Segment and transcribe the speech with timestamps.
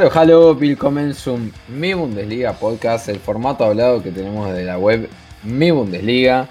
[0.00, 5.10] Halo, halo, willkommen zum Mi Bundesliga Podcast, el formato hablado que tenemos de la web
[5.42, 6.48] Mi Bundesliga.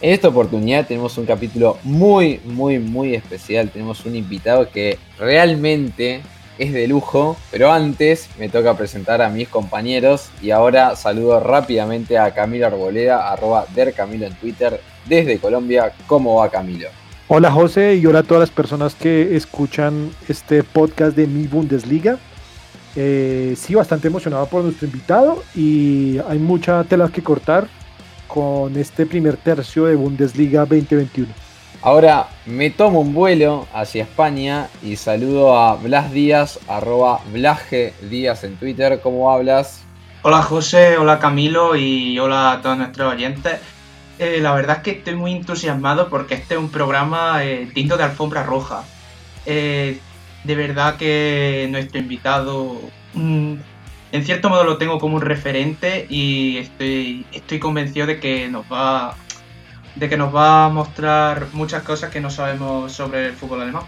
[0.00, 3.68] En esta oportunidad tenemos un capítulo muy, muy, muy especial.
[3.68, 6.22] Tenemos un invitado que realmente
[6.56, 12.16] es de lujo, pero antes me toca presentar a mis compañeros y ahora saludo rápidamente
[12.16, 15.92] a Camilo Arboleda, arroba dercamilo en Twitter, desde Colombia.
[16.06, 16.88] ¿Cómo va Camilo?
[17.26, 22.18] Hola José y hola a todas las personas que escuchan este podcast de Mi Bundesliga.
[23.00, 27.68] Eh, sí, bastante emocionado por nuestro invitado y hay mucha tela que cortar
[28.26, 31.32] con este primer tercio de Bundesliga 2021.
[31.80, 38.42] Ahora me tomo un vuelo hacia España y saludo a Blas Díaz, arroba Blaje Díaz
[38.42, 38.98] en Twitter.
[39.00, 39.84] ¿Cómo hablas?
[40.22, 43.60] Hola José, hola Camilo y hola a todos nuestros oyentes.
[44.18, 47.96] Eh, la verdad es que estoy muy entusiasmado porque este es un programa eh, tinto
[47.96, 48.82] de alfombra roja.
[49.46, 50.00] Eh,
[50.48, 52.80] de verdad que nuestro invitado,
[53.14, 58.64] en cierto modo lo tengo como un referente y estoy, estoy convencido de que nos
[58.64, 59.14] va
[59.94, 63.82] de que nos va a mostrar muchas cosas que no sabemos sobre el fútbol alemán.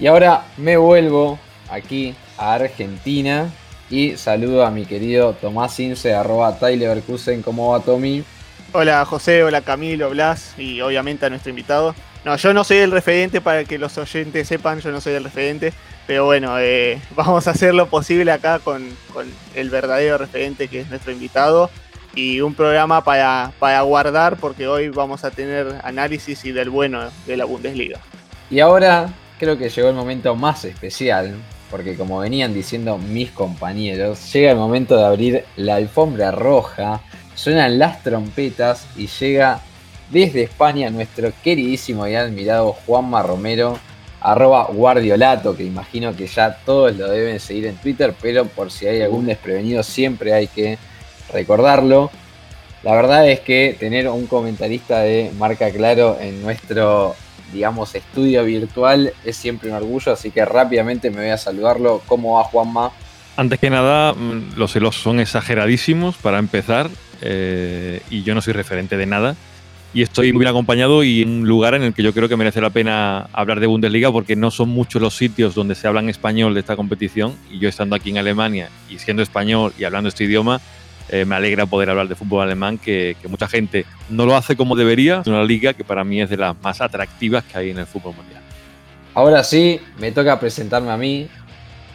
[0.00, 3.50] Y ahora me vuelvo aquí a Argentina
[3.90, 7.02] y saludo a mi querido Tomás Ince, arroba Tyler
[7.44, 8.24] ¿Cómo va Tommy?
[8.72, 11.94] Hola José, hola Camilo, Blas y obviamente a nuestro invitado.
[12.28, 15.24] No, yo no soy el referente para que los oyentes sepan, yo no soy el
[15.24, 15.72] referente.
[16.06, 18.86] Pero bueno, eh, vamos a hacer lo posible acá con,
[19.54, 21.70] el verdadero referente que es nuestro invitado
[22.14, 27.00] y un programa para, para guardar porque hoy vamos a tener análisis y del bueno
[27.26, 27.98] de la Bundesliga.
[28.50, 31.34] Y ahora creo que llegó el momento más especial,
[31.70, 37.00] porque como venían diciendo mis compañeros, llega el momento de abrir la alfombra roja,
[37.34, 39.62] suenan las trompetas y llega
[40.10, 43.78] desde España nuestro queridísimo y admirado Juanma Romero
[44.20, 48.86] arroba guardiolato, que imagino que ya todos lo deben seguir en Twitter, pero por si
[48.86, 50.78] hay algún desprevenido siempre hay que
[51.32, 52.10] recordarlo.
[52.82, 57.14] La verdad es que tener un comentarista de marca claro en nuestro,
[57.52, 62.02] digamos, estudio virtual es siempre un orgullo, así que rápidamente me voy a saludarlo.
[62.06, 62.90] ¿Cómo va Juanma?
[63.36, 66.90] Antes que nada, mm, los celos son exageradísimos para empezar,
[67.20, 69.36] eh, y yo no soy referente de nada
[69.94, 72.36] y estoy muy bien acompañado y en un lugar en el que yo creo que
[72.36, 76.00] merece la pena hablar de Bundesliga porque no son muchos los sitios donde se habla
[76.00, 79.84] en español de esta competición y yo estando aquí en Alemania y siendo español y
[79.84, 80.60] hablando este idioma,
[81.08, 84.56] eh, me alegra poder hablar de fútbol alemán que, que, mucha gente no lo hace
[84.56, 87.70] como debería, es una liga que para mí es de las más atractivas que hay
[87.70, 88.42] en el fútbol mundial.
[89.18, 91.28] Ahora sí, me toca presentarme a mí.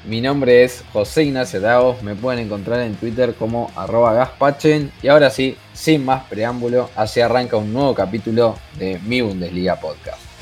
[0.05, 4.91] Mi nombre es José Ignacio Dagos, me pueden encontrar en Twitter como arroba gaspachen.
[5.01, 10.32] Y ahora sí, sin más preámbulo, así arranca un nuevo capítulo de Mi Bundesliga Podcast.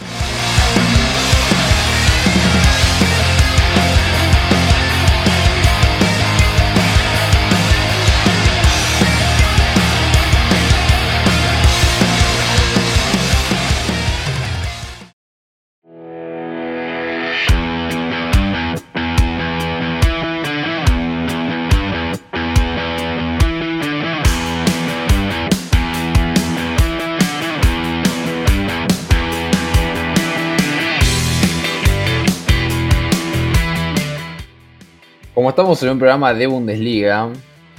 [35.52, 37.30] Estamos en un programa de Bundesliga,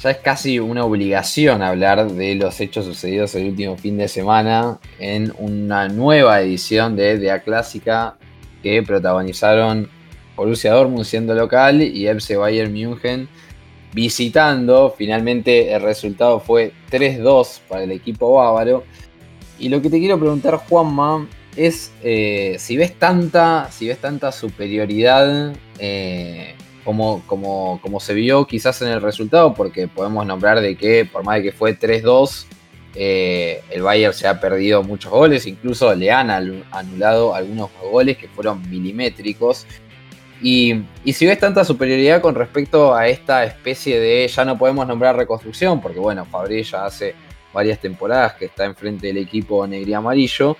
[0.03, 4.79] ya es casi una obligación hablar de los hechos sucedidos el último fin de semana
[4.99, 8.19] en una nueva edición de DEA Clásica
[8.63, 9.89] que protagonizaron
[10.37, 13.27] Borussia Dortmund siendo local y FC Bayern München
[13.95, 14.95] visitando.
[14.95, 18.85] Finalmente el resultado fue 3-2 para el equipo bávaro.
[19.59, 21.27] Y lo que te quiero preguntar, Juanma,
[21.57, 26.55] es eh, si ves tanta, si ves tanta superioridad eh,
[26.85, 31.25] como, como, como, se vio quizás en el resultado, porque podemos nombrar de que por
[31.25, 32.47] más de que fue 3-2,
[32.95, 38.29] eh, el Bayern se ha perdido muchos goles, incluso le han anulado algunos goles que
[38.29, 39.67] fueron milimétricos.
[40.43, 44.87] Y, y, si ves tanta superioridad con respecto a esta especie de, ya no podemos
[44.87, 47.15] nombrar reconstrucción, porque bueno, Fabri ya hace
[47.53, 50.57] varias temporadas que está enfrente del equipo negri amarillo,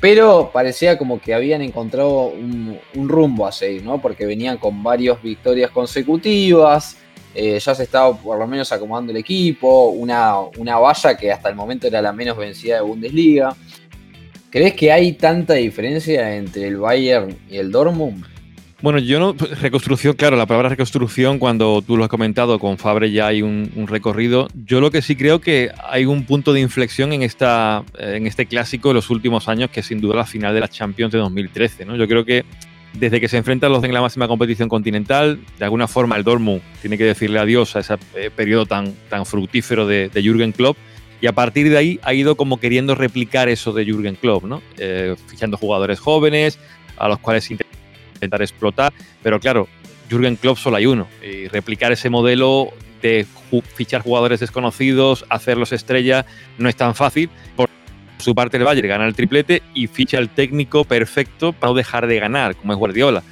[0.00, 4.00] pero parecía como que habían encontrado un, rumbo a seguir, ¿no?
[4.00, 6.96] Porque venían con varias victorias consecutivas,
[7.34, 11.48] eh, ya se estaba por lo menos acomodando el equipo, una, una valla que hasta
[11.50, 13.54] el momento era la menos vencida de Bundesliga.
[14.48, 18.24] ¿Crees que hay tanta diferencia entre el Bayern y el Dortmund?
[18.82, 19.34] Bueno, yo no.
[19.60, 23.70] Reconstrucción, claro, la palabra reconstrucción, cuando tú lo has comentado, con Fabre ya hay un,
[23.86, 24.48] recorrido.
[24.64, 28.26] Yo lo que sí creo que hay un punto de inflexión en, esta, eh, en
[28.26, 31.12] este clásico de los últimos años, que es sin duda la final de la Champions
[31.12, 31.84] de 2013.
[31.84, 31.96] ¿no?
[31.96, 32.44] Yo creo que
[32.94, 36.62] desde que se enfrentan los en la máxima competición continental, de alguna forma el Dortmund
[36.80, 40.78] tiene que decirle adiós a ese eh, periodo tan, tan fructífero de, de Jürgen Klopp.
[41.20, 44.62] Y a partir de ahí ha ido como queriendo replicar eso de Jürgen Klopp, ¿no?
[44.78, 46.58] Eh, fichando jugadores jóvenes,
[46.96, 47.44] a los cuales
[48.20, 49.68] intentar explotar, pero claro,
[50.10, 52.70] Jürgen Klopp solo hay uno, y replicar ese modelo
[53.00, 53.26] de
[53.74, 56.26] fichar jugadores desconocidos, hacerlos estrella,
[56.58, 57.30] no es tan fácil.
[57.56, 57.68] Por
[58.18, 62.06] su parte, el Bayern gana el triplete y ficha el técnico perfecto para no dejar
[62.06, 63.22] de ganar, como es Guardiola.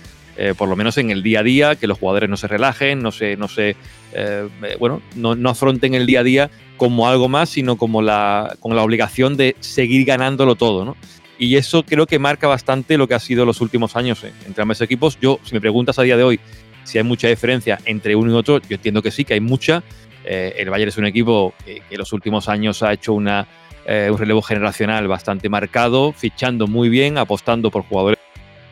[0.41, 3.03] Eh, por lo menos en el día a día, que los jugadores no se relajen,
[3.03, 3.75] no se, no se
[4.13, 4.49] eh,
[4.79, 8.77] bueno, no, no, afronten el día a día como algo más, sino como la, con
[8.77, 10.97] la obligación de seguir ganándolo todo, ¿no?
[11.39, 14.63] Y eso creo que marca bastante lo que ha sido los últimos años eh, entre
[14.63, 15.19] ambos equipos.
[15.21, 16.41] Yo, si me preguntas a día de hoy
[16.83, 19.83] si hay mucha diferencia entre uno y otro, yo entiendo que sí, que hay mucha.
[20.25, 23.47] Eh, el Bayern es un equipo que, en los últimos años ha hecho una,
[23.87, 28.19] eh, un relevo generacional bastante marcado, fichando muy bien, apostando por jugadores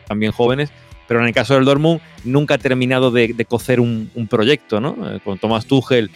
[0.07, 0.71] también jóvenes.
[1.07, 4.97] Pero en el caso del Dortmund nunca ha terminado de, cocer un, un, proyecto, ¿no?
[5.23, 6.11] con Thomas Tuchel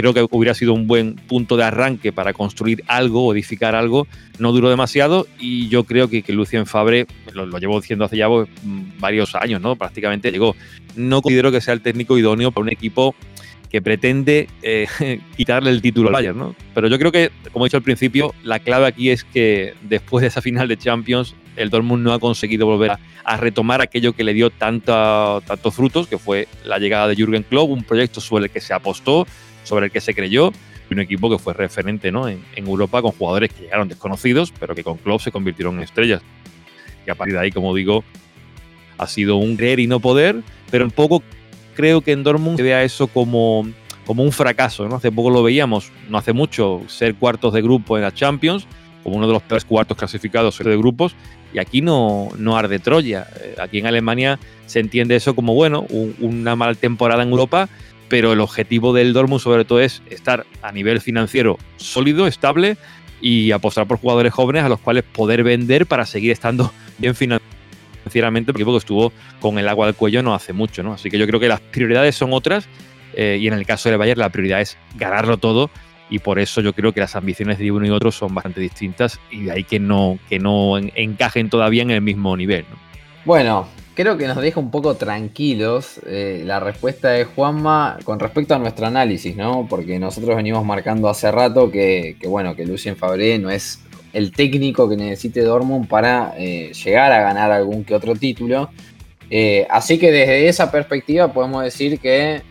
[0.00, 4.06] creo que hubiera sido un buen punto de arranque para construir algo edificar algo,
[4.38, 8.28] no duró demasiado y yo creo que, que Lucien Fabre, lo, llevo diciendo hace ya
[8.28, 8.48] pues,
[8.98, 9.76] varios años, ¿no?
[9.76, 10.54] Prácticamente llegó.
[10.96, 13.14] No considero que sea el técnico idóneo para un equipo
[13.70, 14.86] que pretende eh,
[15.36, 16.54] quitarle el título al Bayern, ¿no?
[16.74, 20.20] Pero yo creo que, como he dicho al principio, la clave aquí es que después
[20.20, 24.24] de esa final de Champions, el Dortmund no ha conseguido volver a, retomar aquello que
[24.24, 28.50] le dio tantos frutos, que fue la llegada de Jürgen Klopp, un proyecto sobre el
[28.50, 29.26] que se apostó,
[29.64, 30.52] sobre el que se creyó
[30.92, 32.28] un equipo que fue referente ¿no?
[32.28, 36.22] en, Europa con jugadores que llegaron desconocidos, pero que con Klopp se convirtieron en estrellas.
[37.06, 38.04] Y a partir de ahí, como digo,
[38.98, 41.22] ha sido un creer y no poder, pero un poco
[41.74, 43.68] creo que en Dortmund se vea eso como,
[44.06, 44.88] como un fracaso.
[44.88, 44.96] ¿no?
[44.96, 48.66] Hace poco lo veíamos, no hace mucho, ser cuartos de grupo en la Champions,
[49.02, 51.16] como uno de los tres cuartos clasificados de grupos,
[51.52, 53.26] y aquí no, no arde Troya.
[53.40, 55.86] Eh, aquí en Alemania se entiende eso como, bueno,
[56.20, 57.68] una mala temporada en Europa,
[58.12, 62.76] pero el objetivo del Dortmund sobre todo es estar a nivel financiero sólido, estable
[63.22, 68.52] y apostar por jugadores jóvenes a los cuales poder vender para seguir estando bien financieramente,
[68.52, 70.92] porque estuvo con el agua al cuello no hace mucho, ¿no?
[70.92, 72.68] Así que yo creo que las prioridades son otras
[73.14, 75.70] eh, y en el caso de Bayern la prioridad es ganarlo todo
[76.10, 79.20] y por eso yo creo que las ambiciones de uno y otro son bastante distintas
[79.30, 82.66] y de ahí que no, que no encajen todavía en el mismo nivel.
[83.24, 88.54] Bueno, creo que nos deja un poco tranquilos eh, la respuesta de Juanma con respecto
[88.54, 89.66] a nuestro análisis, ¿no?
[89.68, 93.80] Porque nosotros venimos marcando hace rato que, bueno, que Lucien Fabré no es
[94.12, 98.70] el técnico que necesite Dortmund para eh, llegar a ganar algún que otro título.
[99.30, 102.42] Eh, así que desde esa perspectiva podemos decir que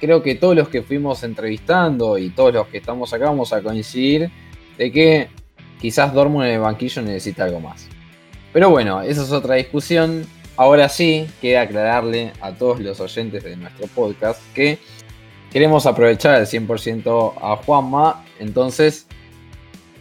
[0.00, 3.60] creo que todos los que fuimos entrevistando y todos los que estamos acá vamos a
[3.60, 4.30] coincidir
[4.78, 5.28] de que
[5.80, 7.86] quizás Dortmund en el banquillo necesita algo más.
[8.52, 10.24] Pero bueno, esa es otra discusión.
[10.60, 14.78] Ahora sí, queda aclararle a todos los oyentes de nuestro podcast que
[15.50, 18.26] queremos aprovechar al 100% a Juanma.
[18.38, 19.06] Entonces,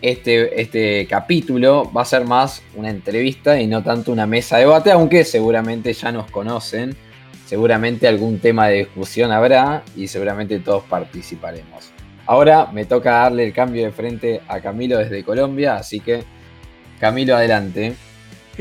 [0.02, 4.64] este, este capítulo va a ser más una entrevista y no tanto una mesa de
[4.64, 6.94] debate, aunque seguramente ya nos conocen.
[7.46, 11.90] Seguramente algún tema de discusión habrá y seguramente todos participaremos.
[12.26, 16.26] Ahora me toca darle el cambio de frente a Camilo desde Colombia, así que
[17.00, 17.96] Camilo, adelante.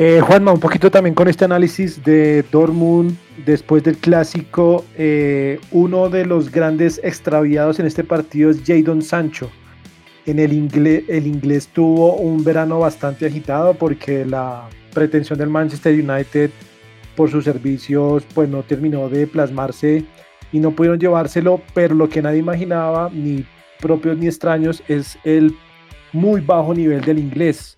[0.00, 4.84] Eh, Juanma, un poquito también con este análisis de Dortmund después del clásico.
[4.96, 9.50] Eh, uno de los grandes extraviados en este partido es Jadon Sancho.
[10.24, 15.92] En el inglés, el inglés tuvo un verano bastante agitado porque la pretensión del Manchester
[15.92, 16.52] United
[17.16, 20.04] por sus servicios pues no terminó de plasmarse
[20.52, 23.44] y no pudieron llevárselo, pero lo que nadie imaginaba, ni
[23.80, 25.56] propios ni extraños, es el
[26.12, 27.76] muy bajo nivel del inglés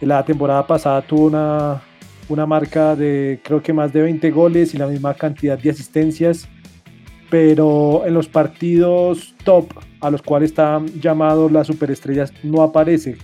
[0.00, 1.82] la temporada pasada tuvo una,
[2.28, 6.48] una marca de creo que más de 20 goles y la misma cantidad de asistencias,
[7.30, 13.16] pero en los partidos top a los cuales están llamados las superestrellas no aparece.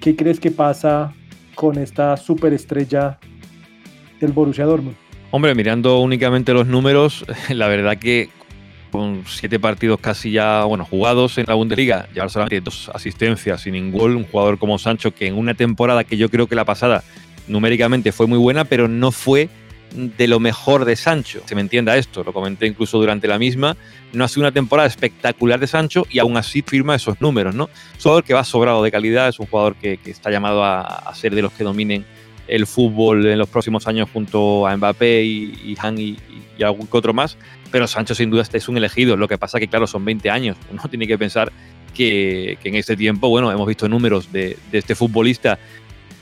[0.00, 1.12] ¿Qué crees que pasa
[1.54, 3.18] con esta superestrella
[4.20, 4.96] del Borussia Dortmund?
[5.30, 8.28] Hombre, mirando únicamente los números, la verdad que
[8.96, 13.70] con siete partidos casi ya, bueno, jugados en la Bundesliga, llevar solamente dos asistencias y
[13.70, 16.64] ningún gol, un jugador como Sancho que en una temporada que yo creo que la
[16.64, 17.04] pasada
[17.46, 19.48] numéricamente fue muy buena, pero no fue
[19.92, 21.42] de lo mejor de Sancho.
[21.46, 23.76] Se me entienda esto, lo comenté incluso durante la misma.
[24.12, 27.64] No ha sido una temporada espectacular de Sancho y aún así firma esos números, ¿no?
[27.64, 31.12] Es un jugador que va sobrado de calidad, es un jugador que, está llamado a,
[31.14, 32.04] ser de los que dominen
[32.48, 36.16] el fútbol en los próximos años junto a Mbappé y, y Han y,
[36.62, 37.36] algún que otro más.
[37.70, 39.16] Pero Sancho sin duda este es un elegido.
[39.16, 40.56] Lo que pasa que, claro, son 20 años.
[40.70, 41.52] Uno tiene que pensar
[41.94, 45.58] que, en este tiempo, bueno, hemos visto números de, de este futbolista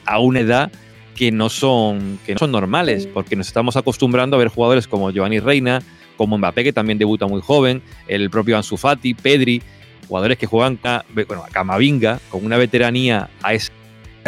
[0.06, 0.72] a una edad
[1.14, 5.10] que no son, que no son normales, porque nos estamos acostumbrando a ver jugadores como
[5.10, 5.82] Giovanni Reina,
[6.16, 9.62] como Mbappé, que también debuta muy joven, el propio Ansu Fati, Pedri,
[10.08, 13.72] jugadores que juegan a, bueno, a Camavinga, con una veteranía a esa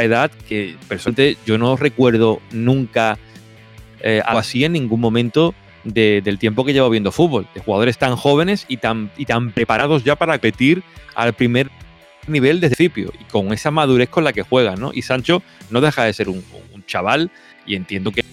[0.02, 3.18] edad que personalmente yo no recuerdo nunca
[4.00, 8.16] eh, algo así en ningún momento del tiempo que llevo viendo fútbol, de jugadores tan
[8.16, 10.82] jóvenes y tan, y tan preparados ya para competir
[11.14, 11.70] al primer
[12.26, 14.90] nivel desde el principio y con esa madurez con la que juegan, ¿no?
[14.92, 16.42] Y Sancho no deja de ser un,
[16.86, 17.32] chaval
[17.66, 18.24] y entiendo que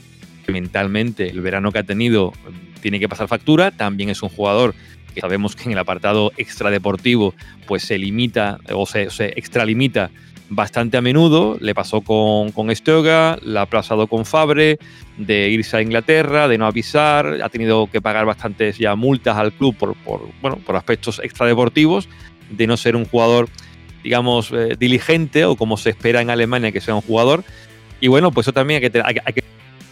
[0.48, 3.72] mentalmente el verano que ha tenido mm, tiene que pasar factura.
[3.72, 4.76] También es un jugador
[5.16, 7.34] que sabemos que en el apartado extradeportivo
[7.66, 10.12] pues se limita o se, extralimita
[10.50, 11.58] bastante a menudo.
[11.60, 14.78] Le pasó con, con Stoga, le ha pasado con Fabre,
[15.18, 19.54] de irse a Inglaterra, de no avisar, ha tenido que pagar bastantes ya multas al
[19.54, 22.10] club por, por, bueno, por aspectos extradeportivos,
[22.50, 23.50] de no ser un jugador
[24.04, 27.44] digamos, eh, diligente o como se espera en Alemania que sea un jugador.
[28.00, 29.44] Y bueno, pues eso también hay que, hay, que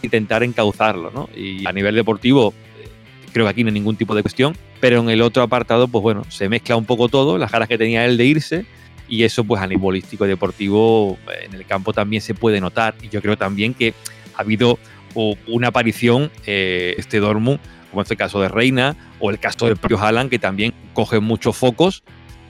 [0.02, 1.28] intentar encauzarlo, ¿no?
[1.34, 2.88] Y a nivel deportivo, eh,
[3.32, 6.02] creo que aquí no hay ningún tipo de cuestión, pero en el otro apartado, pues
[6.02, 8.66] bueno, se mezcla un poco todo, las ganas que tenía él de irse,
[9.12, 12.94] y eso pues a nivel y deportivo eh, en el campo también se puede notar.
[13.02, 13.92] Y yo creo también que
[14.34, 14.78] ha habido
[15.14, 19.98] una aparición, eh, este Dortmund, como este caso de Reina, o el caso del propio
[19.98, 22.02] Haaland, que también coge muchos focos,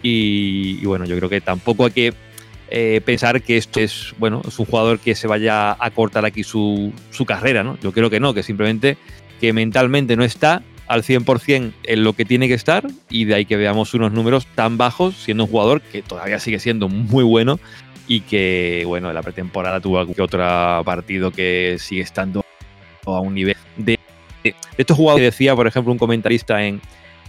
[0.05, 2.15] y, bueno, yo creo que tampoco hay que
[2.71, 6.45] eh, pensar que esto es, bueno, es un jugador que se vaya a cortar aquí
[6.45, 6.93] su,
[7.27, 7.77] carrera, ¿no?
[7.83, 8.99] Yo creo que no, que simplemente
[9.41, 13.45] que mentalmente no está al 100% en lo que tiene que estar y de ahí
[13.45, 17.59] que veamos unos números tan bajos siendo un jugador que todavía sigue siendo muy bueno
[18.09, 20.43] y que, bueno, en la pretemporada tuvo algún otro
[20.85, 22.45] partido que sigue estando
[23.07, 23.99] a un nivel de,
[24.77, 26.81] estos jugadores decía, por ejemplo, un comentarista en,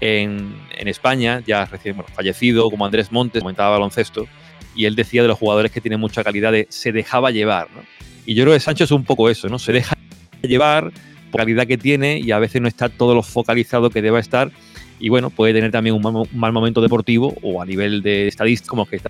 [0.02, 4.28] en, España, ya recién fallecido, como Andrés Montes, comentaba baloncesto,
[4.76, 7.68] y él decía de los jugadores que tienen mucha calidad de se dejaba llevar.
[8.26, 9.60] Y yo creo que Sancho es un poco eso, ¿no?
[9.60, 9.96] Se deja
[10.42, 10.92] llevar
[11.34, 14.20] por la calidad que tiene y a veces no está todo lo focalizado que deba
[14.20, 14.52] estar
[15.00, 18.86] y bueno, puede tener también un mal, momento deportivo o a nivel de estadística como
[18.86, 19.10] que está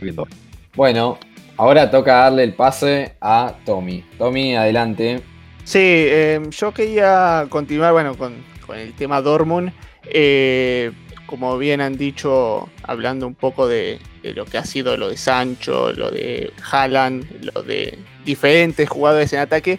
[0.00, 0.26] viendo
[0.74, 1.18] Bueno,
[1.58, 4.02] ahora toca darle el pase a Tommy.
[4.16, 5.20] Tommy, adelante.
[5.64, 8.42] Sí, em, yo quería continuar, bueno, con,
[8.74, 9.72] el tema Dortmund.
[10.06, 10.90] Eh,
[11.26, 15.92] como bien han dicho, hablando un poco de, lo que ha sido lo de Sancho,
[15.92, 19.78] lo de Haaland, lo de diferentes jugadores en ataque,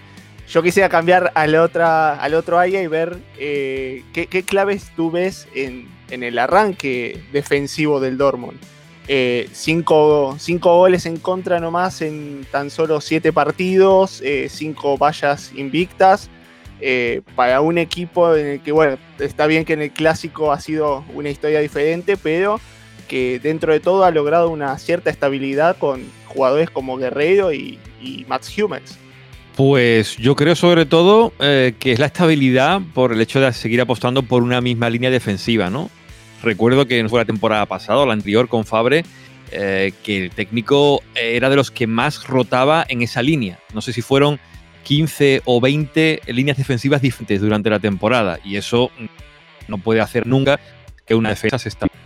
[0.51, 5.47] yo quisiera cambiar al, otra, al otro área y ver eh, qué, claves tú ves
[5.55, 8.59] en, el arranque defensivo del Dortmund.
[9.07, 16.29] Eh, cinco, goles en contra nomás en tan solo siete partidos, eh, cinco vallas invictas.
[16.83, 20.59] Eh, para un equipo en el que, bueno, está bien que en el clásico ha
[20.59, 22.59] sido una historia diferente, pero
[23.07, 28.25] que dentro de todo ha logrado una cierta estabilidad con jugadores como Guerrero y, y
[28.27, 28.97] Max Hummels.
[29.55, 33.81] Pues yo creo sobre todo eh, que es la estabilidad por el hecho de seguir
[33.81, 35.89] apostando por una misma línea defensiva, ¿no?
[36.41, 39.03] Recuerdo que fue la temporada pasada, la anterior con Fabre,
[39.51, 43.59] eh, que el técnico era de los que más rotaba en esa línea.
[43.73, 44.39] No sé si fueron
[44.83, 48.91] 15 o 20 líneas defensivas diferentes durante la temporada y eso
[49.67, 50.59] no puede hacer nunca
[51.05, 51.99] que una defensa se estabilice,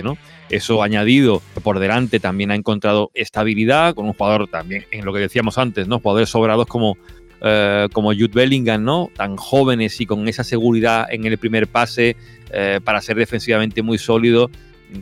[0.00, 0.16] ¿no?
[0.48, 5.18] Eso añadido por delante también ha encontrado estabilidad con un jugador también, en lo que
[5.18, 5.98] decíamos antes, ¿no?
[5.98, 6.96] Jugadores sobrados como,
[7.40, 9.10] eh, como Jude Bellingham, ¿no?
[9.16, 12.16] Tan jóvenes y con esa seguridad en el primer pase
[12.52, 14.48] eh, para ser defensivamente muy sólido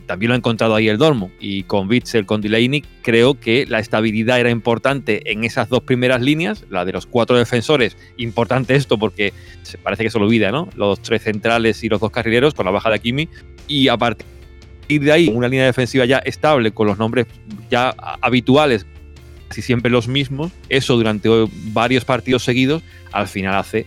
[0.05, 1.31] también lo ha encontrado ahí el Dormo.
[1.39, 6.21] Y con Witzel, con Delaney, creo que la estabilidad era importante en esas dos primeras
[6.21, 7.97] líneas, la de los cuatro defensores.
[8.17, 9.33] Importante esto porque
[9.83, 10.69] parece que se olvida, ¿no?
[10.75, 13.29] Los tres centrales y los dos carrileros con la baja de Kimi.
[13.67, 14.25] Y a partir
[14.87, 17.27] de ahí, una línea defensiva ya estable, con los nombres
[17.69, 18.85] ya habituales,
[19.47, 21.29] casi siempre los mismos, eso durante
[21.73, 23.85] varios partidos seguidos, al final hace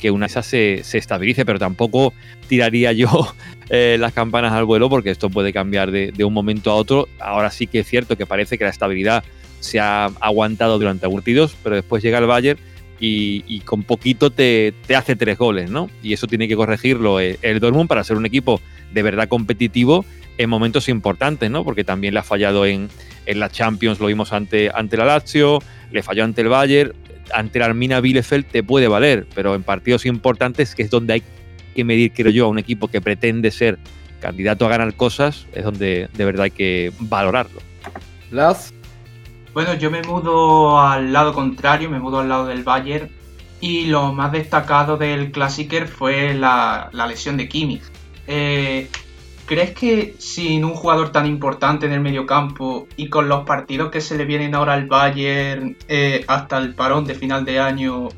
[0.00, 2.12] que una de esas se, se estabilice, pero tampoco
[2.48, 3.32] tiraría yo
[3.70, 7.08] eh, las campanas al vuelo porque esto puede cambiar de, un momento a otro.
[7.20, 9.22] Ahora sí que es cierto que parece que la estabilidad
[9.60, 12.58] se ha aguantado durante partidos, pero después llega el Bayern
[12.98, 15.88] y, con poquito te, hace tres goles, ¿no?
[16.02, 18.60] Y eso tiene que corregirlo el, Dortmund para ser un equipo
[18.92, 20.04] de verdad competitivo
[20.40, 21.64] en momentos importantes, ¿no?
[21.64, 22.88] Porque también le ha fallado en,
[23.26, 25.58] en la Champions, lo vimos ante, ante la Lazio,
[25.92, 26.94] le falló ante el Bayern,
[27.34, 31.22] ante la Armina Bielefeld te puede valer, pero en partidos importantes, que es donde hay
[31.74, 33.78] que medir, creo yo, a un equipo que pretende ser
[34.18, 37.60] candidato a ganar cosas, es donde de verdad hay que valorarlo.
[38.30, 38.72] Las.
[39.52, 43.10] Bueno, yo me mudo al lado contrario, me mudo al lado del Bayern.
[43.60, 47.82] Y lo más destacado del Classicer fue la, la lesión de Kimmich.
[48.26, 48.88] Eh,
[49.50, 54.00] ¿Crees que sin un jugador tan importante en el mediocampo y con los partidos que
[54.00, 58.10] se le vienen ahora al Bayern eh, hasta el parón de final de año,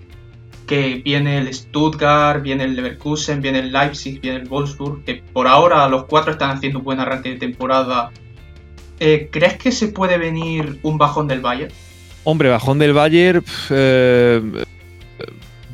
[0.67, 5.49] que viene el Stuttgart, viene el Leverkusen, viene el Leipzig, viene el Wolfsburg, que por
[5.49, 8.11] ahora los cuatro están haciendo un buen arranque de temporada,
[9.01, 11.73] eh, ¿crees que se puede venir un bajón del Bayern?
[12.25, 13.43] Hombre, bajón del Bayern...
[13.71, 14.65] Eh,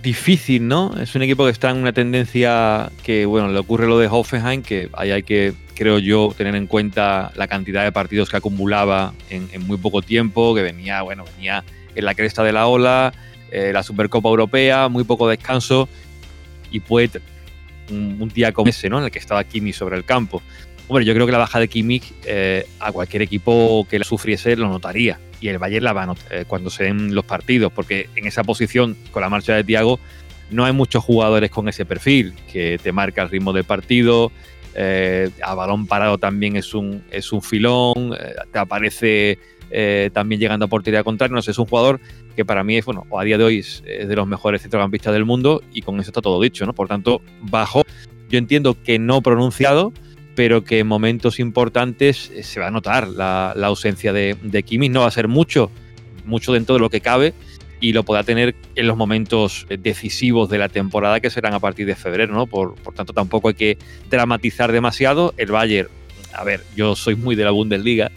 [0.02, 0.94] difícil, ¿no?
[1.00, 4.62] Es un equipo que está en una tendencia que, bueno, le ocurre lo de Hoffenheim,
[4.62, 9.12] que ahí hay que, creo yo, tener en cuenta la cantidad de partidos que acumulaba
[9.30, 11.64] en, muy poco tiempo, que venía, bueno, venía
[11.94, 13.12] en la cresta de la ola,
[13.50, 15.88] eh, la Supercopa Europea, muy poco descanso,
[16.70, 17.20] y puede
[17.90, 18.98] un, día como ese, ¿no?
[18.98, 20.42] En el que estaba Kimi sobre el campo.
[20.88, 24.56] Hombre, yo creo que la baja de Kimmich eh, a cualquier equipo que la sufriese
[24.56, 27.70] lo notaría y el Bayern la va a notar eh, cuando se den los partidos,
[27.70, 30.00] porque en esa posición, con la marcha de Thiago,
[30.50, 34.32] no hay muchos jugadores con ese perfil, que te marca el ritmo del partido,
[34.74, 38.16] eh, a balón parado también es un, es un filón,
[38.50, 39.38] te aparece
[40.14, 42.00] también llegando a portería contraria, no sé, es un jugador
[42.34, 45.26] que para mí es, bueno, a día de hoy es, de los mejores centrocampistas del
[45.26, 46.72] mundo y con eso está todo dicho, ¿no?
[46.72, 47.82] Por tanto, bajo,
[48.30, 49.92] yo entiendo que no pronunciado,
[50.38, 55.00] pero que en momentos importantes eh, se va a notar la, ausencia de, de No
[55.00, 55.68] va a ser mucho,
[56.26, 57.34] mucho dentro de lo que cabe
[57.80, 61.86] y lo podrá tener en los momentos decisivos de la temporada que serán a partir
[61.86, 62.46] de febrero, ¿no?
[62.46, 63.78] Por, por tanto, tampoco hay que
[64.10, 65.34] dramatizar demasiado.
[65.38, 65.88] El Bayern,
[66.32, 68.12] a ver, yo soy muy de la Bundesliga,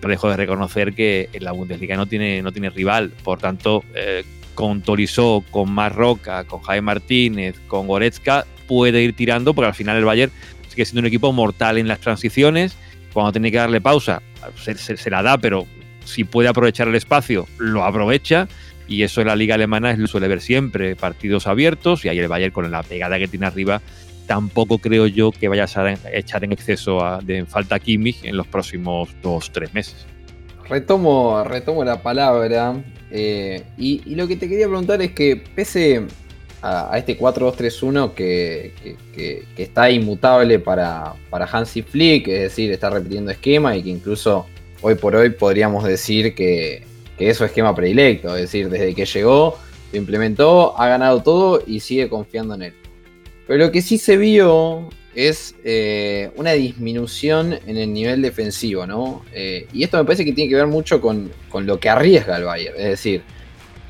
[0.00, 3.12] pero dejo de reconocer que en la Bundesliga no tiene, no tiene rival.
[3.22, 9.52] Por tanto, eh, con Torisó, con Marroca, con Jaime Martínez, con Goretzka, puede ir tirando,
[9.52, 10.32] porque al final el Bayern
[10.78, 12.76] sigue siendo un equipo mortal en las transiciones.
[13.12, 14.22] Cuando tiene que darle pausa,
[14.56, 15.66] se, la da, pero
[16.04, 18.46] si puede aprovechar el espacio, lo aprovecha.
[18.86, 22.04] Y eso en la liga alemana lo suele ver siempre, partidos abiertos.
[22.04, 23.82] Y ahí el Bayern con la pegada que tiene arriba,
[24.26, 29.08] tampoco creo yo que vaya a echar en exceso de falta Kimmich en los próximos
[29.20, 30.06] dos, tres meses.
[30.68, 32.76] Retomo, retomo la palabra.
[33.10, 36.06] Eh, y, y, lo que te quería preguntar es que, pese
[36.62, 38.72] a, este 4-2-3-1 que,
[39.56, 44.46] está inmutable para, para Hansi Flick, es decir, está repitiendo esquema y que incluso
[44.80, 46.86] hoy por hoy podríamos decir que,
[47.18, 49.58] es su esquema predilecto, es decir, desde que llegó,
[49.92, 52.74] lo implementó, ha ganado todo y sigue confiando en él.
[53.46, 59.24] Pero lo que sí se vio es eh, una disminución en el nivel defensivo, ¿no?
[59.32, 62.36] Eh, y esto me parece que tiene que ver mucho con, con lo que arriesga
[62.36, 63.22] el Bayern, es decir,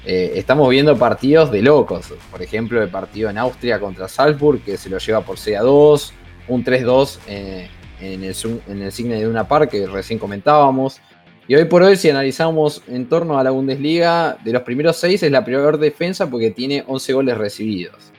[0.05, 2.13] eh, estamos viendo partidos de locos.
[2.31, 5.61] Por ejemplo, el partido en Austria contra Salzburg, que se lo lleva por 6 a
[5.61, 6.13] 2,
[6.49, 7.69] un 3-2 eh,
[8.01, 8.35] en, el,
[8.69, 11.01] en signo de una par que recién comentábamos.
[11.47, 15.23] Y hoy por hoy, si analizamos en torno a la Bundesliga, de los primeros 6
[15.23, 18.13] es la peor defensa porque tiene 11 goles recibidos.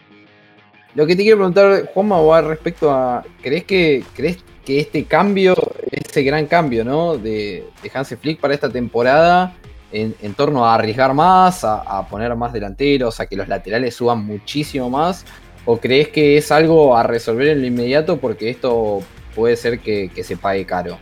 [0.96, 3.24] Lo que te quiero preguntar, Juanma, va respecto a.
[3.42, 5.56] ¿Crees que, ¿Crees que este cambio,
[5.92, 7.18] este gran cambio, ¿no?
[7.18, 9.56] De, de Hansi Flick para esta temporada
[9.92, 14.90] en, torno a arriesgar más, a, poner más delanteros, a que los laterales suban muchísimo
[14.90, 15.26] más?
[15.66, 19.02] ¿O crees que es algo a resolver en lo inmediato porque esto
[19.36, 20.98] puede ser que, se pague caro?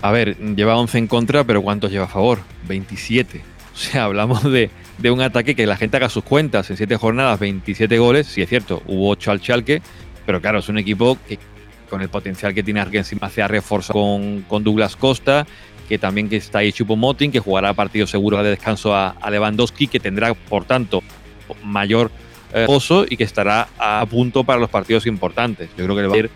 [0.00, 2.40] A ver, lleva 11 en contra, pero ¿cuántos lleva a favor?
[2.66, 3.42] 27.
[3.72, 4.70] O sea, hablamos de,
[5.10, 6.70] un ataque que la gente haga sus cuentas.
[6.70, 8.26] En 7 jornadas, 27 goles.
[8.26, 9.82] Sí, es cierto, hubo 8 al Chalque,
[10.26, 11.38] pero claro, es un equipo que
[11.88, 15.46] con el potencial que tiene encima se ha reforzado con Douglas Costa
[15.92, 20.32] que también está ahí Chupomotin, que jugará partido seguro de descanso a, Lewandowski, que tendrá,
[20.32, 21.02] por tanto,
[21.62, 22.10] mayor
[22.54, 22.66] eh,
[23.10, 25.68] y que estará a punto para los partidos importantes.
[25.76, 26.30] Yo creo que va a ir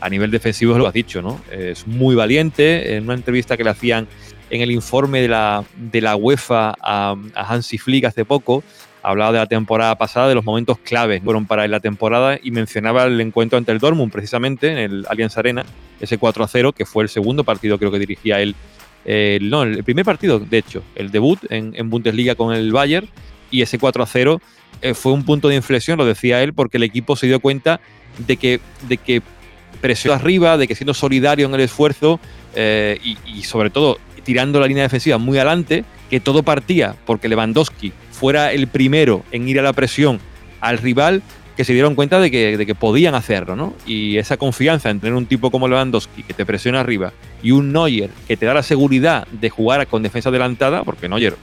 [0.00, 1.40] a nivel defensivo, lo has dicho, ¿no?
[1.50, 2.94] Es muy valiente.
[2.94, 4.06] En una entrevista que le hacían
[4.48, 8.62] en el informe de la, de la UEFA a, a Hansi Flick hace poco,
[9.02, 13.04] hablaba de la temporada pasada, de los momentos claves fueron para la temporada y mencionaba
[13.04, 15.64] el encuentro ante el Dortmund precisamente en el Allianz Arena,
[16.00, 18.54] ese 4 a 0, que fue el segundo partido creo que dirigía él,
[19.50, 23.08] no, el primer partido de hecho, el debut en, Bundesliga con el Bayern
[23.50, 24.40] y ese 4 a 0
[24.80, 27.80] eh, fue un punto de inflexión, lo decía él, porque el equipo se dio cuenta
[28.18, 29.22] de que, de que
[29.80, 32.20] presionó arriba, de que siendo solidario en el esfuerzo
[32.54, 37.92] eh, y sobre todo tirando la línea defensiva muy adelante, que todo partía porque Lewandowski
[38.22, 40.20] fuera el primero en ir a la presión
[40.60, 41.24] al rival,
[41.56, 43.74] que se dieron cuenta de que, podían hacerlo, ¿no?
[43.84, 47.72] Y esa confianza en tener un tipo como Lewandowski que te presiona arriba y un
[47.72, 51.34] Neuer que te da la seguridad de jugar con defensa adelantada, porque Neuer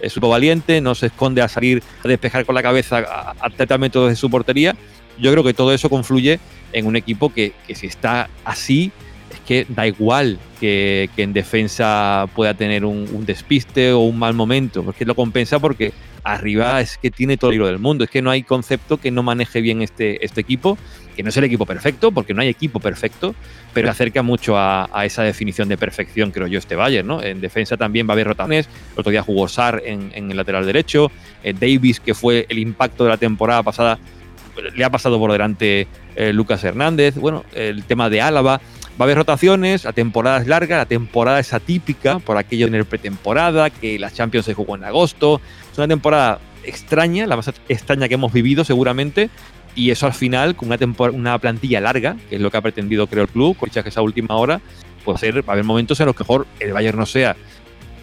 [0.00, 3.50] es súper valiente, no se esconde a salir a despejar con la cabeza a, a
[3.50, 4.74] 30 metros de su portería.
[5.20, 6.40] Yo creo que todo eso confluye
[6.72, 8.92] en un equipo que, que si está así,
[9.46, 14.34] que da igual que, que en defensa pueda tener un, un, despiste o un mal
[14.34, 15.92] momento, porque lo compensa porque
[16.24, 19.10] arriba es que tiene todo el hilo del mundo, es que no hay concepto que
[19.10, 20.78] no maneje bien este, este equipo,
[21.14, 23.34] que no es el equipo perfecto, porque no hay equipo perfecto,
[23.72, 27.22] pero acerca mucho a, a, esa definición de perfección, creo yo, este Bayern, ¿no?
[27.22, 30.36] En defensa también va a haber rotaciones, el otro día jugó Sar en, en el
[30.36, 33.98] lateral derecho, eh, Davis, que fue el impacto de la temporada pasada,
[34.74, 38.60] le ha pasado por delante eh, Lucas Hernández, bueno, el tema de Álava,
[39.00, 42.72] va a haber rotaciones, la temporada es larga, la temporada es atípica por aquello de
[42.72, 45.40] tener pretemporada, que la Champions se jugó en agosto,
[45.72, 49.30] es una temporada extraña, la más extraña que hemos vivido seguramente,
[49.74, 50.78] y eso al final, con una,
[51.10, 54.02] una plantilla larga, que es lo que ha pretendido creo el club, con que esa
[54.02, 54.60] última hora,
[55.04, 57.36] puede ser, va a haber momentos en los que mejor el Bayern no sea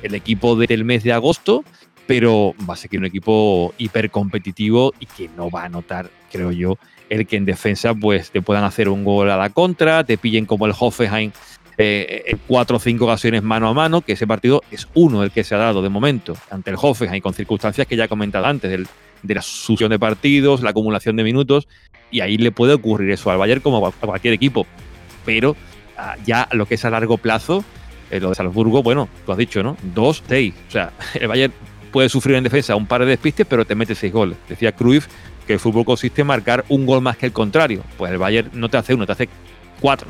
[0.04, 1.64] el equipo del mes de agosto,
[2.06, 6.78] pero va a ser un equipo hipercompetitivo y que no va a notar, creo yo,
[7.10, 10.46] el que en defensa pues te puedan hacer un gol a la contra, te pillen
[10.46, 11.32] como el Hoffenheim
[11.78, 15.32] eh, en cuatro o cinco ocasiones mano a mano, que ese partido es uno el
[15.32, 18.46] que se ha dado de momento ante el Hoffenheim con circunstancias que ya he comentado
[18.46, 18.88] antes, del,
[19.24, 21.68] de la sucesión de partidos, la acumulación de minutos,
[22.12, 24.68] y ahí le puede ocurrir eso al Bayern como a cualquier equipo.
[25.26, 27.64] Pero uh, ya lo que es a largo plazo,
[28.10, 29.78] eh, lo de Salzburgo, bueno, tú has dicho, ¿no?
[29.82, 30.54] Dos, seis.
[30.68, 31.54] O sea, el Bayern
[31.92, 34.38] puede sufrir en defensa un par de despistes, pero te mete seis goles.
[34.48, 35.08] Decía Cruyff
[35.46, 37.84] que el fútbol consiste en marcar un gol más que el contrario.
[37.98, 39.30] Pues el Bayern no te hace uno, te hace
[39.80, 40.08] cuatro.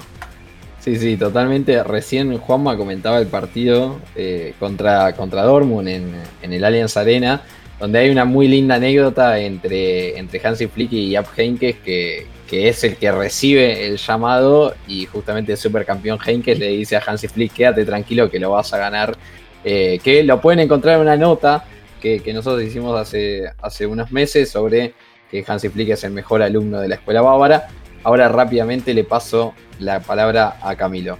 [0.82, 1.84] Sí, sí, totalmente.
[1.84, 7.44] Recién Juanma comentaba el partido eh, contra, contra Dortmund en, en, el Allianz Arena,
[7.80, 12.68] donde hay una muy linda anécdota entre, entre Hansi Flick y Japp Heynckes, que, que
[12.68, 17.28] es el que recibe el llamado y justamente el supercampeón Heynckes le dice a Hansi
[17.28, 19.16] Flick, quédate tranquilo que lo vas a ganar,
[19.64, 21.64] eh, que lo pueden encontrar en una nota
[22.02, 24.96] que, que nosotros hicimos hace, hace unos meses sobre
[25.32, 27.68] que Hansi Flick es el mejor alumno de la escuela bávara.
[28.04, 31.18] Ahora rápidamente le paso la palabra a Camilo.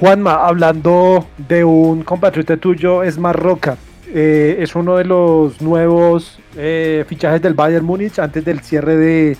[0.00, 3.76] Juanma, hablando de un compatriota tuyo, es Marroca.
[4.12, 9.36] Eh, es uno de los nuevos eh, fichajes del Bayern Múnich antes del cierre de,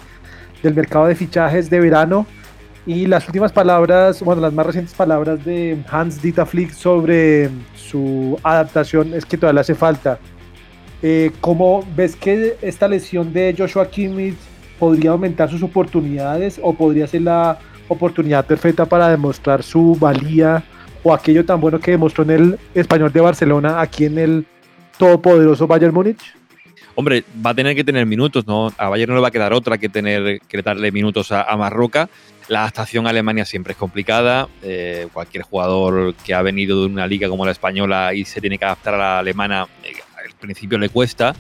[0.63, 2.27] del mercado de fichajes de verano.
[2.85, 8.39] Y las últimas palabras, bueno, las más recientes palabras de Hans Dieter Flick sobre su
[8.43, 10.19] adaptación es que todavía hace falta.
[11.03, 14.37] Eh, ¿Cómo ves que esta lesión de Joshua Kimmich
[14.79, 20.65] podría aumentar sus oportunidades o podría ser la oportunidad perfecta para demostrar su valía
[21.03, 24.47] o aquello tan bueno que demostró en el español de Barcelona aquí en el
[24.99, 26.35] todopoderoso Bayern Múnich?
[26.95, 28.73] Hombre, va a tener que tener minutos, ¿no?
[28.79, 31.57] A Bayern no le va a quedar otra que tener que darle minutos a, a
[31.57, 32.09] Marroca.
[32.49, 34.49] La adaptación a Alemania siempre es complicada.
[34.63, 38.57] Eh, cualquier jugador que ha venido de una liga como la española y se tiene
[38.57, 39.93] que adaptar a la alemana, eh,
[40.47, 41.35] principio le cuesta,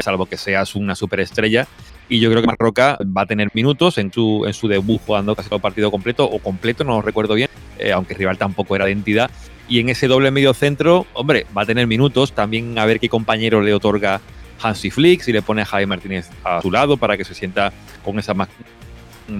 [0.00, 1.66] salvo que seas una superestrella.
[2.08, 5.36] Y yo creo que Marroca va a tener minutos en su, en su debut jugando
[5.36, 7.48] casi todo partido completo, o completo, no recuerdo bien,
[7.78, 9.30] eh, aunque el rival tampoco era de entidad.
[9.68, 12.32] Y en ese doble medio centro, hombre, va a tener minutos.
[12.32, 14.20] También a ver qué compañero le otorga
[14.60, 17.72] Hansi Flick, si le pone a Javi Martínez a su lado para que se sienta
[18.04, 18.48] con esa más,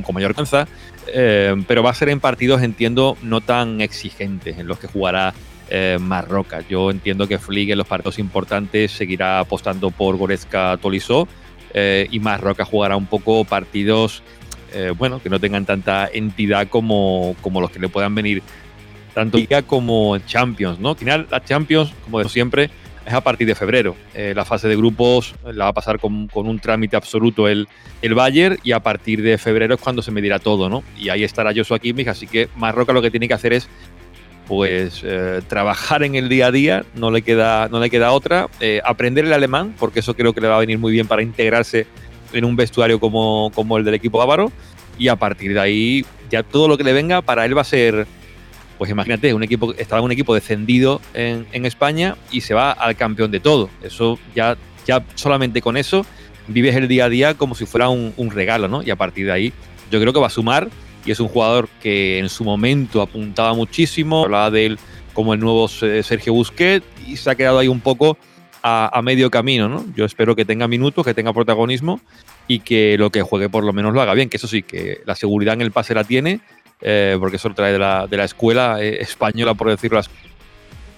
[0.04, 0.68] con mayor alcanza.
[1.12, 5.34] Eh, pero va a ser en partidos, entiendo, no tan exigentes, en los que jugará
[5.70, 5.98] eh.
[6.68, 11.28] Yo entiendo que Flick en los partidos importantes seguirá apostando por Goretzka Tolisso
[11.72, 14.22] eh, y Marroca jugará un poco partidos,
[14.72, 18.42] eh, bueno, que no tengan tanta entidad como, como los que le puedan venir
[19.14, 20.90] tanto Liga como Champions, ¿no?
[20.90, 22.70] Al final, la Champions, como de siempre,
[23.04, 23.96] es a partir de febrero.
[24.14, 27.68] Eh, la fase de grupos la va a pasar con, con, un trámite absoluto el,
[28.02, 30.85] el Bayern y a partir de febrero es cuando se medirá todo, ¿no?
[30.96, 33.68] Y ahí estará Joshua Kimmich, así que Marroca lo que tiene que hacer es
[34.50, 38.48] pues eh, trabajar en el día a día, no le queda, no le queda otra,
[38.58, 41.22] eh, aprender el alemán, porque eso creo que le va a venir muy bien para
[41.22, 41.86] integrarse
[42.32, 44.50] en un vestuario como, como el del equipo bávaro,
[44.98, 47.64] y a partir de ahí ya todo lo que le venga para él va a
[47.64, 48.08] ser
[48.76, 52.96] pues imagínate, un equipo, estaba un equipo descendido en, en, España y se va al
[52.96, 53.70] campeón de todo.
[53.84, 56.04] Eso ya, ya solamente con eso
[56.48, 58.82] vives el día a día como si fuera un, un, regalo, ¿no?
[58.82, 59.52] Y a partir de ahí
[59.92, 60.70] yo creo que va a sumar
[61.04, 64.78] y es un jugador que en su momento apuntaba muchísimo, hablaba de él
[65.12, 68.16] como el nuevo Sergio Busquets y se ha quedado ahí un poco
[68.62, 69.84] a, medio camino, ¿no?
[69.94, 72.00] Yo espero que tenga minutos, que tenga protagonismo
[72.46, 75.00] y que lo que juegue por lo menos lo haga bien, que eso sí, que
[75.06, 76.40] la seguridad en el pase la tiene
[76.80, 80.10] eh, porque eso lo trae de la, de la escuela eh, española, por decirlo así.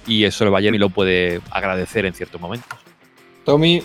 [0.06, 2.78] Y eso el Bayern lo puede agradecer en ciertos momentos.
[3.44, 3.82] Tommy.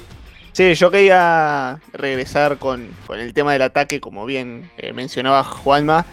[0.57, 6.03] Sí, yo quería regresar con, el tema del ataque, como bien eh, mencionaba Juanma.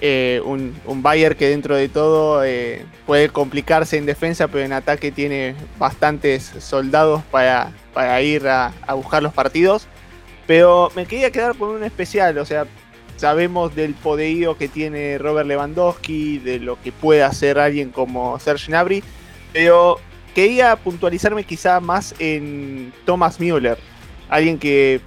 [0.00, 4.72] Eh, un, un, Bayer que dentro de todo eh, puede complicarse en defensa, pero en
[4.72, 9.86] ataque tiene bastantes soldados para, para ir a, buscar los partidos.
[10.48, 12.66] Pero me quería quedar con un especial, o sea,
[13.18, 18.66] sabemos del poderío que tiene Robert Lewandowski, de lo que puede hacer alguien como Serge
[18.66, 19.04] Gnabry,
[19.52, 20.00] pero
[20.34, 23.78] quería puntualizarme quizá más en Thomas Müller
[24.32, 25.02] alguien que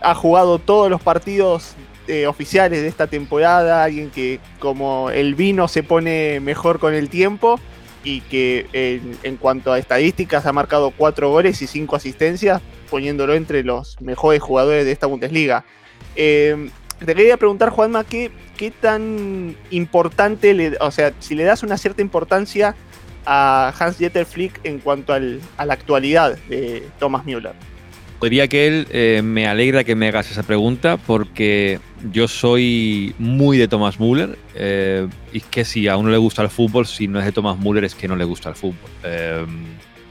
[0.00, 1.74] ha jugado todos los partidos
[2.08, 7.10] eh, oficiales de esta temporada, alguien que como el vino se pone mejor con el
[7.10, 7.60] tiempo
[8.04, 8.66] y que
[9.22, 14.40] en, cuanto a estadísticas ha marcado cuatro goles y cinco asistencias, poniéndolo entre los mejores
[14.40, 15.66] jugadores de esta Bundesliga.
[16.16, 21.62] Eh, te quería preguntar, Juanma, ¿qué, qué tan importante, le, o sea, si le das
[21.62, 22.74] una cierta importancia
[23.26, 27.52] a Hans Jeter Flick en cuanto a la actualidad de Thomas Müller?
[28.22, 31.80] Diría que él eh, me alegra que me hagas esa pregunta porque
[32.12, 36.50] yo soy muy de Thomas Müller eh, y que si a uno le gusta el
[36.50, 38.90] fútbol, si no es de Thomas Müller es que no le gusta el fútbol.
[39.04, 39.46] Eh,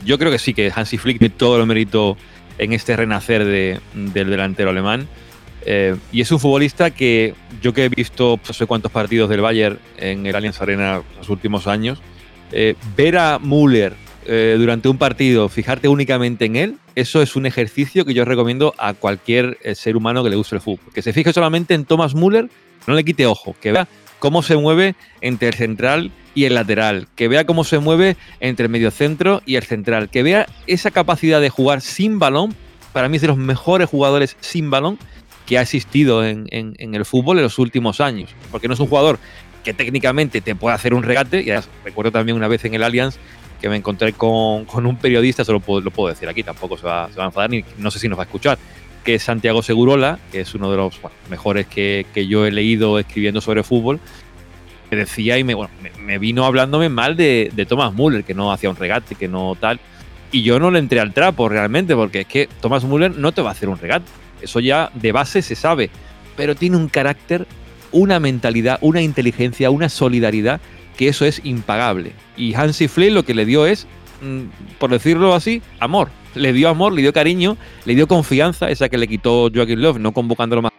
[0.04, 2.18] yo creo que sí, que Hansi Flick tiene todo el mérito
[2.58, 5.08] en este renacer del delantero alemán.
[6.12, 9.78] y es un futbolista que yo que he visto no sé cuántos partidos del Bayern
[9.98, 12.02] en el Allianz Arena los últimos años,
[12.96, 13.94] ver a Müller
[14.32, 18.76] eh, durante un partido, fijarte únicamente en él, eso es un ejercicio que yo recomiendo
[18.78, 20.94] a cualquier eh, ser humano que le guste el fútbol.
[20.94, 22.48] Que se fije solamente en Thomas Müller,
[22.86, 23.88] no le quite ojo, que vea
[24.20, 28.66] cómo se mueve entre el central y el lateral, que vea cómo se mueve entre
[28.68, 32.54] el mediocentro y el central, que vea esa capacidad de jugar sin balón.
[32.94, 35.00] Para mí es de los mejores jugadores sin balón
[35.48, 39.18] que ha existido en, el fútbol en los últimos años, porque no es un jugador
[39.64, 41.50] que técnicamente te puede hacer un regate, y
[41.84, 43.18] recuerdo también una vez en el Allianz
[43.62, 47.06] que me encontré con, un periodista, solo lo lo puedo, decir aquí, tampoco se va,
[47.06, 48.58] a enfadar, ni no sé si nos va a escuchar,
[49.04, 53.42] que es Santiago Segurola, que es uno de los mejores que, yo he leído escribiendo
[53.42, 54.00] sobre fútbol,
[54.90, 55.56] que decía y me,
[56.00, 59.56] me, vino hablándome mal de, de, Thomas Müller, que no hacía un regate, que no
[59.60, 59.80] tal.
[60.32, 63.42] Y yo no le entré al trapo realmente, porque es que Thomas Müller no te
[63.42, 64.06] va a hacer un regate.
[64.42, 65.90] Eso ya de base se sabe.
[66.36, 67.46] Pero tiene un carácter,
[67.92, 70.60] una mentalidad, una inteligencia, una solidaridad
[71.00, 72.12] que eso es impagable.
[72.36, 73.88] Y Hansi Flick lo que le dio es,
[74.22, 74.42] mm,
[74.80, 76.10] por decirlo así, amor.
[76.36, 79.98] Le dio amor, le dio cariño, le dio confianza, esa que le quitó Joachim Löw,
[79.98, 80.74] no convocándolo más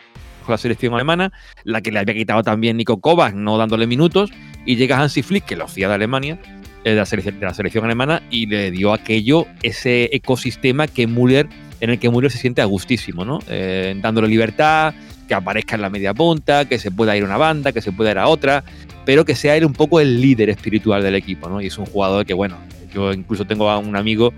[0.44, 1.32] con la selección alemana,
[1.64, 4.30] la que le había quitado también Nico Kovac, no dándole minutos,
[4.66, 6.38] y llega Hansi Flick, que lo hacía de Alemania,
[6.84, 11.06] eh, de la, selección, de la selección alemana, y le dio aquello, ese ecosistema que
[11.06, 11.48] Müller,
[11.80, 13.38] en el que Müller se siente a gustísimo, ¿no?
[13.48, 14.92] Eh, dándole libertad,
[15.30, 17.92] que aparezca en la media punta, que se pueda ir a una banda, que se
[17.92, 18.64] pueda ir a otra,
[19.04, 21.60] pero que sea él un poco el líder espiritual del equipo, ¿no?
[21.60, 22.56] Y es un jugador que, bueno,
[22.92, 24.34] yo incluso tengo a un amigo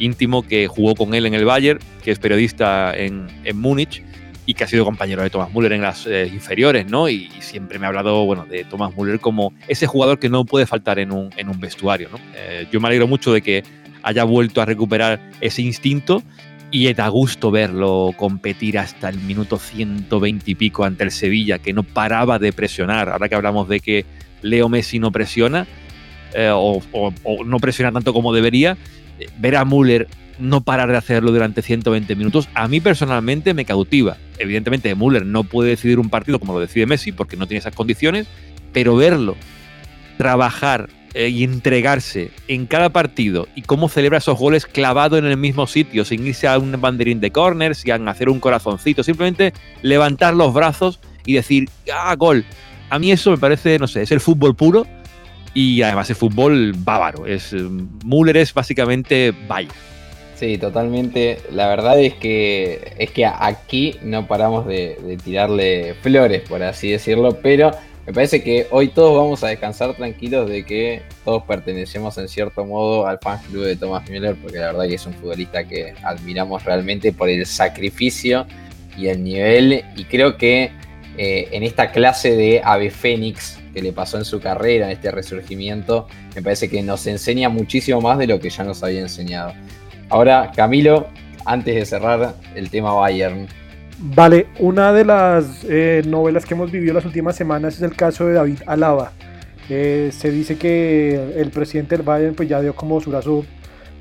[0.00, 4.02] íntimo que jugó con él en el Bayern, que es periodista en, en Múnich
[4.44, 7.08] y que ha sido compañero de Thomas Müller en las eh, inferiores, ¿no?
[7.08, 10.66] Y, siempre me ha hablado, bueno, de Thomas Müller como ese jugador que no puede
[10.66, 12.18] faltar en un, en un vestuario, ¿no?
[12.34, 13.62] Eh, yo me alegro mucho de que
[14.02, 16.24] haya vuelto a recuperar ese instinto
[16.70, 21.72] y da gusto verlo competir hasta el minuto 120 y pico ante el Sevilla, que
[21.72, 23.08] no paraba de presionar.
[23.08, 24.04] Ahora que hablamos de que
[24.42, 25.66] Leo Messi no presiona,
[26.34, 26.82] eh, o,
[27.44, 28.76] no presiona tanto como debería,
[29.18, 33.64] eh, ver a Müller no parar de hacerlo durante 120 minutos, a mí personalmente me
[33.64, 34.18] cautiva.
[34.38, 37.74] Evidentemente, Müller no puede decidir un partido como lo decide Messi, porque no tiene esas
[37.74, 38.28] condiciones,
[38.72, 39.36] pero verlo
[40.18, 45.36] trabajar eh, y entregarse en cada partido y cómo celebra esos goles clavado en el
[45.36, 50.34] mismo sitio, sin irse a un banderín de corner, sin hacer un corazoncito, simplemente levantar
[50.34, 52.44] los brazos y decir, ah, gol.
[52.90, 54.86] A mí eso me parece, no sé, es el fútbol puro
[55.54, 57.26] y además el fútbol bávaro.
[57.26, 57.54] Es,
[58.04, 59.70] Müller es básicamente vaya.
[60.34, 61.38] Sí, totalmente.
[61.50, 67.38] La verdad es que es que aquí no paramos de tirarle flores, por así decirlo,
[67.42, 67.72] pero
[68.08, 72.64] me parece que hoy todos vamos a descansar tranquilos de que todos pertenecemos en cierto
[72.64, 75.92] modo al fan club de Thomas Müller, porque la verdad que es un futbolista que
[76.02, 78.46] admiramos realmente por el sacrificio
[78.96, 79.84] y el nivel.
[79.94, 80.70] Y creo que
[81.18, 85.10] eh, en esta clase de ave fénix que le pasó en su carrera, en este
[85.10, 89.52] resurgimiento, me parece que nos enseña muchísimo más de lo que ya nos había enseñado.
[90.08, 91.08] Ahora, Camilo,
[91.44, 93.48] antes de cerrar el tema Bayern,
[94.00, 98.26] Vale, una de las eh, novelas que hemos vivido las últimas semanas es el caso
[98.26, 99.10] de David Alaba.
[99.68, 103.44] Eh, se dice que el presidente del Bayern pues ya dio como su brazo,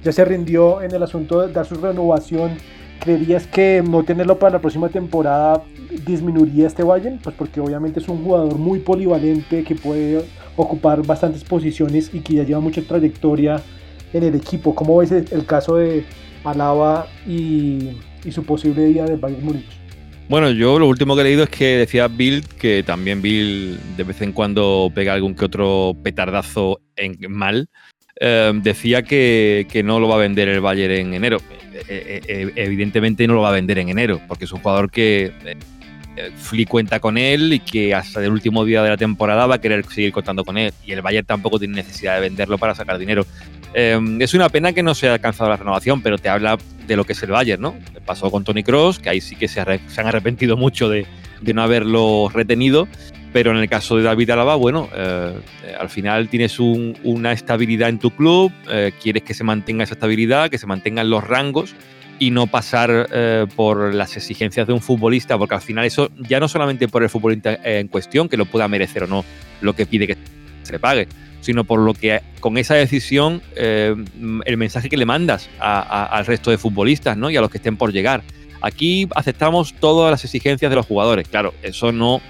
[0.03, 2.51] ya se rindió en el asunto de dar su renovación.
[2.99, 5.63] ¿Creerías que no tenerlo para la próxima temporada
[6.05, 7.17] disminuiría este Bayern?
[7.17, 10.23] Pues porque obviamente es un jugador muy polivalente que puede
[10.55, 13.63] ocupar bastantes posiciones y que ya lleva mucha trayectoria
[14.13, 14.75] en el equipo.
[14.75, 16.05] ¿Cómo ves el caso de
[16.43, 17.97] Alaba y
[18.31, 19.86] su posible día del Bayern Múnich.
[20.29, 24.03] Bueno, yo lo último que he leído es que decía Bill que también Bill de
[24.03, 27.69] vez en cuando pega algún que otro petardazo en mal.
[28.19, 31.37] Eh, decía que, que, no lo va a vender el Bayern en enero.
[31.87, 35.31] Eh, eh, evidentemente no lo va a vender en enero, porque es un jugador que
[36.35, 39.61] Flick cuenta con él y que hasta el último día de la temporada va a
[39.61, 40.73] querer seguir contando con él.
[40.85, 43.25] Y el Bayern tampoco tiene necesidad de venderlo para sacar dinero.
[43.73, 47.03] es una pena que no se haya alcanzado la renovación, pero te habla de lo
[47.03, 47.75] que es el Bayern, ¿no?
[48.05, 51.05] Pasó con Tony Cross, que ahí sí que se, han arrepentido mucho de,
[51.41, 52.87] no haberlo retenido.
[53.33, 55.33] Pero en el caso de David Alaba, bueno, eh,
[55.77, 60.49] al final tienes una estabilidad en tu club, eh, quieres que se mantenga esa estabilidad,
[60.49, 61.75] que se mantengan los rangos
[62.19, 66.39] y no pasar eh, por las exigencias de un futbolista, porque al final eso ya
[66.39, 69.25] no solamente por el futbolista en cuestión, que lo pueda merecer o no,
[69.61, 70.17] lo que pide que
[70.63, 71.07] se le pague,
[71.41, 73.95] sino por lo que con esa decisión eh,
[74.45, 77.29] el mensaje que le mandas al resto de futbolistas ¿no?
[77.29, 78.23] y a los que estén por llegar.
[78.61, 81.27] Aquí aceptamos todas las exigencias de los jugadores.
[81.27, 82.21] Claro, eso no,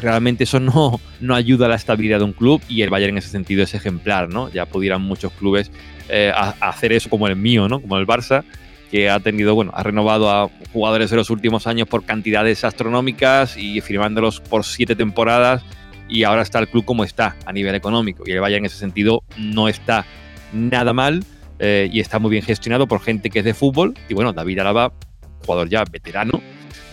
[0.00, 3.18] realmente eso no, no ayuda a la estabilidad de un club y el Bayern en
[3.18, 4.50] ese sentido es ejemplar, ¿no?
[4.50, 5.70] Ya pudieran muchos clubes
[6.08, 7.80] eh, hacer eso como el mío, ¿no?
[7.80, 8.44] Como el Barça,
[8.90, 13.56] que ha tenido, bueno, ha renovado a jugadores de los últimos años por cantidades astronómicas
[13.56, 15.62] y firmándolos por siete temporadas
[16.12, 18.22] y ahora está el club como está a nivel económico.
[18.26, 20.04] Y el Bayern en ese sentido no está
[20.52, 21.24] nada mal
[21.58, 23.94] eh, y está muy bien gestionado por gente que es de fútbol.
[24.10, 24.92] Y bueno, David Alaba,
[25.46, 26.42] jugador ya veterano,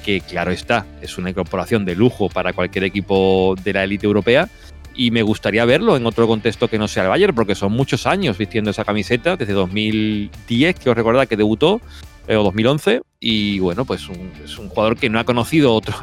[0.06, 4.48] que claro está, es una incorporación de lujo para cualquier equipo de la élite europea.
[4.96, 8.08] Y me gustaría verlo en otro contexto que no sea el Bayern, porque son muchos
[8.08, 11.82] años vistiendo esa camiseta, desde 2010, que os recuerda que debutó,
[12.28, 13.02] eh, o 2011.
[13.20, 14.08] Y bueno, pues
[14.44, 15.94] es un jugador que no ha conocido otro,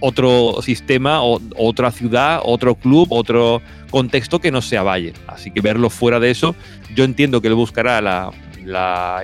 [0.00, 5.12] otro sistema, o, otra ciudad, otro club, otro contexto que no sea Valle.
[5.26, 6.54] Así que verlo fuera de eso,
[6.94, 8.30] yo entiendo que él buscará la,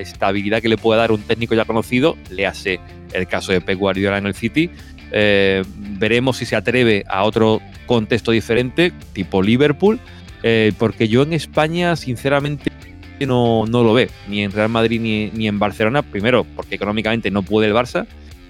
[0.00, 2.80] estabilidad que le pueda dar un técnico ya conocido, le hace
[3.12, 4.70] el caso de Pep Guardiola en el City.
[5.12, 10.00] Eh, veremos si se atreve a otro contexto diferente, tipo Liverpool,
[10.42, 12.72] eh, porque yo en España, sinceramente,
[13.20, 16.02] no, no, lo ve, ni en Real Madrid ni, ni en Barcelona.
[16.02, 18.06] Primero, porque económicamente no puede el Barça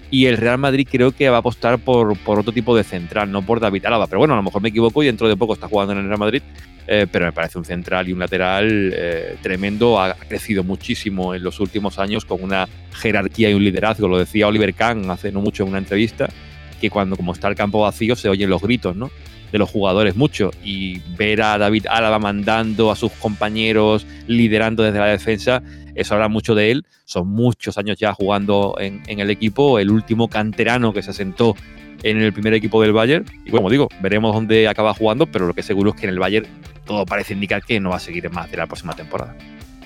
[0.09, 3.31] y el Real Madrid creo que va a apostar por, por, otro tipo de central,
[3.31, 4.07] no por David Alaba.
[4.07, 6.07] Pero bueno, a lo mejor me equivoco y dentro de poco está jugando en el
[6.07, 6.41] Real Madrid.
[6.89, 9.99] Eh, pero me parece un central y un lateral eh, tremendo.
[9.99, 14.07] Ha crecido muchísimo en los últimos años con una jerarquía y un liderazgo.
[14.07, 16.29] Lo decía Oliver Kahn hace no mucho en una entrevista,
[16.79, 19.11] que cuando como está el campo vacío se oyen los gritos, ¿no?
[19.51, 24.99] de los jugadores mucho y ver a David Álava mandando a sus compañeros, liderando desde
[24.99, 25.63] la defensa,
[25.97, 26.85] eso habla mucho de él.
[27.05, 31.55] Son muchos años ya jugando en, el equipo, el último canterano que se asentó
[32.03, 33.25] en el primer equipo del Bayern.
[33.45, 36.19] Y como digo, veremos dónde acaba jugando, pero lo que seguro es que en el
[36.19, 36.47] Bayern
[36.85, 39.35] todo parece indicar que no va a seguir más de la próxima temporada.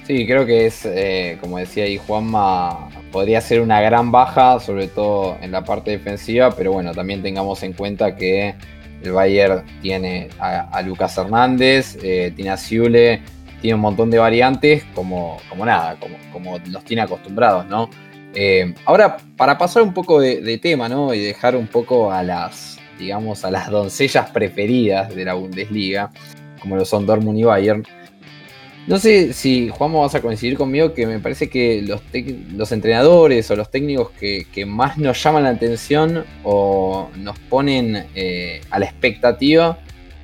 [0.05, 4.87] Sí, creo que es, eh, como decía ahí Juanma, podría ser una gran baja, sobre
[4.87, 8.55] todo en la parte defensiva, pero bueno, también tengamos en cuenta que
[9.03, 13.21] el Bayern tiene a, Lucas Hernández, eh, tiene a Siule,
[13.61, 17.89] tiene un montón de variantes como, como nada, como, como los tiene acostumbrados, ¿no?
[18.33, 21.13] Eh, ahora, para pasar un poco de, tema, ¿no?
[21.13, 26.11] Y dejar un poco a las, digamos, a las doncellas preferidas de la Bundesliga,
[26.61, 27.83] como lo son Dortmund y Bayern.
[28.87, 32.01] No sé si, Juanmo, vas a coincidir conmigo que me parece que los,
[32.55, 38.61] los entrenadores o los técnicos que, más nos llaman la atención o nos ponen eh,
[38.71, 39.77] a la expectativa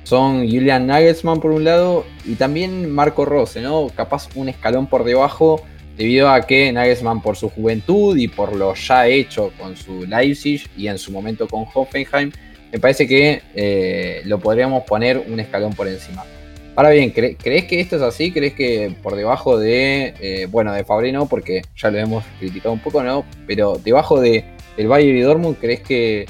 [0.08, 3.88] son Julian Nagelsmann por un lado y también Marco Rose, ¿no?
[3.94, 5.60] Capaz un escalón por debajo
[5.98, 10.66] debido a que Nagelsmann por su juventud y por lo ya hecho con su Leipzig
[10.78, 12.32] y en su momento con Hoffenheim,
[12.72, 16.24] me parece que eh, lo podríamos poner un escalón por encima.
[16.74, 18.32] Ahora bien, ¿crees que esto es así?
[18.32, 22.72] ¿Crees que por debajo de, eh, bueno, de Fabre no, porque ya lo hemos criticado
[22.72, 23.26] un poco, ¿no?
[23.46, 24.44] Pero debajo de
[24.78, 26.24] el Bayern y Dortmund, ¿crees que,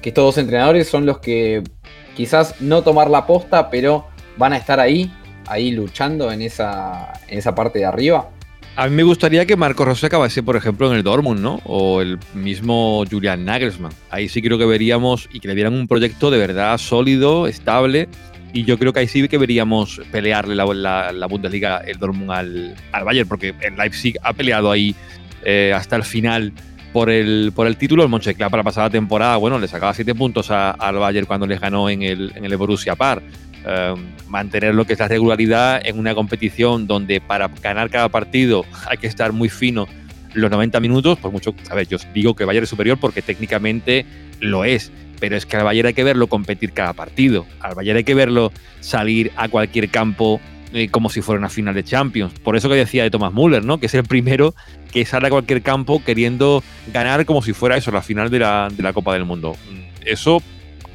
[0.00, 1.64] que estos dos entrenadores son los que
[2.14, 5.12] quizás no tomar la posta, pero van a estar ahí,
[5.46, 8.30] ahí luchando en esa, en esa parte de arriba.
[8.76, 11.60] A mí me gustaría que Marco Rossi acabase, por ejemplo, en el Dortmund, ¿no?
[11.64, 13.92] O el mismo Julian Nagelsmann.
[14.10, 18.08] Ahí sí creo que veríamos y que le dieran un proyecto de verdad sólido, estable.
[18.52, 22.74] Y yo creo que ahí sí que veríamos pelearle la, la, Bundesliga, el Dortmund al,
[22.90, 24.94] al, Bayern, porque el Leipzig ha peleado ahí
[25.44, 26.52] eh, hasta el final
[26.94, 28.04] por el, por el título.
[28.04, 31.60] El Moncheclá para la pasada temporada, bueno, le sacaba siete puntos al Bayern cuando les
[31.60, 33.20] ganó en el, en el Borussia Par.
[33.66, 38.64] Em, mantener lo que es la regularidad en una competición donde para ganar cada partido
[38.88, 39.88] hay que estar muy fino
[40.34, 44.04] los 90 minutos, por mucho, a ver, yo digo que Bayern es superior porque técnicamente
[44.40, 47.98] lo es, pero es que al Bayern hay que verlo competir cada partido, al Bayern
[47.98, 50.40] hay que verlo salir a cualquier campo
[50.74, 52.34] eh, como si fuera una final de Champions.
[52.40, 53.78] Por eso que decía de Thomas Müller, ¿no?
[53.78, 54.54] Que es el primero
[54.92, 58.68] que sale a cualquier campo queriendo ganar como si fuera eso, la final de la,
[58.70, 59.56] de la Copa del Mundo.
[60.04, 60.42] Eso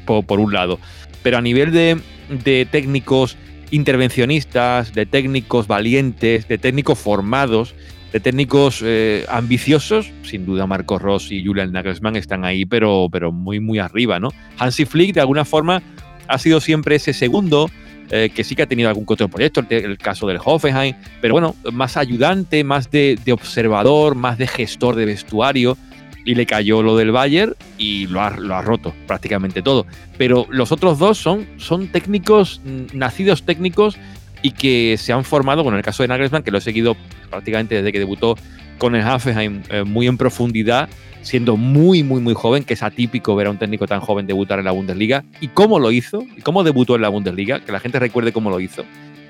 [0.04, 0.78] por, un lado.
[1.22, 3.38] Pero a nivel de, de técnicos
[3.70, 7.74] intervencionistas, de técnicos valientes, de técnicos formados,
[8.12, 13.32] de técnicos eh, ambiciosos, sin duda Marcos Ross y Julian Nagelsmann están ahí, pero, pero
[13.32, 14.30] muy, muy arriba, ¿no?
[14.58, 15.82] Hansi Flick, de alguna forma,
[16.28, 17.70] ha sido siempre ese segundo,
[18.10, 21.54] eh, que sí que ha tenido algún otro proyecto, el, caso del Hoffenheim, pero bueno,
[21.72, 25.76] más ayudante, más de, observador, más de gestor de vestuario,
[26.24, 29.86] y le cayó lo del Bayern y lo ha, lo ha, roto prácticamente todo.
[30.18, 32.60] Pero los otros dos son, son técnicos,
[32.92, 33.96] nacidos técnicos
[34.42, 36.96] y que se han formado, con el caso de Nagelsmann, que lo he seguido
[37.30, 38.36] prácticamente desde que debutó
[38.80, 40.88] con el Hoffenheim eh, muy en profundidad,
[41.20, 44.58] siendo muy, muy, muy joven, que es atípico ver a un técnico tan joven debutar
[44.58, 45.22] en la Bundesliga.
[45.40, 46.24] ¿Y cómo lo hizo?
[46.36, 47.60] ¿Y cómo debutó en la Bundesliga?
[47.60, 48.84] Que la gente recuerde cómo lo hizo.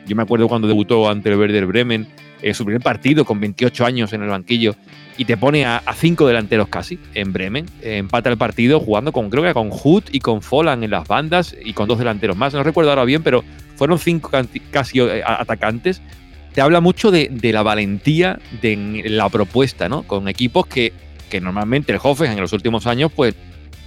[0.07, 2.07] Yo me acuerdo cuando debutó ante el Werder Bremen,
[2.41, 4.77] en su primer partido con 28 años en el banquillo,
[5.19, 7.67] y te pone a, cinco delanteros casi en Bremen.
[7.83, 11.57] empata el partido jugando con, creo que con Hood y con Follan en las bandas
[11.63, 12.55] y con dos delanteros más.
[12.55, 13.45] No recuerdo ahora bien, pero
[13.75, 14.31] fueron cinco
[14.71, 16.01] casi eh, atacantes.
[16.55, 20.03] Te habla mucho de, la valentía de la propuesta, ¿no?
[20.03, 20.93] Con equipos que,
[21.29, 23.35] que normalmente el Hoffenheim en los últimos años, pues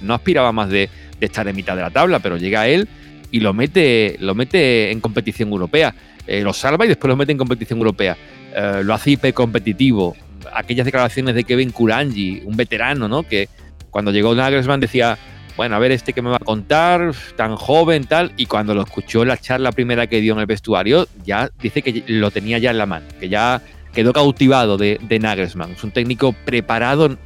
[0.01, 0.89] no aspiraba más de,
[1.20, 2.88] estar en mitad de la tabla, pero llega él
[3.32, 5.95] y lo mete, lo mete en competición europea.
[6.28, 8.18] Eh, lo salva y después lo mete en competición europea.
[8.55, 10.16] Eh, lo hace hipercompetitivo.
[10.53, 13.24] Aquellas declaraciones de Kevin Kurangi, un veterano, ¿no?
[13.24, 13.47] Que
[13.89, 15.18] cuando llegó Nagelsmann decía,
[15.56, 18.84] bueno, a ver este que me va a contar, tan joven, tal, y cuando lo
[18.84, 22.72] escuchó la charla primera que dio en el vestuario, ya dice que lo tenía ya
[22.72, 23.62] en la mano, que ya
[23.93, 25.72] quedó cautivado de, Nagelsmann.
[25.72, 27.18] Es un técnico preparado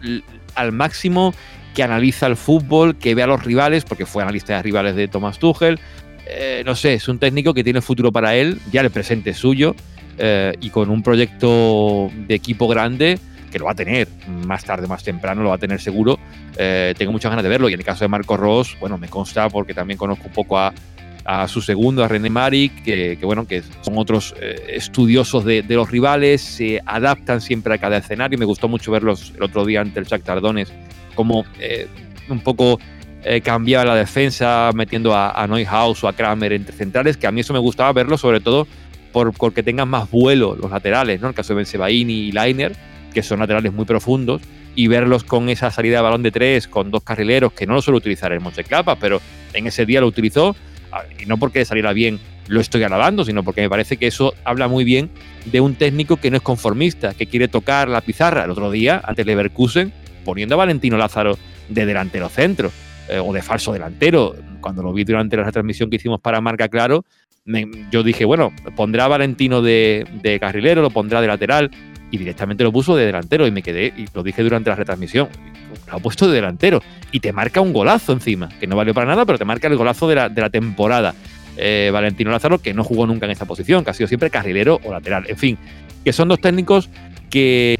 [0.55, 1.33] al máximo,
[1.73, 5.07] que analiza el fútbol, que ve a los rivales, porque fue analista de rivales de
[5.07, 5.79] Thomas Tuchel.
[6.25, 9.37] Eh, no sé, es un técnico que tiene futuro para él, ya el presente es
[9.37, 9.75] suyo,
[10.17, 13.19] eh, y con un proyecto de equipo grande
[13.51, 14.07] que lo va a tener
[14.45, 16.19] más tarde, más temprano, lo va a tener seguro.
[16.57, 17.69] Eh, tengo muchas ganas de verlo.
[17.69, 20.57] Y en el caso de Marco Ross, bueno, me consta porque también conozco un poco
[20.57, 20.73] a,
[21.47, 26.41] su segundo, a René Maric, que, bueno, que son otros eh, estudiosos de, los rivales,
[26.41, 28.37] se adaptan siempre a cada escenario.
[28.37, 30.71] Me gustó mucho verlos el otro día ante el Chuck Tardones,
[31.15, 31.87] como eh,
[32.29, 32.79] un poco
[33.43, 37.41] cambiaba la defensa, metiendo a, a, Neuhaus o a Kramer entre centrales, que a mí
[37.41, 38.65] eso me gustaba verlo, sobre todo
[39.11, 41.29] por, porque tengan más vuelo los laterales, ¿no?
[41.29, 42.75] El caso de Benzebaini y Leiner
[43.17, 44.43] que son laterales muy profundos,
[44.75, 47.81] y verlos con esa salida de balón de tres, con dos carrileros, que no lo
[47.81, 49.19] suele utilizar en Moncheclapa, pero
[49.53, 50.55] en ese día lo utilizó,
[51.19, 54.67] y no porque saliera bien lo estoy alabando, sino porque me parece que eso habla
[54.67, 55.09] muy bien
[55.45, 58.43] de un técnico que no es conformista, que quiere tocar la pizarra.
[58.43, 59.91] El otro día, ante Leverkusen,
[60.23, 61.39] poniendo a Valentino Lázaro
[61.69, 62.71] de delantero centro
[63.09, 64.35] eh, o de falso delantero.
[64.61, 67.03] Cuando lo vi durante la retransmisión que hicimos para Marca Claro,
[67.91, 71.71] yo dije, bueno, pondrá Valentino de carrilero, lo pondrá de lateral,
[72.11, 75.27] y directamente lo puso de delantero y me quedé, y lo dije durante la retransmisión,
[75.87, 76.81] lo ha puesto de delantero
[77.11, 79.75] y te marca un golazo encima, que no valió para nada, pero te marca el
[79.75, 81.13] golazo de la, de la temporada.
[81.57, 84.79] Eh, Valentino Lázaro, que no jugó nunca en esta posición, que ha sido siempre carrilero
[84.83, 85.25] o lateral.
[85.27, 85.57] En fin,
[86.03, 86.89] que son dos técnicos
[87.29, 87.79] que,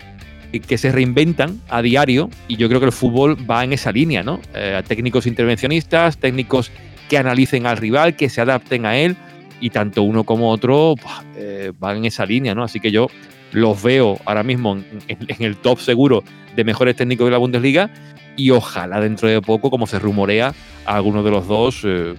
[0.68, 4.24] que se reinventan a diario y yo creo que el fútbol va en esa línea,
[4.24, 4.42] ¿no?
[4.56, 6.72] Eh, técnicos intervencionistas, técnicos
[7.08, 9.16] que analicen al rival, que se adapten a él
[9.62, 10.96] y tanto uno como otro
[11.36, 12.64] eh, van en esa línea, ¿no?
[12.64, 13.08] Así que yo
[13.52, 14.78] los veo ahora mismo
[15.08, 16.24] en, el top seguro
[16.56, 17.90] de mejores técnicos de la Bundesliga
[18.36, 20.54] y ojalá dentro de poco, como se rumorea,
[20.86, 22.14] alguno de los dos eh,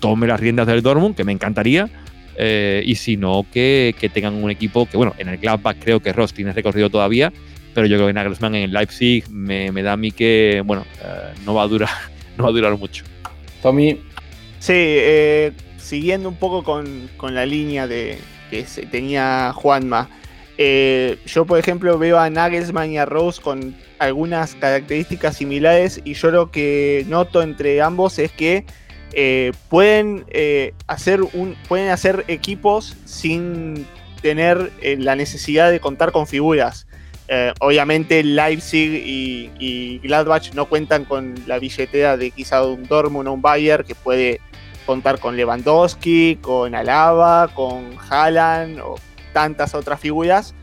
[0.00, 1.88] tome las riendas del Dortmund, que me encantaría,
[2.36, 6.12] eh, y si no, que, tengan un equipo que, bueno, en el Gladbach creo que
[6.12, 7.32] Ross tiene recorrido todavía,
[7.74, 11.32] pero yo creo que Nagelsmann en el Leipzig me, da a mí que, bueno, eh,
[11.46, 11.88] no, va a durar,
[12.36, 13.04] no va a durar mucho.
[13.62, 13.98] Tommy.
[14.58, 14.98] Sí,
[15.78, 18.18] siguiendo un poco con, con la línea de
[18.50, 20.08] que se tenía Juanma.
[20.64, 26.14] Eh, yo, por ejemplo, veo a Nagelsmann y a Rose con algunas características similares y
[26.14, 28.64] yo lo que noto entre ambos es que
[29.12, 31.18] eh, pueden, eh, hacer
[31.66, 33.88] pueden hacer equipos sin
[34.20, 36.86] tener la necesidad de contar con figuras.
[37.58, 43.32] obviamente Leipzig y, y, Gladbach no cuentan con la billetera de quizá un Dortmund o
[43.32, 44.40] un Bayern que puede
[44.86, 48.94] contar con Lewandowski, con Alaba, con Haaland o
[49.32, 50.54] tantas otras figuras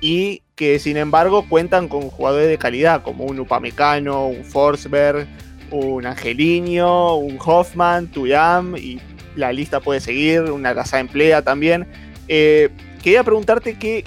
[0.00, 5.26] y que sin embargo cuentan con jugadores de calidad como un Upamecano, un Forsberg,
[5.70, 9.00] un Angelino, un Hoffman, Tuyam y
[9.34, 11.86] la lista puede seguir, una casa emplea también.
[12.28, 12.70] Eh,
[13.02, 14.04] quería preguntarte qué,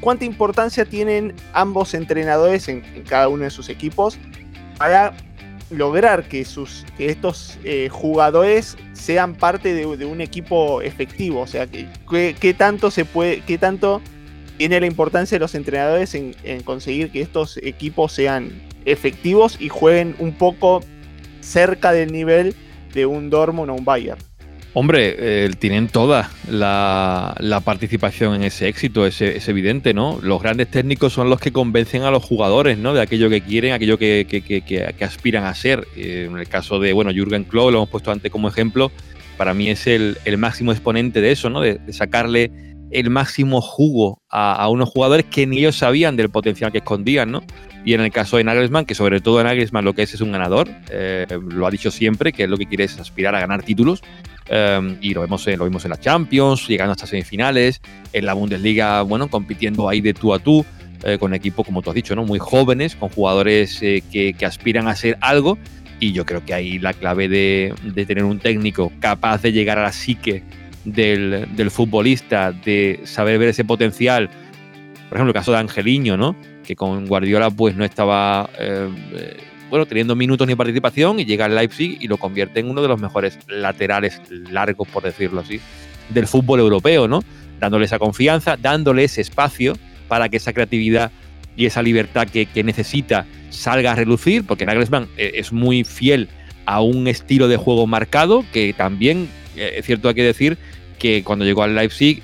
[0.00, 4.18] cuánta importancia tienen ambos entrenadores en, cada uno de sus equipos
[4.78, 5.14] para
[5.76, 11.40] lograr que, sus, que estos eh, jugadores sean parte de, un equipo efectivo.
[11.40, 14.00] O sea, ¿qué, tanto se puede, tanto
[14.56, 18.50] tiene la importancia de los entrenadores en, conseguir que estos equipos sean
[18.84, 20.80] efectivos y jueguen un poco
[21.40, 22.54] cerca del nivel
[22.92, 24.20] de un Dortmund o un Bayern.
[24.76, 30.18] Hombre, eh, tienen toda la, participación en ese éxito, es, evidente, ¿no?
[30.20, 32.92] Los grandes técnicos son los que convencen a los jugadores, ¿no?
[32.92, 35.86] De aquello que quieren, aquello que, aspiran a ser.
[35.96, 38.90] Eh, en el caso de, bueno, Jürgen Klopp, lo hemos puesto antes como ejemplo,
[39.36, 41.60] para mí es el, máximo exponente de eso, ¿no?
[41.60, 42.50] De, sacarle
[42.90, 47.44] el máximo jugo a, unos jugadores que ni ellos sabían del potencial que escondían, ¿no?
[47.84, 50.32] Y en el caso de Nagelsmann, que sobre todo Nagelsmann lo que es es un
[50.32, 54.02] ganador, eh, lo ha dicho siempre, que lo que quiere es aspirar a ganar títulos
[54.46, 57.80] Em, y lo vemos, lo vimos en la Champions, llegando hasta semifinales,
[58.12, 60.64] en la Bundesliga, bueno, compitiendo ahí de tú a tú,
[61.02, 62.24] eh, con equipos, como tú has dicho, ¿no?
[62.24, 65.58] muy jóvenes, con jugadores eh, que, aspiran a ser algo.
[66.00, 67.74] Y yo creo que ahí la clave de,
[68.06, 70.42] tener un técnico capaz de llegar a la psique
[70.84, 74.28] del, del, futbolista, de saber ver ese potencial.
[75.08, 76.36] Por ejemplo, el caso de Angeliño, ¿no?
[76.64, 78.88] Que con Guardiola pues no estaba eh,
[79.70, 82.88] bueno, teniendo minutos ni participación y llega al Leipzig y lo convierte en uno de
[82.88, 85.60] los mejores laterales largos, por decirlo así,
[86.10, 87.22] del fútbol europeo, ¿no?
[87.58, 89.74] Dándole esa confianza, dándole ese espacio
[90.08, 91.10] para que esa creatividad
[91.56, 96.28] y esa libertad que, necesita salga a relucir, porque Nagelsmann eh, es muy fiel
[96.66, 100.58] a un estilo de juego marcado, que también, eh, es cierto, hay que decir
[101.04, 102.22] que cuando llegó al Leipzig,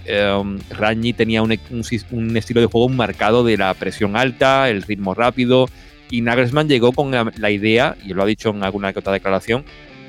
[0.71, 5.69] Ragni tenía un, estilo de juego marcado de la presión alta, el ritmo rápido,
[6.11, 9.67] y Nagelsmann llegó con la, idea, y lo ha dicho en alguna que otra declaración,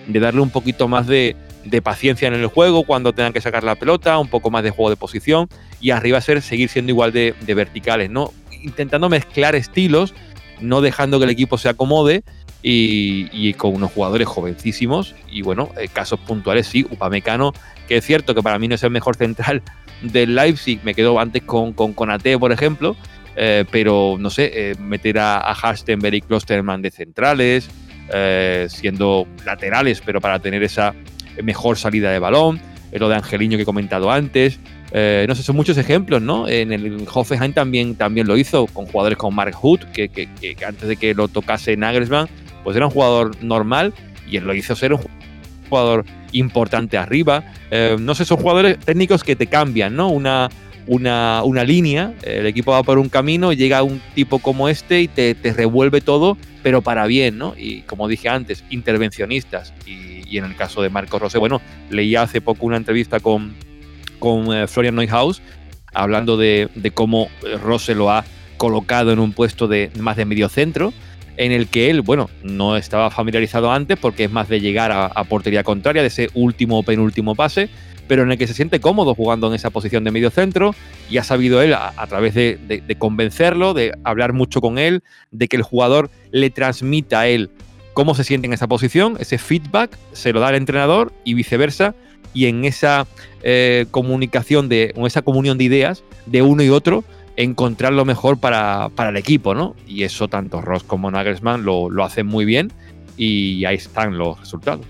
[0.08, 1.36] de darle un poquito más de,
[1.84, 4.90] paciencia en el juego cuando tengan que sacar la pelota, un poco más de juego
[4.90, 5.50] de posición
[5.82, 8.32] y arriba ser seguir siendo igual de, verticales, ¿no?
[8.64, 10.14] Intentando mezclar estilos,
[10.62, 12.24] no dejando que el equipo se acomode
[12.64, 17.54] y, con unos jugadores jovencísimos y bueno, eh, casos puntuales sí, Upamecano,
[17.88, 19.62] que es cierto que para mí no es el mejor central
[20.02, 22.96] del Leipzig, me quedo antes con, con por ejemplo,
[23.36, 27.70] eh, pero no sé, eh, meter a, a Hastenberg y Klosterman de centrales,
[28.68, 30.94] siendo laterales, pero para tener esa
[31.42, 32.60] mejor salida de balón,
[32.92, 34.60] lo de Angeliño que he comentado antes.
[34.92, 36.50] no sé, son muchos ejemplos, ¿no?
[36.50, 40.58] En el Hoffenheim también, también lo hizo con jugadores como Mark Hood, que, que, que,
[40.66, 42.28] antes de que lo tocase Nagelsmann,
[42.64, 43.94] pues era un jugador normal
[44.30, 45.02] y él lo hizo ser un
[45.70, 47.44] jugador importante arriba.
[48.00, 50.10] no sé, son jugadores técnicos que te cambian, ¿no?
[50.10, 50.50] Una,
[50.88, 55.36] una, línea, el equipo va por un camino, llega un tipo como este y te,
[55.56, 57.54] revuelve todo, pero para bien, ¿no?
[57.58, 59.74] Y como dije antes, intervencionistas.
[59.86, 61.60] Y, en el caso de Marcos Rose, bueno,
[61.90, 63.54] leía hace poco una entrevista con,
[64.18, 65.42] con eh, Florian Neuhaus
[65.94, 67.30] hablando de, cómo
[67.62, 68.24] Rose lo ha
[68.58, 70.94] colocado en un puesto de más de medio centro,
[71.38, 75.24] en el que él, bueno, no estaba familiarizado antes porque es más de llegar a,
[75.26, 77.70] portería contraria, de ese último o penúltimo pase,
[78.08, 80.76] pero en el que se siente cómodo jugando en esa posición de medio centro
[81.10, 85.58] y ha sabido él, a, través de, convencerlo, de hablar mucho con él, de que
[85.58, 87.50] el jugador le transmita a él
[87.94, 91.94] cómo se siente en esa posición, ese feedback se lo da al entrenador y viceversa,
[92.34, 93.08] y en esa
[93.44, 97.04] eh, comunicación, de, o esa comunión de ideas de uno y otro,
[97.42, 99.76] encontrar lo mejor para, el equipo, ¿no?
[99.88, 102.72] Y eso tanto Ross como Nagelsmann lo, lo hacen muy bien
[103.18, 104.86] y ahí están los resultados.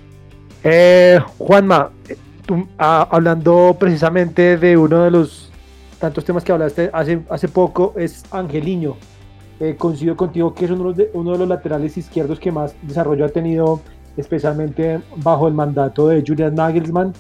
[0.64, 1.92] Eh, Juanma,
[2.78, 5.52] hablando precisamente de uno de los
[6.00, 8.96] tantos temas que hablaste hace, hace poco, es Angeliño.
[9.60, 13.26] Eh, coincido contigo que es uno de, uno de los laterales izquierdos que más desarrollo
[13.26, 13.80] ha tenido,
[14.18, 17.14] especialmente bajo el mandato de Julian Nagelsmann.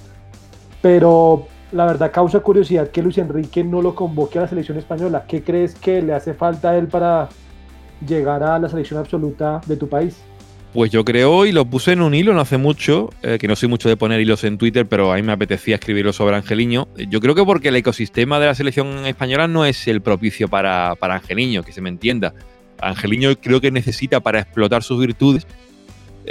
[0.82, 5.26] Pero la verdad causa curiosidad que Luis Enrique no lo convoque a la selección española.
[5.28, 7.30] ¿Qué crees que le hace falta a él para
[8.06, 10.22] llegar a la selección absoluta de tu país?
[10.74, 13.58] Pues yo creo, y lo puse en un hilo no hace mucho, eh, que no
[13.58, 16.88] soy mucho de poner hilos en Twitter, pero a mí me apetecía escribirlo sobre Angeliño.
[17.10, 20.96] Yo creo que porque el ecosistema de la selección española no es el propicio para,
[20.96, 22.34] para Angeliño, que se me entienda.
[22.80, 25.46] Angeliño creo que necesita para explotar sus virtudes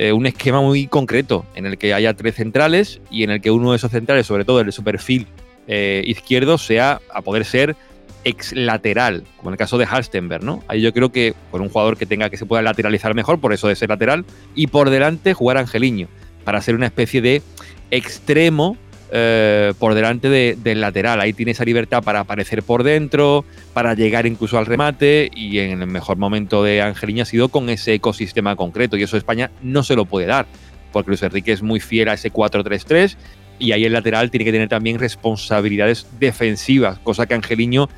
[0.00, 3.50] eh, un esquema muy concreto, en el que haya tres centrales y en el que
[3.50, 5.26] uno de esos centrales, sobre todo el de su perfil
[5.66, 7.76] eh, izquierdo, sea a poder ser
[8.24, 10.64] ex lateral, como en el caso de Halstenberg, ¿no?
[10.68, 13.52] Ahí yo creo que con un jugador que tenga que se pueda lateralizar mejor, por
[13.52, 14.24] eso de ser lateral,
[14.54, 16.08] y por delante jugar Angeliño,
[16.44, 17.42] para ser una especie de
[17.90, 18.78] extremo
[19.12, 21.20] eh, por delante del lateral.
[21.20, 25.82] Ahí tiene esa libertad para aparecer por dentro, para llegar incluso al remate, y en
[25.82, 29.82] el mejor momento de Angeliño ha sido con ese ecosistema concreto, y eso España no
[29.82, 30.46] se lo puede dar,
[30.92, 33.16] porque Luis Enrique es muy fiel a ese 4-3-3
[33.60, 37.88] y ahí el lateral tiene que tener también responsabilidades defensivas, cosa que Angeliño,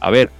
[0.00, 0.30] a ver,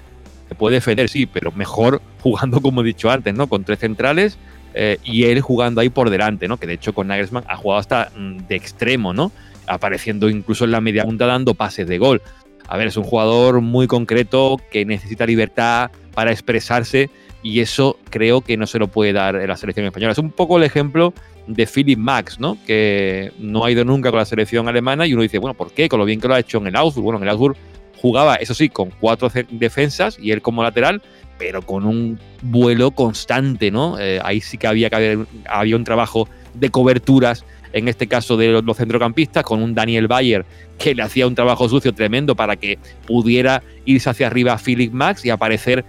[0.48, 3.46] se puede defender, sí, pero mejor jugando como he dicho antes, ¿no?
[3.46, 4.38] Con tres centrales
[4.74, 6.56] eh, y él jugando ahí por delante, ¿no?
[6.56, 9.30] Que de hecho con Nagelsmann ha jugado hasta mm, de extremo, ¿no?
[9.72, 12.20] Apareciendo incluso en la media punta dando pases de gol.
[12.68, 17.10] A ver, es un jugador muy concreto que necesita libertad para expresarse
[17.42, 20.12] y eso creo que no se lo puede dar en la selección española.
[20.12, 21.14] Es un poco el ejemplo
[21.46, 22.58] de Philip Max, ¿no?
[22.66, 25.88] Que no ha ido nunca con la selección alemana y uno dice, bueno, ¿por qué?
[25.88, 27.04] Con lo bien que lo ha hecho en el Augsburg.
[27.04, 27.56] Bueno, en el Augsburg
[27.96, 31.02] jugaba, eso sí, con cuatro defensas y él como lateral,
[31.38, 33.98] pero con un vuelo constante, ¿no?
[33.98, 35.18] Eh, ahí sí que había, que haber,
[35.48, 40.44] había un trabajo de coberturas, en este caso de los, centrocampistas, con un Daniel Bayer
[40.78, 44.92] que le hacía un trabajo sucio tremendo para que pudiera irse hacia arriba a Philip
[44.92, 45.84] Max y aparecer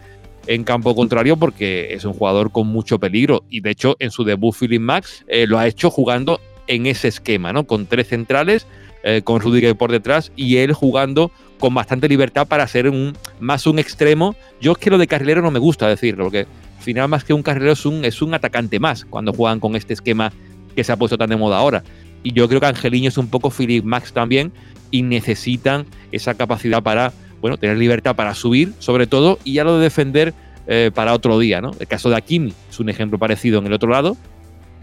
[0.47, 4.23] en campo contrario porque es un jugador con mucho peligro y de hecho en su
[4.23, 7.65] debut Philip Max eh, lo ha hecho jugando en ese esquema, ¿no?
[7.65, 8.65] Con tres centrales,
[9.03, 13.67] eh, con Rudiger por detrás y él jugando con bastante libertad para ser un, más
[13.67, 14.35] un extremo.
[14.59, 17.33] Yo es que lo de carrilero no me gusta decirlo, porque al final más que
[17.33, 20.31] un carrilero es un, es un atacante más cuando juegan con este esquema
[20.75, 21.83] que se ha puesto tan de moda ahora.
[22.23, 24.51] Y yo creo que Angeliño es un poco Philip Max también
[24.91, 29.77] y necesitan esa capacidad para bueno, tener libertad para subir, sobre todo, y ya lo
[29.77, 30.33] de defender
[30.67, 31.71] eh, para otro día, ¿no?
[31.79, 34.15] El caso de Akimi es un ejemplo parecido en el otro lado,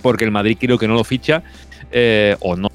[0.02, 1.44] porque el Madrid creo que no lo ficha
[1.92, 2.68] eh, o no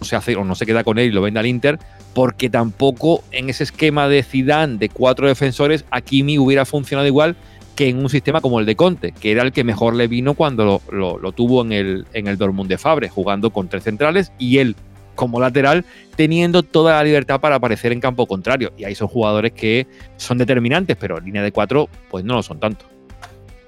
[0.00, 1.78] se hace o no se queda con él y lo vende al Inter,
[2.14, 7.36] porque tampoco en ese esquema de Zidane de cuatro defensores Akimi hubiera funcionado igual
[7.76, 10.34] que en un sistema como el de Conte, que era el que mejor le vino
[10.34, 14.32] cuando lo, lo tuvo en el, en el Dortmund de Fabre, jugando con tres centrales
[14.38, 14.74] y él
[15.16, 18.72] como lateral, teniendo toda la libertad para aparecer en campo contrario.
[18.76, 22.42] Y ahí son jugadores que son determinantes, pero en línea de cuatro, pues no lo
[22.42, 22.84] son tanto.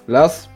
[0.06, 0.48] Las.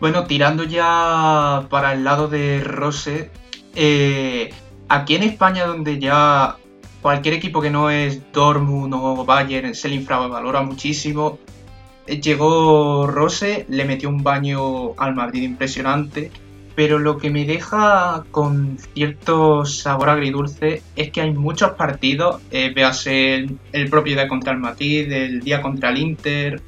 [0.00, 3.30] Bueno, tirando ya para el lado de Rose,
[3.74, 4.50] eh,
[4.88, 6.56] aquí en España, donde ya
[7.02, 11.38] cualquier equipo que no es Dortmund o Bayern se le infravalora muchísimo,
[12.22, 16.30] llegó Rose, le metió un baño al Madrid impresionante
[16.78, 22.72] pero lo que me deja con cierto sabor agridulce es que hay muchos partidos, eh,
[22.72, 26.62] véase el, propio día contra el Madrid, el día contra el Inter,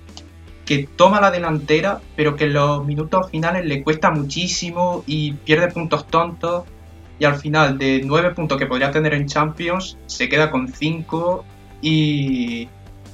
[0.66, 5.68] que toma la delantera, pero que en los minutos finales le cuesta muchísimo y pierde
[5.68, 6.64] puntos tontos.
[7.20, 11.44] Y al final, de nueve puntos que podría tener en Champions, se queda con cinco
[11.80, 12.68] y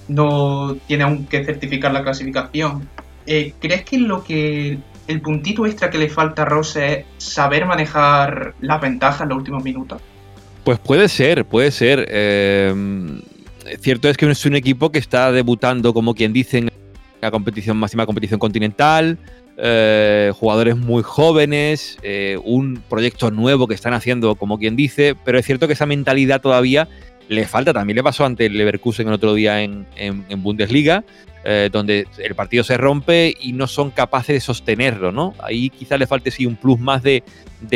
[0.09, 2.89] no tiene aún que certificar la clasificación.
[3.27, 7.67] Eh, ¿Crees que lo que el puntito extra que le falta a Rose es saber
[7.67, 10.01] manejar las ventajas en los últimos minutos.
[10.65, 12.07] Pues puede ser, puede ser.
[12.11, 12.75] Eh,
[13.81, 16.71] cierto es que es un equipo que está debutando, como quien dice, en
[17.21, 19.19] la competición máxima competición continental.
[19.59, 25.39] Eh, jugadores muy jóvenes, eh, un proyecto nuevo que están haciendo, como quien dice, pero
[25.39, 26.89] es cierto que esa mentalidad todavía
[27.29, 27.73] le falta.
[27.73, 29.87] También le pasó ante el Leverkusen el otro día en
[30.43, 31.05] Bundesliga.
[31.49, 35.33] Eh, donde el partido se rompe y no son capaces de sostenerlo, ¿no?
[35.39, 37.23] Ahí quizás le falte un plus más de,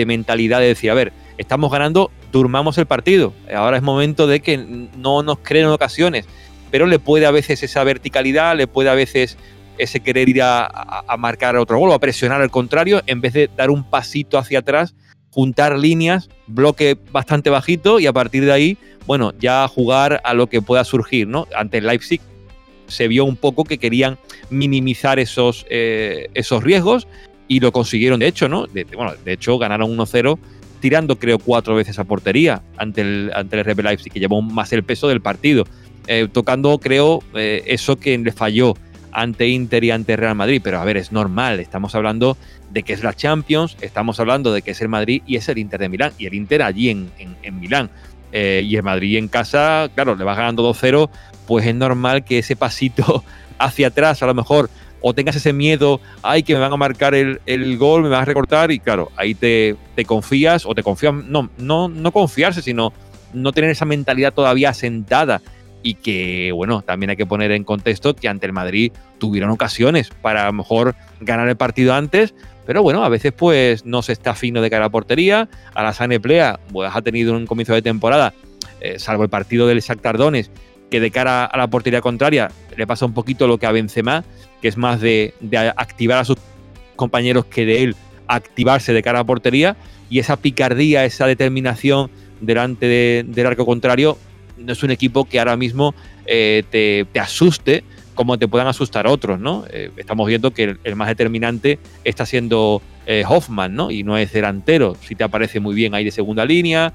[0.06, 3.32] mentalidad de decir, a ver, estamos ganando, durmamos el partido.
[3.54, 6.26] Ahora es momento de que no nos creen ocasiones,
[6.72, 9.38] pero le puede a veces esa verticalidad, le puede a veces
[9.78, 13.48] ese querer ir a, marcar otro gol o a presionar al contrario, en vez de
[13.56, 14.96] dar un pasito hacia atrás,
[15.30, 20.48] juntar líneas, bloque bastante bajito y a partir de ahí, bueno, ya jugar a lo
[20.48, 21.46] que pueda surgir, ¿no?
[21.56, 22.20] Ante el Leipzig
[22.88, 24.18] se vio un poco que querían
[24.50, 27.06] minimizar esos, eh, esos riesgos
[27.46, 28.66] y lo consiguieron de hecho, ¿no?
[28.66, 30.38] De, bueno, de hecho ganaron 1-0
[30.80, 34.72] tirando creo cuatro veces a portería ante el, ante el RB Leipzig, que llevó más
[34.72, 35.64] el peso del partido,
[36.06, 38.74] eh, tocando creo eh, eso que le falló
[39.12, 42.36] ante Inter y ante Real Madrid, pero a ver, es normal, estamos hablando
[42.70, 45.58] de que es la Champions, estamos hablando de que es el Madrid y es el
[45.58, 47.90] Inter de Milán, y el Inter allí en, en, Milán.
[48.32, 51.10] y el Madrid en casa, claro, le vas ganando 2-0,
[51.46, 53.24] pues es normal que ese pasito
[53.58, 57.14] hacia atrás, a lo mejor, o tengas ese miedo, ay, que me van a marcar
[57.14, 61.50] el, gol, me van a recortar, y claro, ahí te, confías, o te confías, no,
[61.58, 62.92] no, no confiarse, sino
[63.32, 65.40] no tener esa mentalidad todavía asentada.
[65.82, 70.10] Y que, bueno, también hay que poner en contexto que ante el Madrid tuvieron ocasiones
[70.22, 72.34] para a lo mejor ganar el partido antes,
[72.66, 75.48] pero bueno, a veces pues no se está fino de cara a portería.
[75.74, 78.34] A la Sane Plea pues, ha tenido un comienzo de temporada,
[78.80, 80.50] eh, salvo el partido del Shakhtar Tardones
[80.90, 84.24] que de cara a la portería contraria le pasa un poquito lo que a Benzema,
[84.60, 85.34] que es más de,
[85.76, 86.36] activar a sus
[86.96, 89.76] compañeros que de él activarse de cara a portería
[90.10, 92.10] y esa picardía, esa determinación
[92.40, 94.18] delante del arco contrario
[94.60, 95.94] no es un equipo que ahora mismo
[96.26, 97.84] eh, te, asuste
[98.14, 99.64] como te puedan asustar otros, ¿no?
[99.70, 103.90] Eh, estamos viendo que el, más determinante está siendo eh, Hoffman, ¿no?
[103.90, 106.92] Y no es delantero, si te aparece muy bien ahí de segunda línea,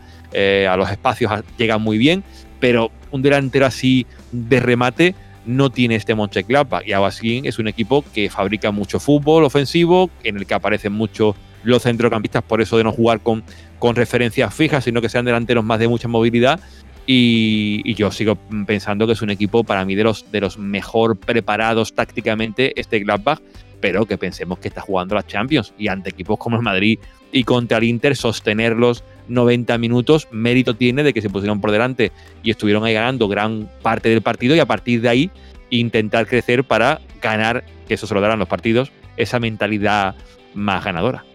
[0.70, 2.24] a los espacios llega muy bien,
[2.60, 8.04] pero un delantero así de remate no tiene este Mönchengladbach y así es un equipo
[8.14, 12.84] que fabrica mucho fútbol ofensivo, en el que aparecen mucho los centrocampistas, por eso de
[12.84, 13.44] no jugar con,
[13.80, 16.60] con referencias fijas, sino que sean delanteros más de mucha movilidad.
[17.08, 18.36] Y, yo sigo
[18.66, 23.00] pensando que es un equipo para mí de los, de los mejor preparados tácticamente, este
[23.00, 23.40] Gladbach,
[23.80, 26.98] pero que pensemos que está jugando las Champions y ante equipos como el Madrid
[27.32, 32.12] y contra el Inter, sostenerlos 90 minutos, mérito tiene de que se pusieron por delante
[32.44, 35.32] y estuvieron ahí ganando gran parte del partido y a partir de ahí
[35.70, 40.16] intentar crecer para ganar, que eso se lo darán los partidos, esa mentalidad
[40.54, 41.26] más ganadora.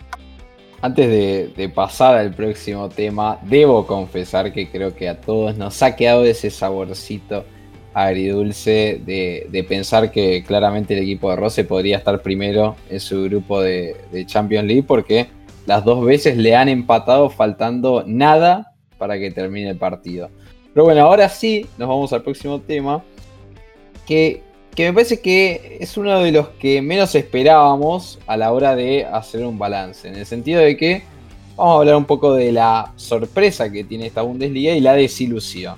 [0.82, 5.94] Antes de, pasar al próximo tema, debo confesar que creo que a todos nos ha
[5.94, 7.44] quedado ese saborcito
[7.92, 13.24] agridulce de, de pensar que claramente el equipo de Rose podría estar primero en su
[13.24, 15.26] grupo de, de, Champions League porque
[15.66, 20.30] las dos veces le han empatado faltando nada para que termine el partido.
[20.72, 23.02] Pero bueno, ahora sí nos vamos al próximo tema
[24.06, 24.42] que
[24.74, 29.04] que me parece que es uno de los que menos esperábamos a la hora de
[29.04, 31.02] hacer un balance, en el sentido de que
[31.56, 35.76] vamos a hablar un poco de la sorpresa que tiene esta Bundesliga y la desilusión.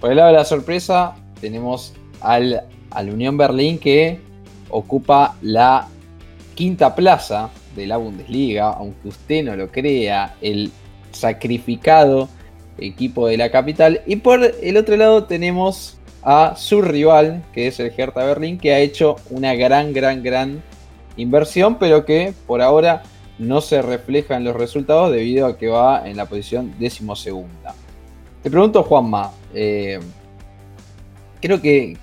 [0.00, 4.20] Por el lado de la sorpresa tenemos al, al Unión Berlín que
[4.70, 5.88] ocupa la
[6.54, 10.70] quinta plaza de la Bundesliga, aunque usted no lo crea, el
[11.12, 12.28] sacrificado
[12.78, 14.02] equipo de la capital.
[14.06, 18.74] Y por el otro lado tenemos a su rival, que es el Hertha Berlín, que
[18.74, 20.62] ha hecho una gran, gran, gran
[21.16, 23.02] inversión, pero que por ahora
[23.38, 27.74] no se refleja en los resultados debido a que va en la posición decimosegunda.
[28.42, 30.00] Te pregunto, Juanma, eh,
[31.40, 31.96] creo que,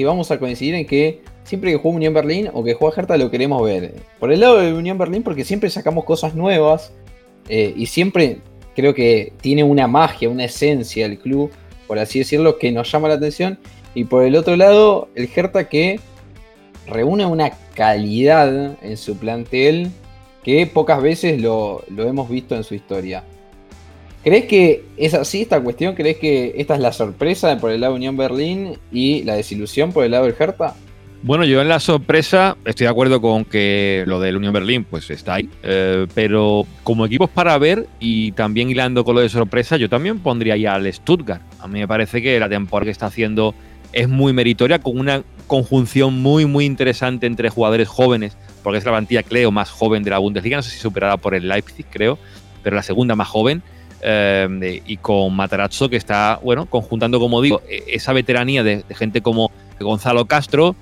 [0.00, 3.30] vamos a coincidir en que siempre que juega Unión Berlín o que juega Hertha lo
[3.30, 3.94] queremos ver.
[4.18, 6.92] Por el lado de Unión Berlín, porque siempre sacamos cosas nuevas
[7.48, 8.40] eh, y siempre
[8.74, 11.50] creo que tiene una magia, una esencia el club
[11.86, 13.58] por así decirlo, que nos llama la atención.
[13.94, 16.00] Y por el otro lado, el Hertha que
[16.86, 19.90] reúne una calidad en su plantel
[20.44, 23.24] que pocas veces lo, hemos visto en su historia.
[24.22, 25.94] ¿Crees que es así esta cuestión?
[25.94, 29.92] ¿Crees que esta es la sorpresa por el lado de Unión Berlín y la desilusión
[29.92, 30.74] por el lado del Hertha?
[31.22, 35.10] Bueno, yo en la sorpresa estoy de acuerdo con que lo del Unión Berlín pues
[35.10, 39.76] está ahí, eh, pero como equipos para ver y también hilando con lo de sorpresa,
[39.76, 41.42] yo también pondría ya al Stuttgart.
[41.66, 43.52] A mí me parece que la temporada que está haciendo
[43.92, 48.92] es muy meritoria, con una conjunción muy, muy interesante entre jugadores jóvenes, porque es la
[48.92, 52.20] plantilla, creo, más joven de la Bundesliga, no sé si superada por el Leipzig, creo,
[52.62, 53.64] pero la segunda más joven.
[54.00, 59.20] Eh, y con Matarazzo que está, bueno, conjuntando, como digo, e-, esa veteranía de gente
[59.20, 59.50] como
[59.80, 60.76] Gonzalo Castro,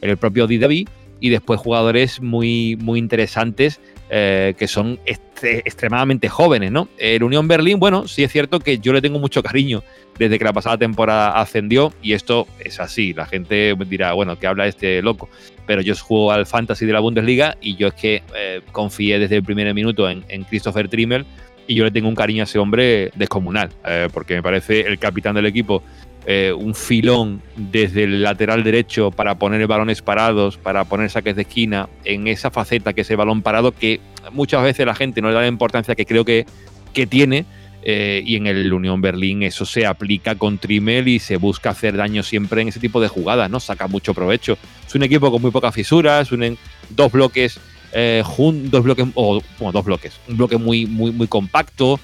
[0.00, 0.88] el propio Didavi
[1.20, 3.80] y después jugadores muy, muy interesantes
[4.12, 6.88] eh, que son extremadamente jóvenes, ¿no?
[6.98, 9.84] El Unión Berlín, bueno, sí es cierto que yo le tengo mucho cariño
[10.18, 14.48] desde que la pasada temporada ascendió y esto es así, la gente dirá, bueno, que
[14.48, 15.28] habla este loco,
[15.64, 19.36] pero yo juego al Fantasy de la Bundesliga y yo es que eh, confié desde
[19.36, 21.24] el primer minuto en, Christopher Trimmel
[21.68, 24.98] y yo le tengo un cariño a ese hombre descomunal, eh, porque me parece el
[24.98, 25.84] capitán del equipo
[26.26, 31.42] eh, un filón desde el lateral derecho para poner balones parados, para poner saques de
[31.42, 34.00] esquina, en esa faceta que es el balón parado, que
[34.32, 36.46] muchas veces la gente no le da la importancia que creo que,
[36.92, 37.46] que tiene.
[37.82, 41.96] Eh, y en el Unión Berlín eso se aplica con Trimel y se busca hacer
[41.96, 43.58] daño siempre en ese tipo de jugadas, ¿no?
[43.58, 44.58] Saca mucho provecho.
[44.86, 46.58] Es un equipo con muy pocas fisuras, unen
[46.90, 47.58] dos bloques,
[47.92, 48.22] eh,
[48.64, 49.40] dos bloques, o
[49.72, 51.98] dos bloques, un bloque muy, muy, muy compacto,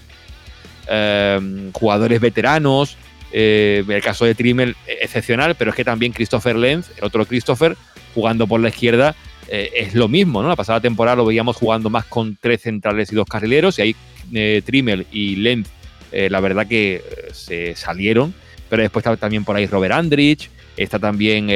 [1.73, 2.97] jugadores veteranos,
[3.39, 7.27] eh, el caso de Trimmel, eh, excepcional, pero es que también Christopher Lenz, el otro
[7.27, 7.77] Christopher,
[8.15, 9.15] jugando por la izquierda,
[9.49, 10.49] eh, es lo mismo, ¿no?
[10.49, 13.97] La pasada temporada lo veíamos jugando más con tres centrales y dos carrileros, y ahí
[14.33, 15.69] eh, Trimmel y Lenz,
[16.13, 17.03] la verdad que
[17.35, 18.33] se salieron,
[18.71, 21.49] pero después está también por ahí Robert Andrich, está también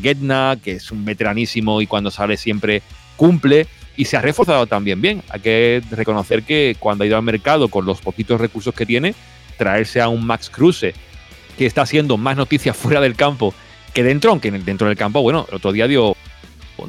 [0.00, 2.82] Getna, que es un veteranísimo y cuando sale siempre
[3.16, 3.66] cumple.
[3.96, 5.22] Y se ha reforzado también bien.
[5.30, 9.12] Hay que reconocer que cuando ha ido al mercado con los poquitos recursos que tiene,
[9.60, 10.94] traerse a un Max Kruse
[11.58, 13.52] que está haciendo más noticias fuera del campo
[13.92, 16.16] que dentro, aunque dentro del campo, bueno, el otro día dio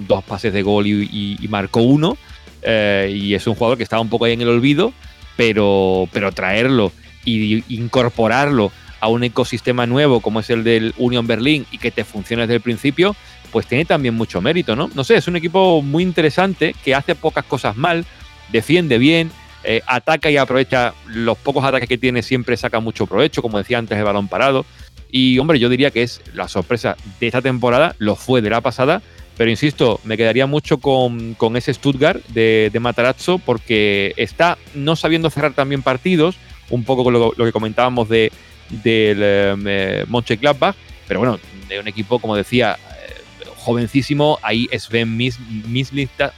[0.08, 2.18] dos pases de gol y, marcó uno.
[2.62, 4.94] Eh, y es un jugador que estaba un poco ahí en el olvido,
[5.36, 6.94] pero, pero traerlo
[7.26, 12.06] y incorporarlo a un ecosistema nuevo como es el del Union Berlin y que te
[12.06, 13.18] funcione desde el principio,
[13.52, 14.90] pues tiene también mucho mérito, ¿no?
[14.96, 18.06] No sé, es un equipo muy interesante que hace pocas cosas mal,
[18.52, 19.32] defiende bien,
[19.64, 23.78] eh, ataca y aprovecha los pocos ataques que tiene, siempre saca mucho provecho, como decía
[23.78, 24.66] antes, el balón parado.
[25.12, 28.62] Y hombre, yo diría que es la sorpresa de esta temporada, lo fue de la
[28.62, 29.02] pasada,
[29.38, 35.30] pero insisto, me quedaría mucho con, ese Stuttgart de, de, Matarazzo porque está no sabiendo
[35.30, 36.38] cerrar también partidos,
[36.70, 38.32] un poco con lo, que comentábamos de,
[38.70, 40.06] del eh,
[40.40, 40.76] Gladbach,
[41.08, 44.40] pero bueno, de un equipo, como decía, eh, jovencísimo.
[44.42, 46.34] Ahí Sven Mis, Mislintat,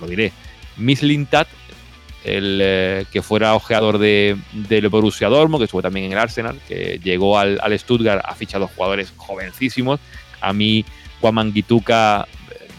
[0.00, 0.32] lo diré,
[0.76, 1.48] Mislintat,
[2.26, 6.58] el eh, que fuera ojeador de, del Borussia Dortmund, que estuvo también en el Arsenal,
[6.66, 10.00] que llegó al, al Stuttgart, ha fichado jugadores jovencísimos.
[10.40, 10.84] A mí,
[11.20, 12.26] Juan Manguituca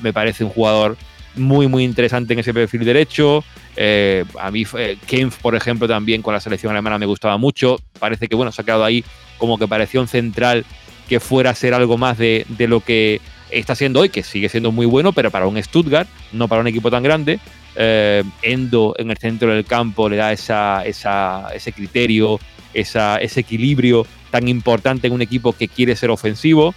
[0.02, 0.98] me parece un jugador
[1.36, 3.44] muy, muy interesante en ese perfil derecho.
[3.76, 7.78] Eh, a mí, eh, Kempf, por ejemplo, también con la selección alemana me gustaba mucho.
[8.00, 9.04] Parece que, bueno, se ha quedado ahí
[9.38, 10.66] como que parecía un central
[11.08, 14.72] que fuera a ser algo más de, lo que está siendo hoy, que sigue siendo
[14.74, 17.40] muy bueno, pero para un Stuttgart, no para un equipo tan grande.
[17.78, 22.40] Eh, Endo en el centro del campo le da esa, ese criterio,
[22.74, 26.74] esa, ese equilibrio tan importante en un equipo que quiere ser ofensivo.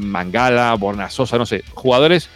[0.00, 2.28] Mangala, Bornasosa, no sé, jugadores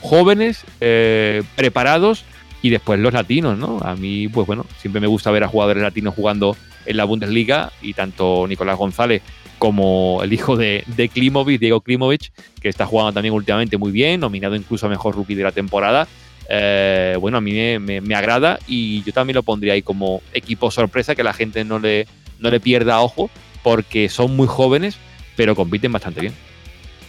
[0.00, 2.24] jóvenes, eh, preparados
[2.62, 3.78] y después los latinos, ¿no?
[3.82, 6.56] A mí, pues bueno, siempre me gusta ver a jugadores latinos jugando
[6.86, 9.22] en la Bundesliga y tanto Nicolás González
[9.58, 14.20] como el hijo de, de Klimovic, Diego Klimovic, que está jugando también últimamente muy bien,
[14.20, 16.06] nominado incluso a mejor rookie de la temporada.
[16.48, 21.14] Eh, bueno, a mí me, agrada y yo también lo pondría ahí como equipo sorpresa,
[21.14, 22.06] que la gente no le,
[22.38, 23.30] no le pierda ojo,
[23.62, 24.96] porque son muy jóvenes,
[25.36, 26.34] pero compiten bastante bien.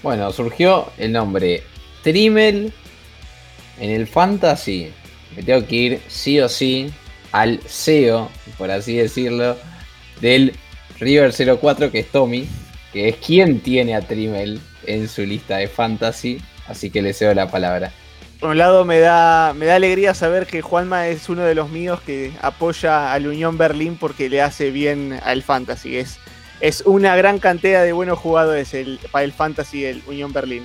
[0.03, 1.63] Bueno, surgió el nombre
[2.03, 2.73] Trimel
[3.79, 4.91] en el fantasy.
[5.35, 6.91] Me tengo que ir sí o sí
[7.31, 9.57] al CEO, por así decirlo,
[10.19, 10.53] del
[10.99, 12.47] River 04 que es Tommy,
[12.91, 17.33] que es quien tiene a Trimel en su lista de fantasy, así que le cedo
[17.33, 17.93] la palabra.
[18.39, 21.69] Por un lado me da, me da alegría saber que Juanma es uno de los
[21.69, 25.97] míos que apoya al Unión Berlín porque le hace bien al fantasy.
[25.97, 26.19] Es,
[26.61, 28.73] es una gran cantidad de buenos jugadores
[29.11, 30.63] para el fantasy del Unión Berlín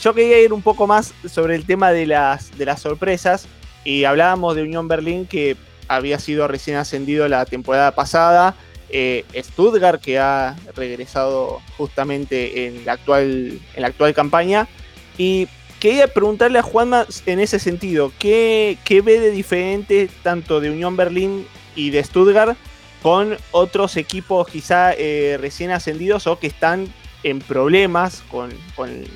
[0.00, 3.46] yo quería ir un poco más sobre el tema de las, de las sorpresas.
[3.84, 5.56] Y hablábamos de Unión Berlín que
[5.88, 8.54] había sido recién ascendido la temporada pasada.
[8.90, 14.68] Eh, Stuttgart que ha regresado justamente en la actual, en la actual campaña.
[15.16, 15.48] Y
[15.80, 20.96] quería preguntarle a Juanma en ese sentido, ¿qué, qué ve de diferente tanto de Unión
[20.96, 22.56] Berlín y de Stuttgart
[23.02, 26.86] con otros equipos quizá eh, recién ascendidos o que están
[27.22, 28.50] en problemas con,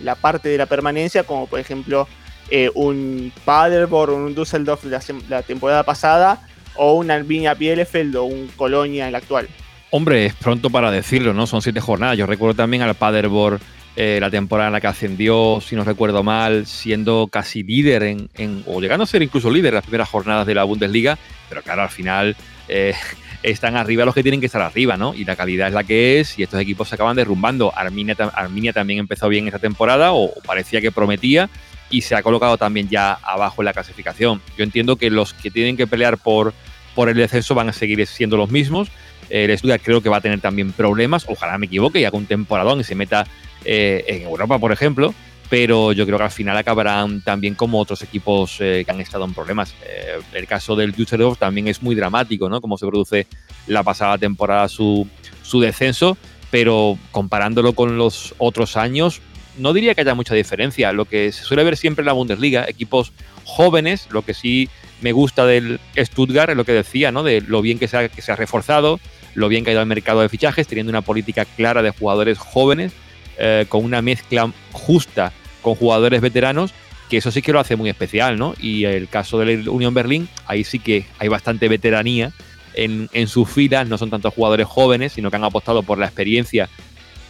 [0.03, 2.09] la parte de la permanencia, como por ejemplo
[2.51, 4.85] eh, un Paderborn un Düsseldorf
[5.29, 6.47] la, temporada pasada,
[6.77, 9.49] o un Albinia Bielefeld o un Colonia en la actual.
[9.91, 11.47] Hombre, es pronto para decirlo, ¿no?
[11.47, 12.19] Son siete jornadas.
[12.19, 13.61] Yo recuerdo también al Paderborn
[13.97, 18.29] eh, la temporada en la que ascendió, si no recuerdo mal, siendo casi líder en,
[18.67, 21.17] o llegando a ser incluso líder en las primeras jornadas de la Bundesliga,
[21.49, 22.37] pero claro, al final
[22.69, 22.95] eh,
[23.45, 25.15] están arriba los que tienen que estar arriba, ¿no?
[25.15, 27.73] Y la calidad es la que es y estos equipos se acaban derrumbando.
[27.77, 31.49] Arminia, Arminia también empezó bien esa temporada o, parecía que prometía
[31.89, 34.43] y se ha colocado también ya abajo en la clasificación.
[34.59, 36.53] Yo entiendo que los que tienen que pelear por,
[36.97, 38.89] por el descenso van a seguir siendo los mismos.
[39.31, 42.27] El estudio creo que va a tener también problemas, ojalá me equivoque y haga un
[42.27, 43.27] temporadón y se meta
[43.65, 45.15] eh, en Europa, por ejemplo
[45.55, 49.25] pero yo creo que al final acabarán también como otros equipos eh, que han estado
[49.25, 49.75] en problemas.
[49.85, 52.61] Eh, el caso del Düsseldorf también es muy dramático, ¿no?
[52.61, 53.27] Como se produce
[53.67, 55.07] la pasada temporada su,
[55.43, 56.17] su descenso,
[56.51, 59.21] pero comparándolo con los otros años,
[59.59, 60.93] no diría que haya mucha diferencia.
[60.93, 63.13] Lo que se suele ver siempre en la Bundesliga, equipos
[63.45, 64.69] jóvenes, lo que sí
[65.05, 67.23] me gusta del Stuttgart es lo que decía, ¿no?
[67.23, 68.99] De lo bien que se ha, que se ha reforzado,
[69.35, 72.39] lo bien que ha ido al mercado de fichajes, teniendo una política clara de jugadores
[72.39, 72.93] jóvenes
[73.37, 76.73] eh, con una mezcla justa con jugadores veteranos,
[77.11, 78.55] que eso sí que lo hace muy especial, ¿no?
[78.59, 82.33] Y el caso del Unión Berlín, ahí sí que hay bastante veteranía
[82.73, 86.71] en, sus filas, no son tantos jugadores jóvenes, sino que han apostado por la experiencia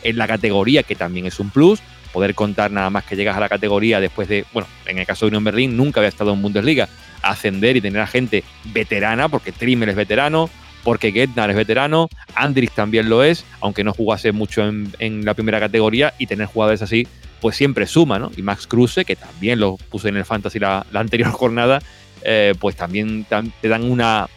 [0.05, 1.81] en la categoría, que también es un plus,
[2.15, 5.27] poder contar nada más que llegas a la categoría después de, bueno, en el caso
[5.27, 6.89] de Unión Berlín nunca había estado en Bundesliga,
[7.23, 10.49] ascender y tener a gente veterana, porque Trimmer es veterano,
[10.85, 15.59] porque Getnar es veterano, Andrix también lo es, aunque no jugase mucho en, la primera
[15.59, 17.09] categoría, y tener jugadores así,
[17.41, 18.31] pues siempre suma, ¿no?
[18.37, 21.83] Y Max Kruse, que también lo puse en el Fantasy la, anterior jornada,
[22.23, 23.27] eh, pues también
[23.61, 24.29] te dan una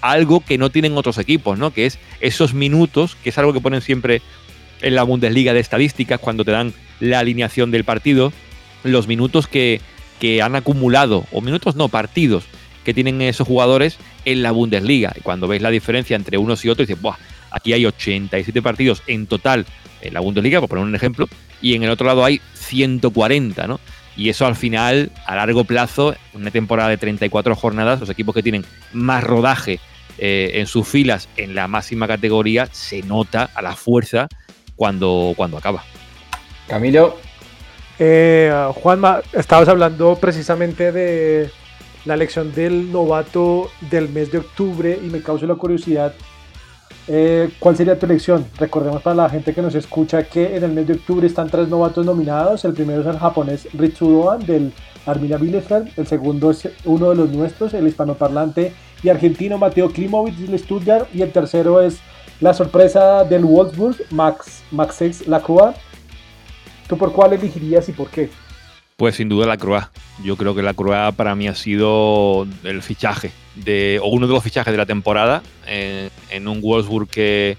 [0.00, 1.72] algo que no tienen otros equipos, ¿no?
[1.72, 4.20] Que es esos minutos, que es algo que ponen siempre
[4.82, 8.32] en la Bundesliga de estadísticas cuando te dan la alineación del partido,
[8.82, 9.80] los minutos que,
[10.20, 12.44] que han acumulado, o minutos no, partidos
[12.84, 15.12] que tienen esos jugadores en la Bundesliga.
[15.16, 17.16] Y cuando veis la diferencia entre unos y otros, dices, Buah,
[17.50, 19.66] aquí hay 87 partidos en total
[20.02, 21.28] en la Bundesliga, por poner un ejemplo,
[21.62, 23.80] y en el otro lado hay 140, ¿no?
[24.16, 28.42] Y eso al final, a largo plazo, una temporada de 34 jornadas, los equipos que
[28.42, 29.80] tienen más rodaje
[30.18, 34.28] eh, en sus filas en la máxima categoría, se nota a la fuerza
[34.76, 35.82] cuando, cuando acaba.
[36.68, 37.16] Camilo.
[37.98, 41.50] Eh, Juanma, estabas hablando precisamente de,
[42.04, 46.14] la elección del novato del mes de octubre y me causa la curiosidad
[47.06, 48.46] Eh, ¿Cuál sería tu elección?
[48.58, 51.68] Recordemos para la gente que nos escucha que en el mes de octubre están tres
[51.68, 52.64] novatos nominados.
[52.64, 54.72] El primero es el japonés Ritsu Doan del
[55.04, 55.90] Arminia Bielefeld.
[55.98, 58.72] El segundo es uno de los nuestros, el hispanoparlante
[59.02, 61.06] y argentino Mateo Klimovic del Stuttgart.
[61.12, 62.00] Y el tercero es
[62.40, 65.74] la sorpresa del Wolfsburg, Max, Max Lacroix.
[66.88, 68.30] ¿Tú por cuál elegirías y por qué?
[68.96, 69.88] Pues sin duda la Croix.
[70.22, 74.32] Yo creo que la Croix para mí ha sido el fichaje, de, o uno de
[74.32, 77.56] los fichajes de la temporada, en, un Wolfsburg que,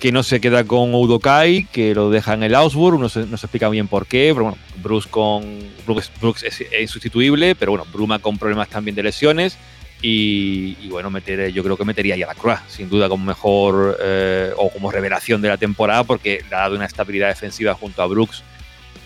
[0.00, 3.36] que no se queda con Udokai, que lo deja en el Augsburg, no se, no
[3.36, 5.44] se explica bien por qué, pero bueno, Bruce, con,
[5.86, 9.56] Brooks, es, insustituible, pero bueno, Bruma con problemas también de lesiones,
[10.02, 14.52] y, bueno, meter, yo creo que metería ya la Croix, sin duda como mejor eh,
[14.56, 18.06] o como revelación de la temporada, porque le ha dado una estabilidad defensiva junto a
[18.06, 18.42] Brooks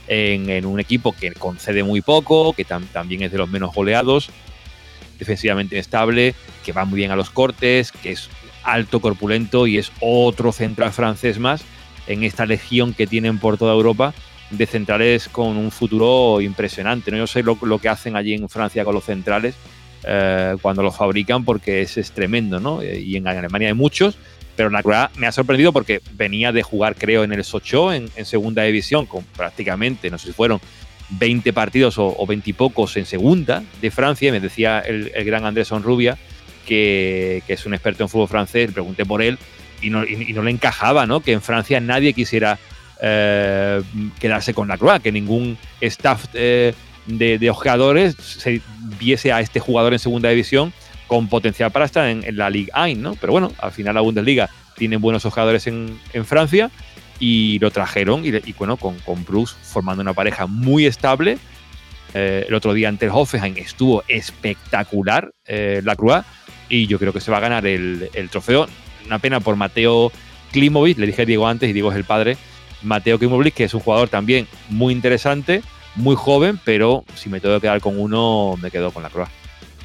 [0.06, 4.30] en, un equipo que concede muy poco, que también es de los menos goleados,
[5.18, 6.34] defensivamente estable,
[6.64, 8.28] que va muy bien a los cortes, que es
[8.62, 11.64] alto, corpulento y es otro central francés más
[12.06, 14.14] en esta legión que tienen por toda Europa
[14.50, 17.10] de centrales con un futuro impresionante.
[17.10, 17.16] ¿no?
[17.16, 19.54] Yo sé lo, que hacen allí en Francia con los centrales
[20.06, 22.82] eh, cuando los fabrican porque es, tremendo, ¿no?
[22.82, 24.16] Eh, y en Alemania hay muchos,
[24.56, 28.24] pero la verdad me ha sorprendido porque venía de jugar, creo, en el Sochaux, en,
[28.24, 30.60] segunda división, con prácticamente, no sé si fueron
[31.10, 34.30] 20 partidos o, o 20 y pocos en segunda de Francia.
[34.30, 36.18] Me decía el, gran Andrés Onrubia,
[36.66, 39.38] que, es un experto en fútbol francés, pregunté por él
[39.80, 41.20] y no, y, no le encajaba, ¿no?
[41.20, 42.58] Que en Francia nadie quisiera
[43.00, 43.82] eh,
[44.20, 46.26] quedarse con la que ningún staff
[47.06, 48.60] de, de ojeadores se
[48.98, 50.72] viese a este jugador en segunda división
[51.06, 53.14] con potencial para estar en, la Ligue 1, ¿no?
[53.16, 56.70] Pero bueno, al final la Bundesliga tiene buenos jugadores en, francia
[57.20, 61.38] y lo trajeron y, bueno, con, con, Bruce formando una pareja muy estable.
[62.14, 66.22] Eh, el otro día ante el Hoffenheim estuvo espectacular eh, la Cruz
[66.68, 68.66] y yo creo que se va a ganar el, trofeo.
[69.06, 70.10] Una pena por Mateo
[70.52, 72.36] Klimovic, le dije a Diego antes y Diego es el padre.
[72.82, 75.62] Mateo Klimovic, que es un jugador también muy interesante,
[75.96, 79.28] muy joven, pero si me tengo que quedar con uno, me quedo con la Cruz.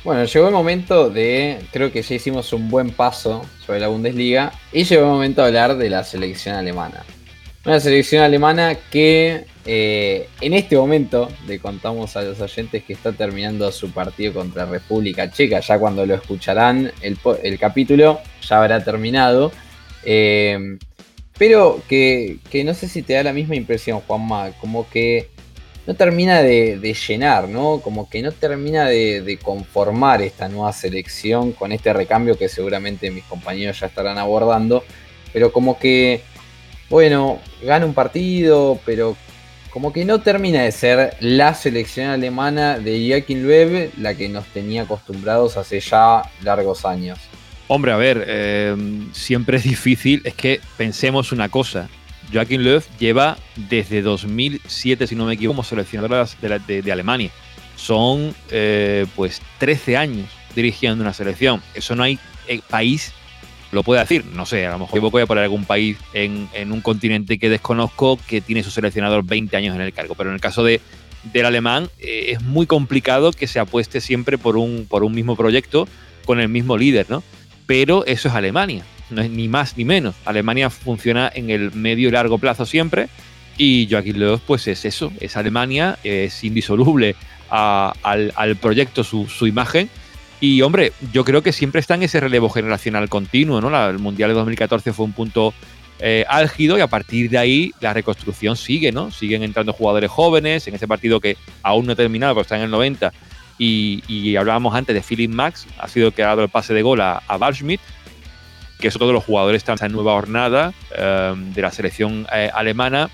[0.04, 4.54] Bueno, llegó el momento de, creo que ya hicimos un buen paso sobre la Bundesliga
[4.72, 7.04] y llegó el momento de hablar de la selección alemana.
[7.66, 13.12] Una selección alemana que eh, en este momento le contamos a los oyentes que está
[13.12, 15.60] terminando su partido contra República Checa.
[15.60, 19.52] Ya cuando lo escucharán el, capítulo ya habrá terminado.
[20.06, 20.78] Eh,
[21.38, 25.30] pero que, que no sé si te da la misma impresión, Juanma, como que
[25.88, 27.80] no termina de, llenar, ¿no?
[27.82, 33.24] Como que no termina de, conformar esta nueva selección con este recambio que seguramente mis
[33.24, 34.84] compañeros ya estarán abordando,
[35.34, 36.22] pero como que,
[36.90, 39.16] bueno, gana un partido, pero
[39.72, 44.46] como que no termina de ser la selección alemana de Joachim Löw, la que nos
[44.48, 47.20] tenía acostumbrados hace ya largos años.
[47.68, 48.76] Hombre, a ver, eh,
[49.12, 51.88] siempre es difícil, es que pensemos una cosa,
[52.32, 57.32] Joachim Löw lleva desde 2007, si no me equivoco, como seleccionador de, Alemania.
[57.76, 61.62] Son eh, pues 13 años dirigiendo una selección.
[61.74, 63.14] Eso no hay eh, país
[63.72, 64.26] lo puede decir.
[64.34, 68.18] No sé, a lo mejor voy a poner algún país en, un continente que desconozco
[68.28, 70.16] que tiene su seleccionador 20 años en el cargo.
[70.16, 70.82] Pero en el caso de,
[71.32, 75.36] del alemán eh, es muy complicado que se apueste siempre por un, por un mismo
[75.36, 75.88] proyecto
[76.26, 77.24] con el mismo líder, ¿no?
[77.68, 80.16] Pero eso es Alemania no es ni más ni menos.
[80.26, 83.10] Alemania funciona en el medio y largo plazo siempre
[83.58, 87.16] y Joaquín Löw pues es eso, es Alemania, es indisoluble
[87.50, 89.90] al, proyecto su, imagen
[90.40, 93.90] y hombre, yo creo que siempre está en ese relevo generacional continuo, ¿no?
[93.90, 95.54] el Mundial de 2014 fue un punto
[96.00, 99.12] eh, álgido y a partir de ahí la reconstrucción sigue, ¿no?
[99.12, 102.62] Siguen entrando jugadores jóvenes en ese partido que aún no ha terminado, pero está en
[102.62, 103.12] el 90
[103.58, 107.02] y, hablábamos antes de Philip Max, ha sido que ha dado el pase de gol
[107.02, 107.38] a, a
[108.80, 112.50] que es otro de los jugadores en esta nueva jornada em, de la selección eh,
[112.54, 113.10] alemana,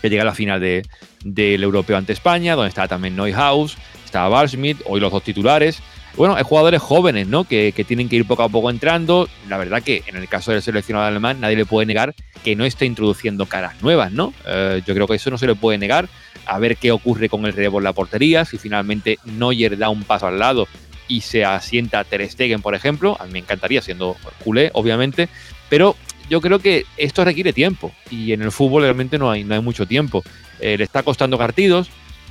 [0.00, 4.78] que llega a la final del europeo ante España, donde está también Neuhaus, está Waldschmidt,
[4.84, 5.82] hoy los dos titulares.
[6.16, 7.44] Bueno, hay jugadores jóvenes, ¿no?
[7.44, 9.28] Que, tienen que ir poco a poco entrando.
[9.48, 12.64] La verdad que en el caso del seleccionado alemán nadie le puede negar que no
[12.64, 14.32] está introduciendo caras nuevas, ¿no?
[14.46, 16.08] Eh, yo creo que eso no se le puede negar.
[16.46, 20.04] A ver qué ocurre con el relevo en la portería, si finalmente Neuer da un
[20.04, 20.68] paso al lado
[21.08, 23.16] y se asienta Ter Stegen, por ejemplo.
[23.20, 25.28] A mí me encantaría, siendo culé, obviamente,
[25.68, 25.96] pero
[26.28, 29.60] yo creo que esto requiere tiempo y en el fútbol realmente no hay, no hay
[29.60, 30.22] mucho tiempo.
[30.60, 31.88] Eh, le está costando partidos.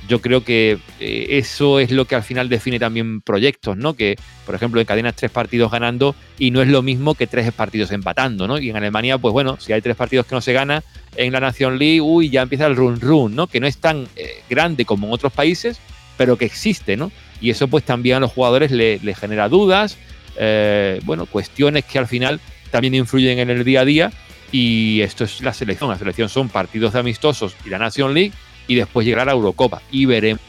[0.08, 3.94] Yo creo que eh, eso es lo que al final define también proyectos, ¿no?
[3.94, 4.14] Que,
[4.44, 8.46] por ejemplo, encadenas tres partidos ganando y no es lo mismo que tres partidos empatando,
[8.46, 8.58] ¿no?
[8.58, 10.84] Y en Alemania, pues bueno, si hay tres partidos que no se gana
[11.16, 13.48] en la Nation League, uy, ya empieza el run run, ¿no?
[13.48, 15.80] Que no es tan eh, grande como en otros países,
[16.16, 17.10] pero que existe, ¿no?
[17.40, 19.96] Y eso pues también a los jugadores le, genera dudas,
[20.36, 24.12] eh, bueno, cuestiones que al final también influyen en el día a día.
[24.52, 25.90] Y esto es la selección.
[25.90, 28.32] La selección son partidos de amistosos y la Nation League
[28.68, 29.82] y después llegará la Eurocopa.
[29.90, 30.42] Y veremos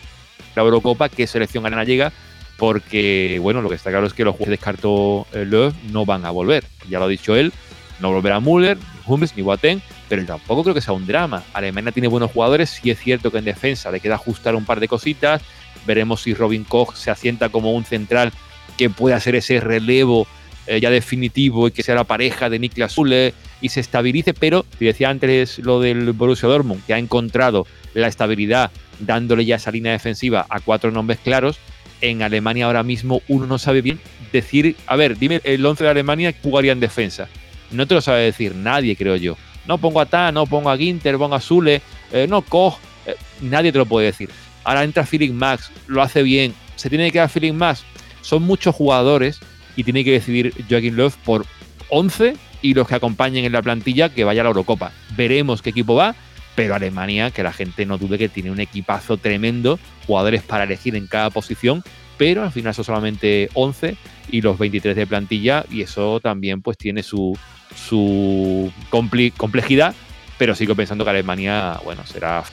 [0.55, 2.11] la Eurocopa qué selección arena llega
[2.57, 6.31] porque, bueno, lo que está claro es que los jugadores descartó Löw no van a
[6.31, 6.63] volver.
[6.89, 7.53] Ya lo ha dicho él,
[7.99, 11.43] no volverá Müller, ni Hummels, ni Boateng, pero tampoco creo que sea un drama.
[11.53, 14.79] Alemania tiene buenos jugadores, sí es cierto que en defensa le queda ajustar un par
[14.79, 15.41] de cositas.
[15.87, 18.31] Veremos si Robin Koch se asienta como un central
[18.77, 20.27] que puede hacer ese relevo
[20.67, 24.65] eh, ya definitivo y que sea la pareja de Niklas Zule y se estabilice, pero
[24.77, 28.69] te decía antes lo del Borussia Dortmund, que ha encontrado la estabilidad
[28.99, 31.57] dándole ya esa línea defensiva a cuatro nombres claros,
[32.01, 33.99] en Alemania ahora mismo uno no sabe bien
[34.31, 37.27] decir, a ver, dime el 11 de Alemania jugaría en defensa.
[37.71, 39.37] No te lo sabe decir nadie, creo yo.
[39.67, 41.81] No pongo a Ta, no pongo a Ginter, pongo a Zule,
[42.11, 44.29] eh, no Koch, eh, nadie te lo puede decir.
[44.67, 47.85] Ahora entra Philip Max, lo hace bien, se tiene que quedar Philip Max.
[48.21, 49.39] Son muchos jugadores
[49.77, 51.45] y tiene que decidir Joaquín Löw por
[51.87, 54.91] 11 y los que acompañen en la plantilla que vaya a la Eurocopa.
[55.15, 56.15] Veremos qué equipo va,
[56.53, 60.97] pero Alemania, que la gente no dude que tiene un equipazo tremendo, jugadores para elegir
[60.97, 61.81] en cada posición,
[62.17, 63.95] pero al final son solamente 11
[64.31, 67.39] y los 23 de plantilla y eso también pues tiene su,
[67.73, 69.95] su complejidad,
[70.37, 72.43] pero sigo pensando que Alemania, bueno, será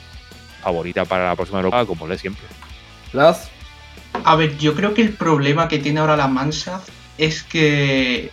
[0.65, 2.43] favorita para la próxima Europa como le siempre.
[3.13, 3.51] ¿Las?
[4.23, 6.89] A ver, yo creo que el problema que tiene ahora la Mannschaft
[7.19, 8.31] es que,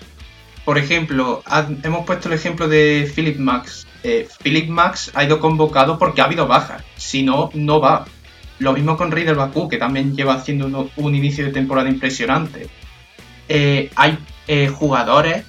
[0.64, 1.42] por ejemplo,
[1.82, 3.86] hemos puesto el ejemplo de Philip Max.
[4.02, 8.06] Eh, Philip Max ha ido convocado porque ha habido bajas, si no, no va.
[8.58, 12.68] Lo mismo con Rey del Bakú, que también lleva haciendo un, inicio de temporada impresionante.
[13.48, 15.44] Eh, hay eh, jugadores,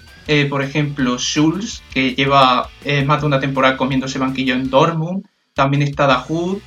[0.49, 2.69] por ejemplo, Schulz, que lleva
[3.05, 5.25] más de una temporada comiéndose banquillo en Dortmund.
[5.53, 6.59] También está Dahoud.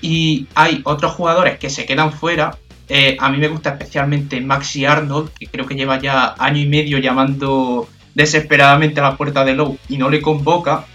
[0.00, 2.58] Y hay otros jugadores que se quedan fuera
[2.92, 6.66] eh, a mí me gusta especialmente Maxi Arnold, que creo que lleva ya año y
[6.66, 10.86] medio llamando desesperadamente a la puerta de Lowe y no le convoca.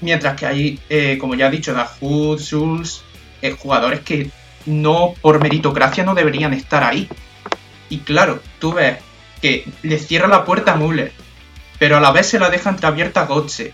[0.00, 3.02] Mientras que hay, eh, como ya he dicho, Dahoud, Schulz,
[3.40, 4.30] eh, jugadores que
[4.66, 7.08] no, por meritocracia, no deberían estar ahí.
[7.88, 8.98] Y claro, tú ves
[9.40, 11.12] que le cierra la puerta a Müller,
[11.78, 13.72] pero a la vez se la deja entreabierta a Gotze.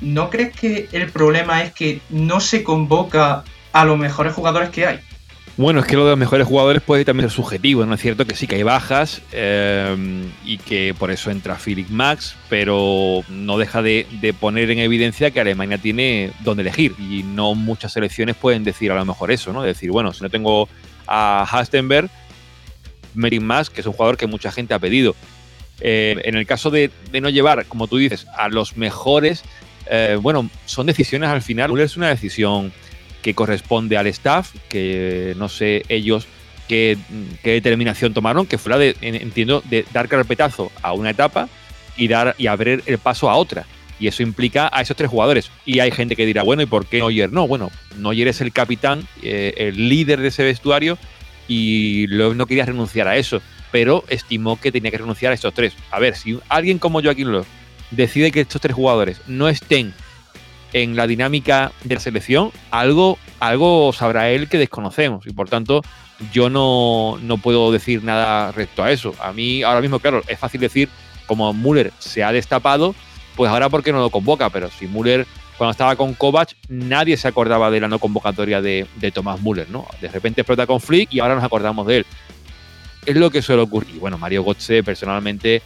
[0.00, 4.86] ¿No crees que el problema es que no se convoca a los mejores jugadores que
[4.86, 5.00] hay?
[5.56, 7.92] Bueno, es que lo de los mejores jugadores puede también ser subjetivo, ¿no?
[7.92, 12.34] Es cierto que sí que hay bajas eh, y que por eso entra Philip Max,
[12.48, 14.06] pero no deja de,
[14.40, 18.94] poner en evidencia que Alemania tiene donde elegir y no muchas selecciones pueden decir a
[18.94, 19.60] lo mejor eso, ¿no?
[19.62, 20.66] Decir, bueno, si no tengo
[21.06, 22.08] a Hastenberg,
[23.14, 25.14] Merin Max, que es un jugador que mucha gente ha pedido.
[25.80, 26.90] Eh, en el caso de,
[27.20, 29.42] no llevar, como tú dices, a los mejores,
[29.90, 32.72] eh, bueno, son decisiones al final, es una decisión
[33.22, 36.26] que corresponde al staff, que no sé ellos
[36.68, 36.96] qué,
[37.42, 41.48] determinación tomaron, que fue la de, entiendo, de dar carpetazo a una etapa
[41.96, 43.66] y dar y abrir el paso a otra.
[43.98, 45.50] Y eso implica a esos tres jugadores.
[45.66, 47.32] Y hay gente que dirá, bueno, ¿y por qué Neuer?
[47.32, 50.96] No, bueno, Neuer es el capitán, eh, el líder de ese vestuario
[51.48, 55.74] y no quería renunciar a eso, pero estimó que tenía que renunciar a estos tres.
[55.90, 57.44] A ver, si alguien como Joaquín Löw
[57.90, 59.94] decide que estos tres jugadores no estén
[60.72, 65.82] en la dinámica de la selección, algo, algo sabrá él que desconocemos y por tanto
[66.32, 69.14] yo no, puedo decir nada respecto a eso.
[69.20, 70.88] A mí ahora mismo, claro, es fácil decir,
[71.26, 72.94] como Müller se ha destapado,
[73.36, 75.26] pues ahora por qué no lo convoca, pero si Müller
[75.56, 79.68] cuando estaba con Kovac nadie se acordaba de la no convocatoria de, de Tomás Müller,
[79.70, 79.86] ¿no?
[80.00, 82.06] De repente explota con Flick y ahora nos acordamos de él.
[83.06, 83.98] Es lo que suele ocurrir.
[83.98, 85.62] Bueno, Mario Götze personalmente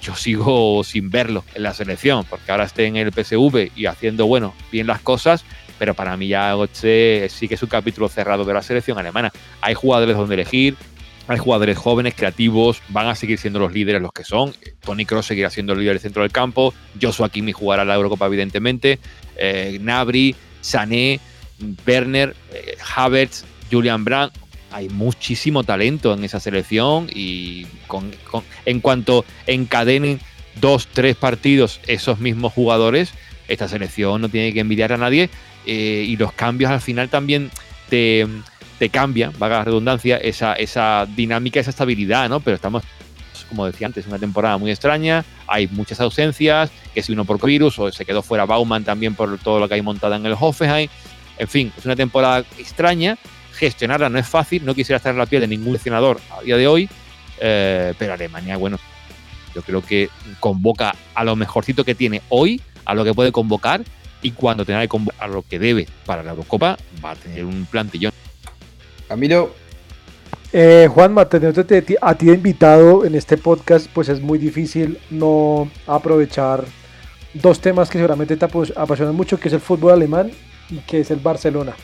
[0.00, 4.26] yo sigo sin verlo en la selección, porque ahora esté en el PSV y haciendo,
[4.26, 5.44] bueno, bien las cosas,
[5.78, 9.32] pero para mí ya Götze sí que es un capítulo cerrado de la selección alemana.
[9.60, 10.76] Hay jugadores donde elegir,
[11.28, 14.54] hay jugadores jóvenes, creativos, van a seguir siendo los líderes los que son.
[14.80, 18.26] Tony Kroos seguirá siendo el líder del centro del campo, Joshua Kimi jugará la Eurocopa
[18.26, 18.98] evidentemente,
[19.36, 21.20] eh, Nabri, Sané,
[21.86, 24.34] Werner, eh, Havertz, Julian Brandt,
[24.70, 27.66] hay muchísimo talento en esa selección y
[28.64, 30.20] en cuanto encadenen
[30.60, 33.12] dos, tres partidos esos mismos jugadores,
[33.48, 35.30] esta selección no tiene que envidiar a nadie
[35.66, 37.50] eh, y los cambios al final también
[37.88, 38.26] te,
[38.78, 42.40] te cambian, vaga la redundancia, esa, esa dinámica, esa estabilidad, ¿no?
[42.40, 42.82] Pero estamos,
[43.48, 47.78] como decía antes, una temporada muy extraña, hay muchas ausencias, que si uno por virus
[47.78, 50.90] o se quedó fuera Bauman también por todo lo que hay montada en el Hoffenheim,
[51.38, 53.16] en fin, es una temporada extraña
[53.58, 56.56] gestionarla no es fácil, no quisiera estar en la piel de ningún seleccionador a día
[56.56, 56.88] de hoy,
[57.40, 58.78] eh, pero Alemania, bueno,
[59.54, 60.08] yo creo que
[60.40, 63.82] convoca a lo mejorcito que tiene hoy, a lo que puede convocar,
[64.22, 67.44] y cuando tenga que convocar a lo que debe para la Eurocopa, va a tener
[67.44, 68.12] un plantillón.
[69.08, 69.54] Camilo.
[70.52, 76.64] Eh, Juanma, teniéndote a ti invitado en este podcast, pues es muy difícil no aprovechar
[77.34, 80.30] dos temas que seguramente te apasionan mucho, que es el fútbol alemán
[80.70, 81.74] y que es el Barcelona.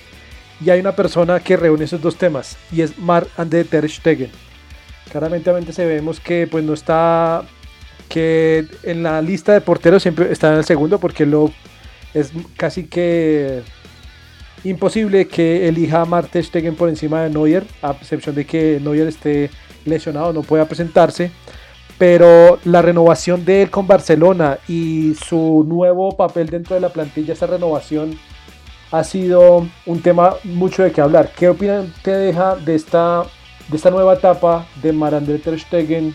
[0.61, 4.31] Y hay una persona que reúne esos dos temas y es Marc André Ter Stegen.
[5.11, 7.43] Claramente se vemos que pues no está
[8.09, 11.51] que en la lista de porteros siempre está en el segundo porque lo
[12.13, 13.63] es casi que
[14.63, 19.09] imposible que elija a Mark Stegen por encima de Neuer, a excepción de que Neuer
[19.09, 19.51] esté
[19.85, 21.31] lesionado, no pueda presentarse.
[21.99, 27.35] Pero la renovación de él con Barcelona y su nuevo papel dentro de la plantilla,
[27.35, 28.19] esa renovación
[28.91, 31.33] ha sido un tema mucho de qué hablar.
[31.37, 33.25] ¿Qué opinión te deja de esta,
[33.69, 36.15] de esta nueva etapa de Marandre Ter Stegen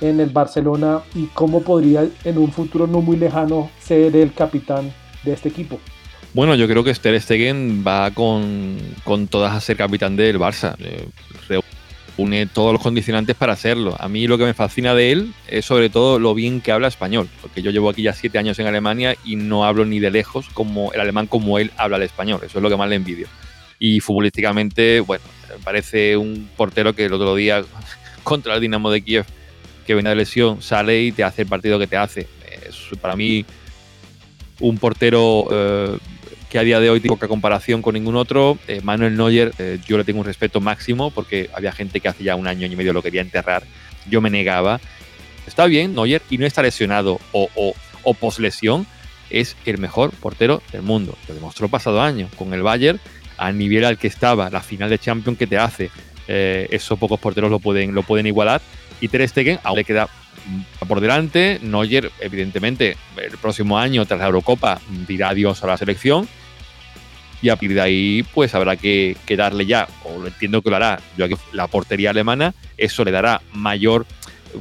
[0.00, 4.92] en el Barcelona y cómo podría en un futuro no muy lejano ser el capitán
[5.24, 5.78] de este equipo?
[6.34, 8.78] Bueno, yo creo que Ter Stegen va con,
[9.30, 10.76] todas a ser capitán del Barça.
[10.78, 11.08] Eh,
[12.16, 13.96] reúne todos los condicionantes para hacerlo.
[13.98, 16.88] A mí lo que me fascina de él es sobre todo lo bien que habla
[16.88, 20.10] español, porque yo llevo aquí ya siete años en Alemania y no hablo ni de
[20.10, 22.40] lejos como el alemán como él habla el español.
[22.44, 23.28] Eso es lo que más le envidio.
[23.78, 27.62] Y futbolísticamente, bueno, me parece un portero que el otro día
[28.22, 29.26] contra el Dinamo de Kiev,
[29.86, 32.26] que viene de lesión, sale y te hace el partido que te hace.
[32.66, 33.44] Es para mí
[34.60, 35.98] un portero eh,
[36.56, 38.56] que a día de hoy tiene poca comparación con ningún otro.
[38.66, 42.24] Eh, Manuel Neuer, eh, yo le tengo un respeto máximo porque había gente que hace
[42.24, 43.62] ya un año y medio lo quería enterrar.
[44.08, 44.80] Yo me negaba.
[45.46, 47.74] Está bien, Neuer, y no está lesionado o, o,
[48.04, 48.86] o poslesión,
[49.28, 51.18] es el mejor portero del mundo.
[51.28, 52.98] Lo demostró pasado año con el Bayern,
[53.36, 55.90] al nivel al que estaba, la final de Champions que te hace.
[56.26, 58.62] Eh, esos pocos porteros lo pueden, lo pueden igualar.
[59.02, 60.08] Y Ter Stegen aún le queda
[60.88, 61.58] por delante.
[61.60, 66.26] Neuer, evidentemente, el próximo año, tras la Eurocopa, dirá adiós a la selección.
[67.42, 70.76] Y a partir de ahí, pues habrá que, darle ya, o lo entiendo que lo
[70.76, 74.06] hará, yo aquí la portería alemana, eso le dará mayor,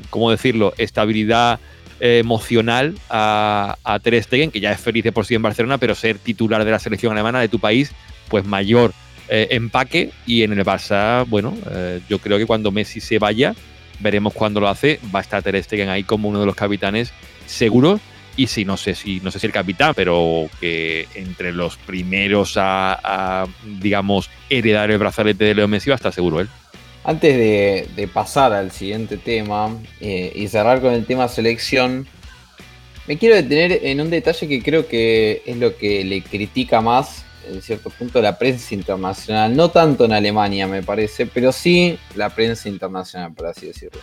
[0.09, 1.59] ¿cómo decirlo?, estabilidad
[1.99, 5.77] eh, emocional a, a Ter Stegen, que ya es feliz de por sí en Barcelona,
[5.77, 7.91] pero ser titular de la selección alemana de tu país,
[8.27, 8.93] pues mayor
[9.27, 10.11] eh, empaque.
[10.25, 13.55] Y en el Barça, bueno, eh, yo creo que cuando Messi se vaya,
[13.99, 14.99] veremos cuándo lo hace.
[15.13, 17.11] Va a estar Ter Stegen ahí como uno de los capitanes
[17.45, 18.01] seguros.
[18.37, 22.55] Y si no sé si no sé si el capitán, pero que entre los primeros
[22.57, 23.47] a,
[23.79, 26.49] digamos, heredar el brazalete de Leo Messi va a estar seguro él.
[27.03, 27.37] Antes
[27.95, 29.69] de, pasar al siguiente tema
[30.01, 32.07] eh, y cerrar con el tema selección,
[33.07, 37.25] me quiero detener en un detalle que creo que es lo que le critica más
[37.47, 42.29] en cierto punto la prensa internacional, no tanto en Alemania me parece, pero sí la
[42.29, 44.01] prensa internacional, por así decirlo.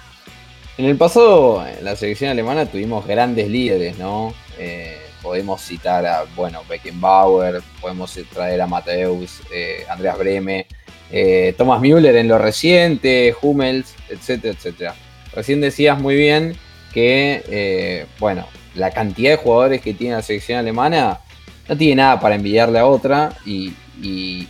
[0.79, 4.33] En el pasado, en la selección alemana tuvimos grandes líderes, ¿no?
[4.59, 10.67] Eh, podemos citar a, bueno, Beckenbauer, podemos traer a Mateus, eh, Andreas Breme,
[11.11, 14.95] eh, Thomas Müller en lo reciente, Hummels, etcétera, etcétera.
[15.35, 16.57] Recién decías muy bien
[16.95, 21.21] que, bueno, la cantidad de jugadores que tiene la selección alemana
[21.69, 23.75] no tiene nada para envidiarle a otra y,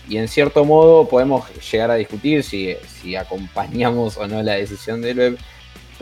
[0.08, 5.18] en cierto modo podemos llegar a discutir si, si acompañamos o no la decisión del
[5.18, 5.38] web.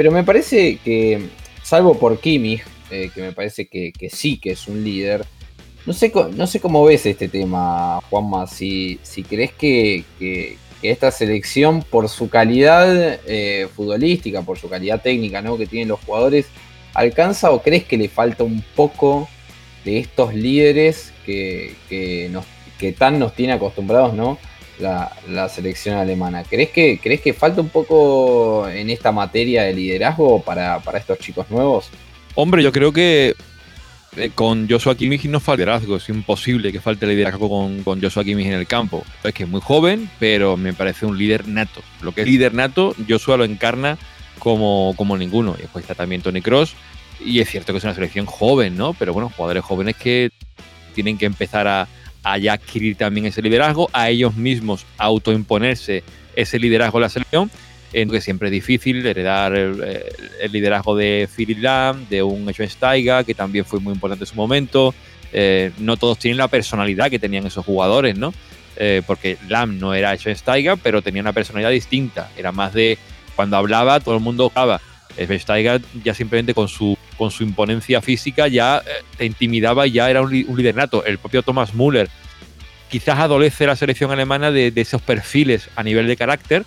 [0.01, 1.29] Pero me parece que,
[1.63, 5.27] salvo por Kimmich, eh, que me parece que, sí que es un líder,
[5.85, 11.83] no sé, no sé cómo ves este tema, Juanma, si, si crees que, esta selección,
[11.83, 15.59] por su calidad eh, futbolística, por su calidad técnica ¿no?
[15.59, 16.47] que tienen los jugadores,
[16.95, 19.29] alcanza o crees que le falta un poco
[19.85, 22.31] de estos líderes que, que,
[22.79, 24.39] que tan nos tiene acostumbrados, ¿no?
[24.81, 26.45] La, selección alemana.
[26.45, 31.51] ¿Crees que, ¿Crees que falta un poco en esta materia de liderazgo para, estos chicos
[31.51, 31.91] nuevos?
[32.35, 33.35] Hombre, yo creo que
[34.17, 35.97] eh, con Joshua Kimmich no falta liderazgo.
[35.97, 39.05] Es imposible que falte liderazgo con, con Joshua Kimmich en el campo.
[39.23, 41.83] Es que es muy joven, pero me parece un líder nato.
[42.03, 43.99] Lo que es líder nato, Joshua lo encarna
[44.41, 45.55] como, como ninguno.
[45.57, 46.75] Y después está también Tony Cross,
[47.25, 48.95] y es cierto que es una selección joven, ¿no?
[48.95, 50.31] Pero bueno, jugadores jóvenes que
[50.95, 51.87] tienen que empezar a,
[52.39, 56.03] ya adquirir también ese liderazgo, a ellos mismos autoimponerse
[56.37, 57.51] ese liderazgo de la selección,
[57.93, 63.35] en que siempre es difícil heredar el, liderazgo de Philip Lam, de un Steiger, que
[63.35, 64.95] también fue muy importante en su momento.
[65.33, 68.33] Eh, no todos tienen la personalidad que tenían esos jugadores, ¿no?
[68.77, 72.31] Eh, porque Lam no era Steiger, pero tenía una personalidad distinta.
[72.37, 72.99] Era más de
[73.37, 74.81] cuando hablaba, todo el mundo hablaba.
[75.19, 80.11] Steiger ya simplemente con su, con su imponencia física ya eh, te intimidaba y ya
[80.11, 81.05] era un, líder nato.
[81.05, 82.09] El propio Thomas Müller
[82.91, 86.65] quizás adolece la selección alemana de, esos perfiles a nivel de carácter.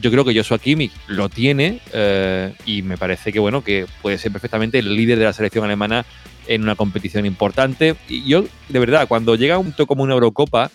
[0.00, 4.18] Yo creo que Joshua Kimmich lo tiene eh, y me parece que bueno que puede
[4.18, 6.04] ser perfectamente el líder de la selección alemana
[6.46, 7.96] en una competición importante.
[8.08, 10.70] Y yo, de verdad, cuando llega un como una Eurocopa,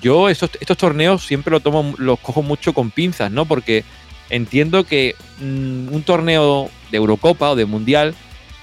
[0.00, 3.44] yo estos, estos torneos siempre lo tomo, los cojo mucho con pinzas, ¿no?
[3.44, 3.84] Porque
[4.30, 8.14] entiendo que mm, un torneo de Eurocopa o de Mundial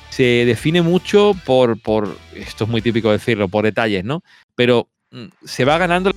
[0.09, 4.21] se define mucho por, por, esto es muy típico decirlo, por detalles, ¿no?
[4.55, 6.11] Pero mm, se va ganando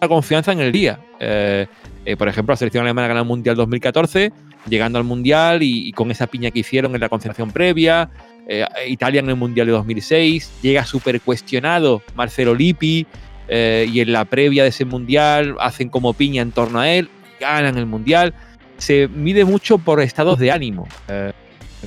[0.00, 1.00] la confianza en el día.
[1.18, 1.66] Eh,
[2.04, 4.32] eh, por ejemplo, la selección alemana ganó el Mundial 2014,
[4.68, 8.10] llegando al Mundial y, con esa piña que hicieron en la concentración previa.
[8.46, 13.06] Eh, Italia en el Mundial de 2006, llega súper cuestionado Marcelo Lippi
[13.48, 17.10] y en la previa de ese Mundial hacen como piña en torno a él,
[17.40, 18.32] ganan el Mundial.
[18.80, 20.88] Se mide mucho por estados de ánimo.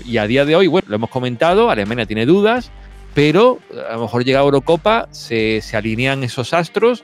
[0.05, 2.71] y a día de hoy, bueno, lo hemos comentado, Alemania tiene dudas,
[3.13, 3.59] pero
[3.89, 7.03] a lo mejor llega a Eurocopa, se, se alinean esos astros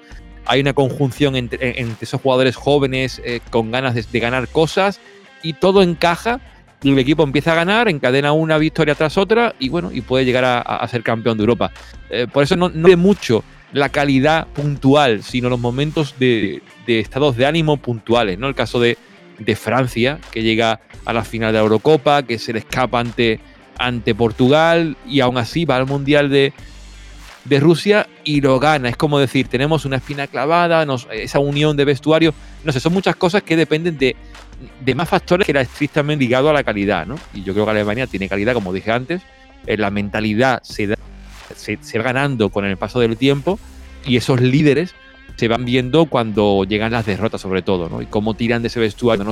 [0.50, 5.00] hay una conjunción entre, esos jugadores jóvenes eh, con ganas de, ganar cosas
[5.44, 6.42] y todo encaja
[6.82, 10.64] el equipo empieza a ganar, encadena una victoria tras otra y bueno, y puede llegar
[10.66, 11.72] a, ser campeón de Europa.
[12.10, 13.44] Eh, por eso no, no mucho
[13.74, 18.48] la calidad puntual, sino los momentos de, estados de ánimo puntuales, ¿no?
[18.48, 18.98] El caso de,
[19.56, 23.40] Francia, que llega a la final de la Eurocopa, que se le escapa ante,
[23.78, 26.54] ante Portugal y aún así va al Mundial de,
[27.46, 28.90] de Rusia y lo gana.
[28.90, 32.34] Es como decir, tenemos una espina clavada, esa unión de vestuario.
[32.64, 34.16] No sé, son muchas cosas que dependen de,
[34.96, 37.16] más factores que era estrictamente ligado a la calidad, ¿no?
[37.34, 39.22] Y yo creo que Alemania tiene calidad, como dije antes.
[39.66, 40.96] Eh, la mentalidad se, da,
[41.56, 43.60] se, va ganando con el paso del tiempo
[44.06, 44.96] y esos líderes
[45.40, 48.02] se van viendo cuando llegan las derrotas, sobre todo, ¿no?
[48.02, 49.32] Y cómo tiran de ese vestuario, no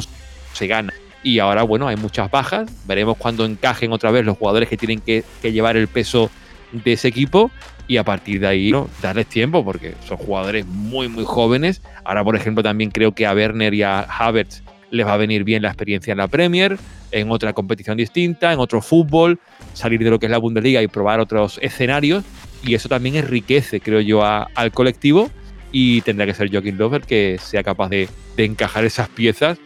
[0.54, 0.94] se gana.
[1.22, 2.72] Y ahora, bueno, hay muchas bajas.
[2.88, 6.32] Veremos cuando encajen otra vez los jugadores que tienen que, que llevar el peso
[6.72, 7.52] de ese equipo
[7.90, 8.90] y a partir de ahí ¿no?
[9.02, 11.82] darles tiempo porque son jugadores muy muy jóvenes.
[12.06, 15.44] Ahora por ejemplo también creo que a Werner y a Havertz les va a venir
[15.44, 16.78] bien la experiencia en la Premier,
[17.12, 19.40] en otra competición distinta, en otro fútbol,
[19.74, 22.24] salir de lo que es la Bundesliga y probar otros escenarios
[22.64, 25.30] y eso también enriquece creo yo al colectivo
[25.72, 29.57] y tendrá que ser Joaquín Lover que sea capaz de, de encajar esas piezas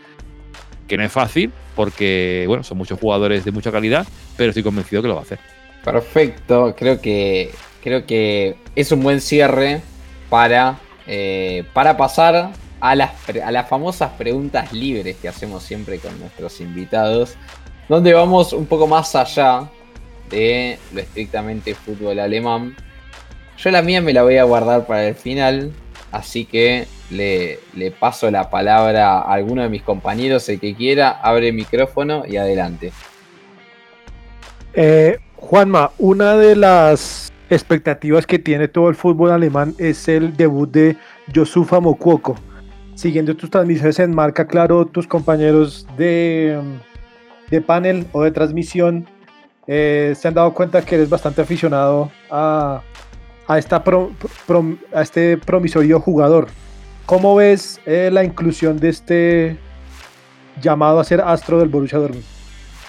[0.88, 4.06] que no es fácil porque bueno son muchos jugadores de mucha calidad
[4.38, 5.40] pero estoy convencido que lo va a hacer.
[5.84, 7.52] Perfecto, creo que,
[7.84, 9.82] creo que es un buen cierre
[10.30, 13.11] para, eh, para pasar a las,
[13.44, 17.36] a las famosas preguntas libres que hacemos siempre con nuestros invitados,
[17.90, 19.69] donde vamos un poco más allá
[20.30, 22.76] de lo estrictamente fútbol alemán.
[23.57, 25.72] Yo la mía me la voy a guardar para el final,
[26.12, 31.10] así que le, le paso la palabra a alguno de mis compañeros, el que quiera,
[31.10, 32.92] abre el micrófono y adelante.
[34.74, 40.72] Eh, Juanma, una de las expectativas que tiene todo el fútbol alemán es el debut
[40.72, 40.98] de
[41.34, 42.36] Yosufa Mokuoko.
[42.96, 46.62] Siguiendo tus transmisiones en marca, claro, tus compañeros de,
[47.50, 49.08] de panel o de transmisión
[49.68, 52.82] eh, se han dado cuenta que eres bastante aficionado a,
[53.53, 56.48] a, este promisorio jugador.
[57.06, 59.57] ¿Cómo ves eh, la inclusión de este
[60.61, 62.23] llamado a ser astro del Borussia Dortmund?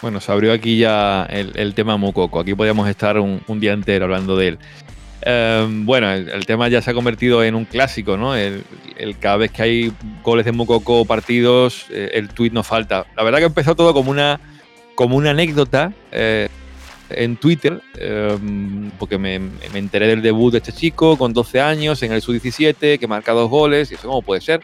[0.01, 2.41] Bueno, se abrió aquí ya el, tema Mococo.
[2.41, 4.59] Aquí podríamos estar un, día entero hablando de él.
[5.23, 8.35] Em, bueno, el, tema ya se ha convertido en un clásico, ¿no?
[8.35, 8.65] El,
[9.21, 9.93] cada vez que hay
[10.25, 13.07] goles de Mococo partidos, eh, el tuit no falta.
[13.17, 14.41] La verdad que empezó todo como una,
[14.97, 16.49] como una anécdota eh,
[17.17, 22.03] en Twitter, em, porque me, me, enteré del debut de este chico con 12 años
[22.03, 24.61] en el Sub-17, que marca dos goles, y eso cómo puede ser.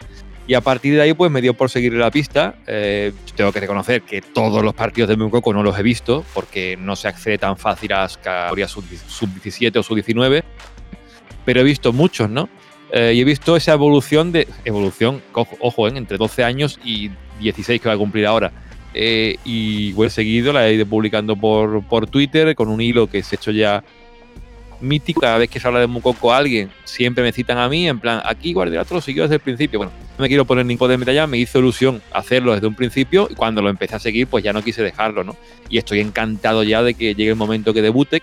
[0.48, 2.54] Y a partir de ahí, pues me dio por seguir la pista.
[2.66, 6.78] Eh, tengo que reconocer que todos los partidos de Mucoco no los he visto, porque
[6.78, 10.42] no se accede tan fácil a las categorías sub-17 o sub-19.
[11.44, 12.48] Pero he visto muchos, ¿no?
[12.92, 14.48] Eh, y he visto esa evolución de.
[14.64, 15.92] Evolución, ojo, ¿eh?
[15.94, 17.10] entre 12 años y
[17.40, 18.50] 16 que va a cumplir ahora.
[19.44, 23.36] Y bueno, seguido la he ido publicando por, por Twitter con un hilo que se
[23.36, 23.84] ha hecho ya
[24.80, 25.20] mítico.
[25.20, 28.00] Cada vez que se habla de Mucoco a alguien, siempre me citan a mí, en
[28.00, 29.78] plan, aquí Guardiola lo siguió desde el principio.
[29.78, 33.28] Bueno, no me quiero poner ningún de medalla, me hizo ilusión hacerlo desde un principio
[33.30, 35.36] y cuando lo empecé a seguir, pues ya no quise dejarlo, ¿no?
[35.68, 38.22] Y estoy encantado ya de que llegue el momento que debute,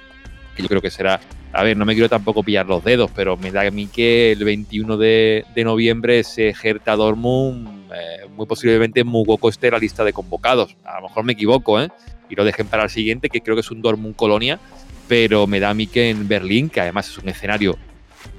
[0.56, 1.20] que yo creo que será.
[1.56, 4.34] A ver, no me quiero tampoco pillar los dedos, pero me da a mí que
[4.34, 10.04] el 21 de, noviembre ese Hertha Dortmund, eh, muy posiblemente Mucoco esté en la lista
[10.04, 10.76] de convocados.
[10.84, 11.90] A lo mejor me equivoco, ¿eh?
[12.30, 14.60] Y lo dejen para el siguiente, que creo que es un Dortmund Colonia
[15.08, 17.78] pero me da a mí que en Berlín, que además es un escenario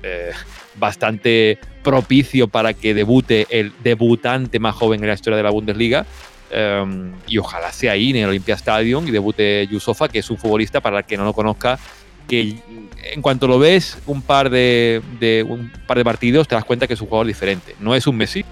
[0.03, 0.33] eh,
[0.77, 6.07] bastante propicio para que debute el debutante más joven en la historia de la Bundesliga,
[6.51, 10.39] em, y ojalá sea ahí en el Olympia Stadium y debute Yusofa, que es un
[10.39, 11.79] futbolista para el que no lo conozca,
[12.29, 12.57] que
[13.13, 15.03] en cuanto lo ves un par de,
[15.49, 17.75] un par de partidos te das cuenta que es un jugador diferente.
[17.81, 18.45] No es un Messi,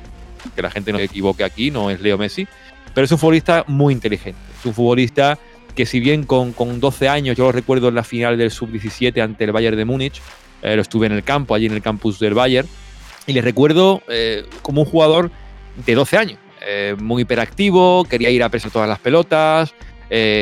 [0.55, 2.47] que la gente no se equivoque aquí, no es Leo Messi,
[2.95, 4.39] pero es un futbolista muy inteligente.
[4.59, 5.39] Es un futbolista
[5.75, 9.21] que si bien con, con 12 años, yo lo recuerdo en la final del Sub-17
[9.21, 10.21] ante el Bayern de Múnich,
[10.63, 12.69] eh, lo estuve en el campo, allí en el campus del Bayern,
[13.27, 15.31] y le recuerdo eh, como un jugador
[15.85, 16.39] de 12 años.
[16.67, 19.75] eh, muy hiperactivo, quería ir a presar todas las pelotas,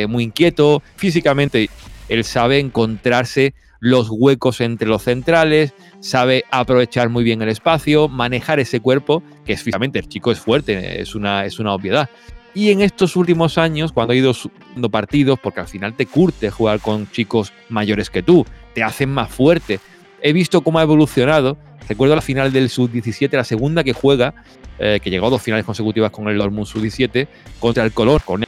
[0.06, 0.82] muy inquieto.
[0.96, 1.68] Físicamente,
[2.08, 8.60] él sabe encontrarse los huecos entre los centrales, sabe aprovechar muy bien el espacio, manejar
[8.60, 12.08] ese cuerpo, que es físicamente, el chico es fuerte, es una, es una obviedad.
[12.54, 16.48] Y en estos últimos años, cuando ha ido subiendo partidos, porque al final te curte
[16.48, 19.80] jugar con chicos mayores que tú, te hacen más fuerte.
[20.20, 21.58] He visto cómo ha evolucionado.
[21.88, 24.32] Recuerdo la final del Sub-17, la segunda que juega,
[24.78, 27.26] eh, que llegó a dos finales consecutivas con el Dortmund Sub-17,
[27.58, 28.44] contra el Color, con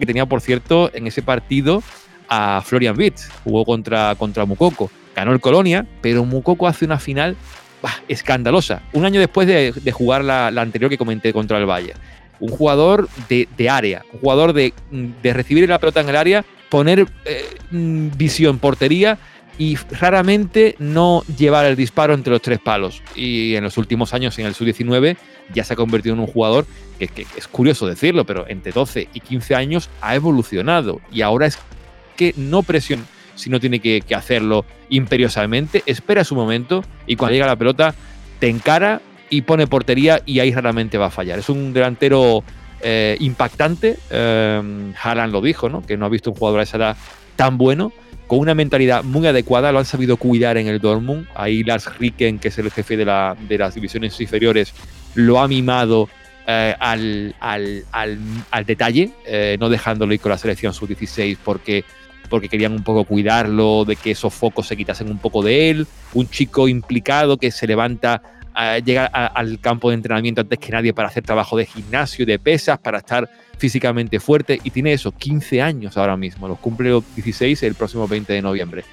[0.00, 1.82] que tenía, por cierto, en ese partido
[2.32, 3.28] a Florian Wirtz.
[3.44, 4.90] Jugó contra, contra Mukoko.
[5.14, 7.36] Ganó el Colonia, pero Mukoko hace una final
[8.08, 8.82] escandalosa.
[8.92, 11.94] Un año después de, jugar la, la, anterior que comenté contra el Valle
[12.42, 14.74] un jugador de, área, un jugador de,
[15.22, 19.16] recibir la pelota en el área, poner eh, mm, visión, portería
[19.58, 23.00] y raramente no llevar el disparo entre los tres palos.
[23.14, 25.16] Y en los últimos años, en el sub-19,
[25.54, 26.66] ya se ha convertido en un jugador
[26.98, 31.00] que, es curioso decirlo, pero entre 12 y 15 años ha evolucionado.
[31.12, 31.58] Y ahora es
[32.36, 33.04] no presiona
[33.34, 37.94] si no tiene que, hacerlo imperiosamente, espera su momento y cuando llega la pelota
[38.38, 39.00] te encara
[39.30, 41.38] y pone portería y ahí raramente va a fallar.
[41.38, 42.44] Es un delantero
[42.82, 43.98] eh, impactante.
[44.10, 44.92] Eh,
[45.28, 45.84] lo dijo, ¿no?
[45.84, 46.96] que no ha visto un jugador a esa edad
[47.36, 47.92] tan bueno,
[48.26, 49.72] con una mentalidad muy adecuada.
[49.72, 51.26] Lo han sabido cuidar en el Dortmund.
[51.34, 54.74] Ahí Lars Ricken, que es el jefe de, la, de las divisiones inferiores,
[55.14, 56.08] lo ha mimado
[56.46, 61.84] eh, al, al, al, detalle, eh, no dejándolo ir con la selección sub-16 porque
[62.32, 65.86] porque querían un poco cuidarlo, de que esos focos se quitasen un poco de él,
[66.14, 68.22] un chico implicado que se levanta
[68.82, 72.78] llegar al campo de entrenamiento antes que nadie para hacer trabajo de gimnasio, de pesas,
[72.78, 73.28] para estar
[73.58, 74.58] físicamente fuerte.
[74.64, 78.40] Y tiene eso, 15 años ahora mismo, los cumple los 16 el próximo 20 de
[78.40, 78.84] noviembre.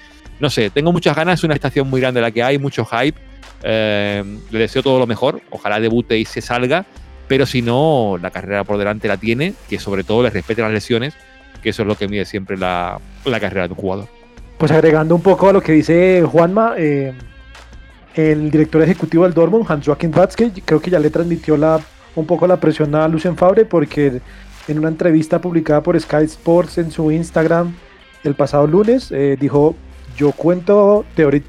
[0.41, 3.17] No sé, tengo muchas ganas, es una estación muy grande la que hay, mucho hype,
[3.63, 4.21] eh,
[4.51, 6.85] le deseo todo lo mejor, ojalá debute y se salga,
[7.29, 10.73] pero si no, la carrera por delante la tiene, que sobre todo le respete las
[10.73, 11.13] lesiones,
[11.61, 14.07] que eso es lo que mide siempre la, la carrera de un jugador.
[14.57, 17.13] Pues agregando un poco a lo que dice Juanma, eh,
[18.15, 21.79] el director ejecutivo del Dortmund, Hans-Joachim Watzke, creo que ya le transmitió la,
[22.15, 24.21] un poco la presión a Lucien Fabre porque
[24.67, 27.73] en una entrevista publicada por Sky Sports en su Instagram
[28.23, 29.75] el pasado lunes eh, dijo,
[30.17, 31.05] yo cuento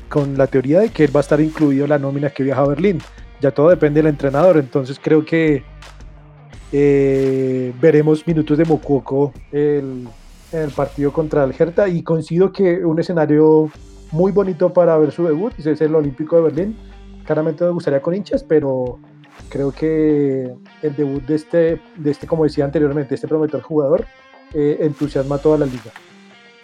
[0.08, 2.62] con la teoría de que él va a estar incluido en la nómina que viaja
[2.62, 3.00] a Berlín.
[3.40, 5.64] Ya todo depende del entrenador, entonces creo que
[6.72, 10.08] eh, veremos minutos de Mococo en
[10.52, 13.70] el partido contra el Hertha y coincido que un escenario
[14.12, 16.76] muy bonito para ver su debut, es el Olímpico de Berlín.
[17.24, 18.98] Claramente me gustaría con hinchas, pero
[19.48, 20.52] creo que
[20.82, 24.06] el debut de este, de este como decía anteriormente, este prometedor jugador,
[24.54, 25.92] eh, entusiasma a toda la liga.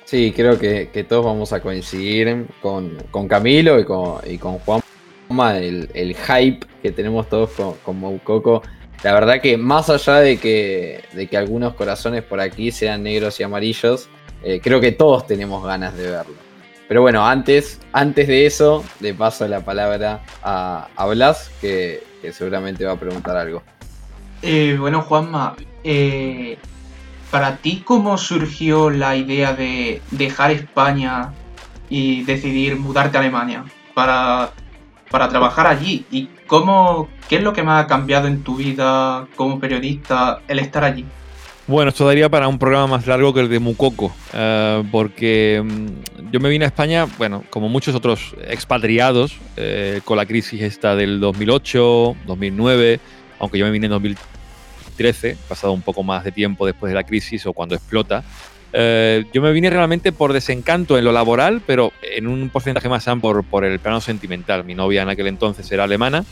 [0.04, 2.96] Sí, creo que, todos vamos a coincidir con,
[3.28, 8.62] Camilo y con, y con Juanma, el, el hype que tenemos todos con, con Moukoko.
[9.02, 13.38] La verdad que más allá de que, de que algunos corazones por aquí sean negros
[13.40, 14.08] y amarillos,
[14.42, 16.34] eh, creo que todos tenemos ganas de verlo.
[16.88, 22.02] Pero bueno, antes, antes de eso, le paso la palabra a, a Blas, que,
[22.32, 23.62] seguramente va a preguntar algo.
[24.42, 26.58] Eh, bueno, Juanma, eh,
[27.30, 31.32] ¿para ti cómo surgió la idea de dejar España
[31.88, 33.64] y decidir mudarte a Alemania
[33.94, 34.52] para,
[35.10, 36.04] para trabajar allí?
[36.10, 40.58] ¿Y cómo, qué es lo que más ha cambiado en tu vida como periodista el
[40.58, 41.04] estar allí?
[41.66, 46.30] Bueno, esto daría para un programa más largo que el de Mucoco, eh, porque mm,
[46.30, 50.94] yo me vine a España, bueno, como muchos otros expatriados, eh, con la crisis esta
[50.94, 53.00] del 2008, 2009,
[53.40, 57.02] aunque yo me vine en 2013, pasado un poco más de tiempo después de la
[57.02, 58.22] crisis o cuando explota.
[58.78, 63.06] Eh, yo me vine realmente por desencanto en lo laboral, pero en un porcentaje más
[63.22, 64.64] por, por el plano sentimental.
[64.64, 66.26] Mi novia en aquel entonces era alemana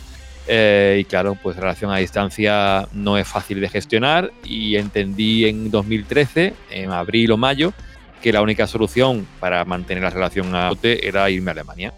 [0.46, 5.70] eh, y claro, pues relación a distancia no es fácil de gestionar y entendí en
[5.70, 7.72] 2013, en abril o mayo,
[8.20, 11.94] que la única solución para mantener la relación a bote era irme a Alemania.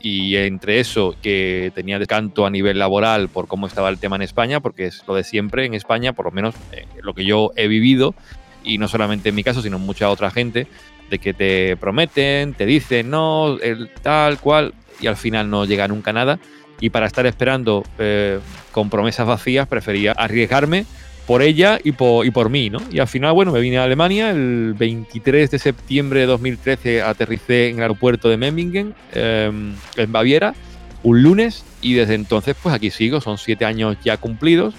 [0.00, 4.22] Y entre eso, que tenía descanto a nivel laboral por cómo estaba el tema en
[4.22, 7.52] España, porque es lo de siempre en España, por lo menos eh, lo que yo
[7.54, 8.14] he vivido,
[8.64, 10.66] y no solamente en mi caso, sino mucha otra gente,
[11.10, 15.88] de que te prometen, te dicen, no, el tal cual, y al final no llega
[15.88, 16.38] nunca nada
[16.80, 18.38] y para estar esperando eh,
[18.72, 20.86] con promesas vacías prefería arriesgarme
[21.26, 22.80] por ella y por, y por mí, ¿no?
[22.90, 27.68] Y al final, bueno, me vine a Alemania, el 23 de septiembre de 2013 aterricé
[27.68, 30.54] en el aeropuerto de Memmingen, em, en Baviera,
[31.02, 34.74] un lunes, y desde entonces, pues aquí sigo, son siete años ya cumplidos,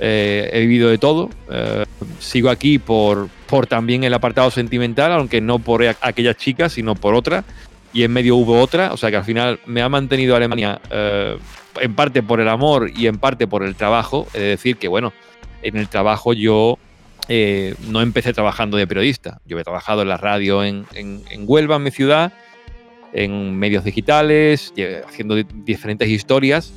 [0.00, 1.84] eh, he vivido de todo, eh,
[2.18, 7.14] sigo aquí por, por también el apartado sentimental, aunque no por aquella chica, sino por
[7.14, 7.44] otra,
[7.92, 11.38] y en medio hubo otra, o sea que al final me ha mantenido Alemania eh,
[11.80, 15.12] en parte por el amor y en parte por el trabajo, es decir que bueno,
[15.62, 16.78] en el trabajo yo
[17.28, 19.40] eh, no empecé trabajando de periodista.
[19.46, 20.84] Yo he trabajado en la radio en,
[21.46, 22.32] Huelva, en mi ciudad,
[23.14, 24.74] en medios digitales,
[25.06, 26.74] haciendo diferentes historias,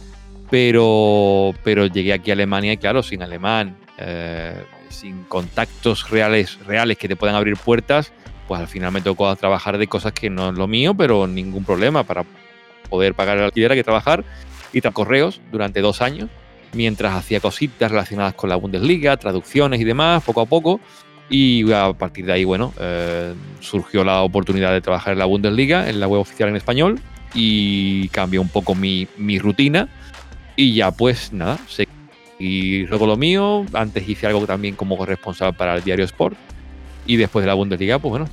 [0.50, 6.98] pero, pero llegué aquí a Alemania y claro, sin alemán, eh, sin contactos reales, reales
[6.98, 8.12] que te puedan abrir puertas,
[8.48, 11.64] pues al final me tocó trabajar de cosas que no es lo mío, pero ningún
[11.64, 12.24] problema para
[12.90, 14.24] poder pagar el alquiler hay que trabajar
[14.72, 16.30] y correos durante dos años
[16.74, 20.80] mientras hacía cositas relacionadas con la Bundesliga, traducciones y demás, poco a poco.
[21.30, 25.90] Y a partir de ahí, bueno, eh, surgió la oportunidad de trabajar en la Bundesliga,
[25.90, 27.00] en la web oficial en español,
[27.34, 29.08] y cambió un poco mi,
[29.40, 29.90] rutina.
[30.58, 33.66] Y ya, pues nada, seguí luego lo mío.
[33.72, 36.36] Antes hice algo también como corresponsal para el diario Sport.
[37.06, 38.28] Y después de la Bundesliga, pues bueno,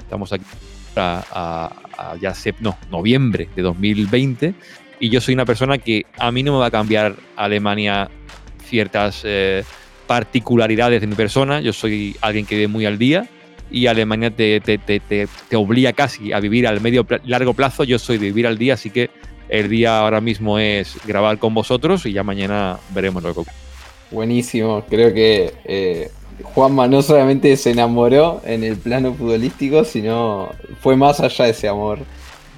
[0.00, 0.44] estamos aquí
[0.96, 1.70] a,
[2.20, 4.54] ya sé, no, noviembre de 2020
[5.00, 8.10] y yo soy una persona que a mí no me va a cambiar Alemania
[8.64, 9.64] ciertas eh,
[10.06, 11.60] particularidades de mi persona.
[11.60, 13.28] Yo soy alguien que vive muy al día
[13.70, 17.84] y Alemania te, te, te, te, obliga casi a vivir al medio largo plazo.
[17.84, 19.10] Yo soy de vivir al día, así que
[19.48, 23.56] el día ahora mismo es grabar con vosotros y ya mañana veremos lo que ocurre.
[24.10, 26.10] Buenísimo, creo que eh,
[26.42, 30.50] Juanma no solamente se enamoró en el plano futbolístico, sino
[30.80, 31.98] fue más allá de ese amor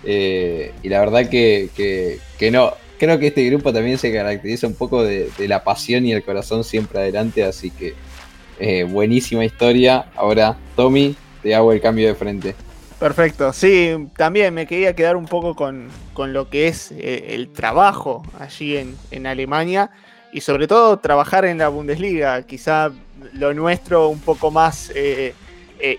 [0.05, 2.19] eh, y la verdad que,
[2.53, 2.73] no.
[2.99, 6.65] Creo que este grupo también se caracteriza un poco de, la pasión y el corazón
[6.65, 7.95] siempre adelante, así que
[8.59, 10.07] eh, buenísima historia.
[10.15, 12.55] Ahora, Tommy, te hago el cambio de frente.
[13.01, 18.23] Perfecto, sí, también me quería quedar un poco con, lo que es eh, el trabajo
[18.39, 19.91] allí en, Alemania
[20.33, 22.93] y sobre todo trabajar en la Bundesliga, quizá
[23.33, 24.93] lo nuestro un poco más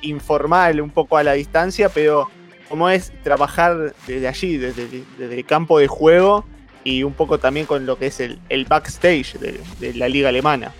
[0.03, 2.30] informal, un poco a la distancia, pero
[2.72, 6.45] cómo es trabajar desde allí, desde, el campo de juego
[6.86, 10.72] y un poco también con lo que es el, backstage de, la liga alemana.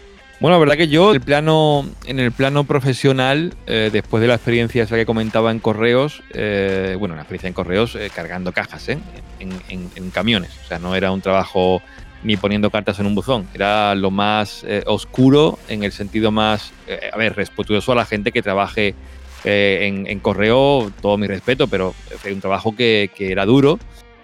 [0.42, 4.34] Bueno, la verdad que yo, el plano, en el plano profesional, eh, después de la
[4.34, 8.90] experiencia esa que comentaba en correos, eh, bueno, la experiencia en correos eh, cargando cajas
[8.90, 9.02] en,
[9.40, 11.84] en, camiones, o sea, no era un trabajo
[12.24, 16.74] ni poniendo cartas en un buzón, era lo más oscuro en el sentido más,
[17.14, 18.96] a ver, respetuoso a la gente que trabaje
[19.44, 23.80] eh, en, correo, todo mi respeto, pero fue un trabajo que, era duro.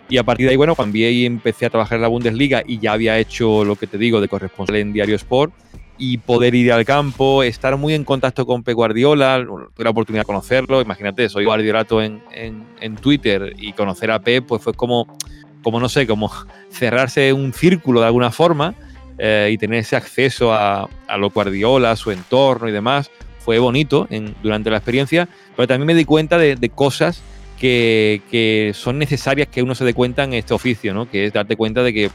[0.10, 2.80] Y a partir de ahí, bueno, cambié y empecé a trabajar en la Bundesliga y
[2.80, 5.54] ya había hecho lo que te digo de corresponsal en Diario Sport
[5.98, 10.24] y poder ir al campo, estar muy en contacto con Pep Guardiola, tuve la oportunidad
[10.24, 15.18] de conocerlo, imagínate, soy Guardiolato en, en, Twitter y conocer a Pep pues fue como,
[15.64, 16.32] como, no sé, como
[16.70, 18.76] cerrarse un círculo de alguna forma
[19.18, 23.10] eh, y tener ese acceso a, a lo Guardiola, a su entorno y demás,
[23.48, 24.10] fue bonito
[24.44, 27.22] durante la experiencia, pero también me di cuenta de, cosas
[27.58, 31.10] que, son necesarias que uno se dé cuenta en este oficio, ¿no?
[31.10, 32.12] que es darte cuenta de que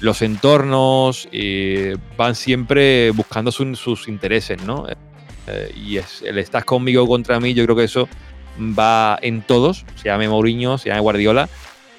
[0.00, 4.86] los entornos eh, van siempre buscando sus intereses, ¿no?
[5.46, 8.08] Eh, y es, el estás conmigo contra mí, yo creo que eso
[8.58, 11.48] va en todos, se llame Mourinho, se llame Guardiola,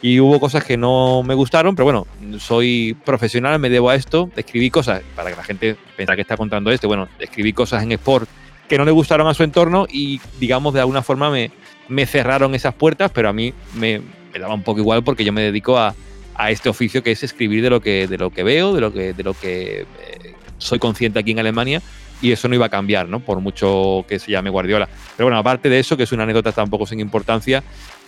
[0.02, 2.08] y hubo cosas que no me gustaron, pero bueno,
[2.40, 6.38] soy profesional, me debo a esto, escribí cosas, para que la gente piensa que está
[6.38, 8.30] contando esto, bueno, escribí cosas en Sport
[8.70, 11.52] que no le gustaron a su entorno y digamos de alguna forma me,
[11.90, 14.02] me cerraron esas puertas, pero a mí me,
[14.40, 15.96] daba un poco igual porque yo me dedico a,
[16.40, 18.94] a, este oficio que es escribir de lo que, de lo que veo, de lo
[18.94, 21.82] que, de lo que eh, soy consciente aquí en Alemania
[22.22, 23.20] y eso no iba a cambiar, ¿no?
[23.20, 24.90] Por mucho que se llame Guardiola.
[25.16, 27.64] Pero bueno, aparte de eso, que es una anécdota tampoco sin importancia,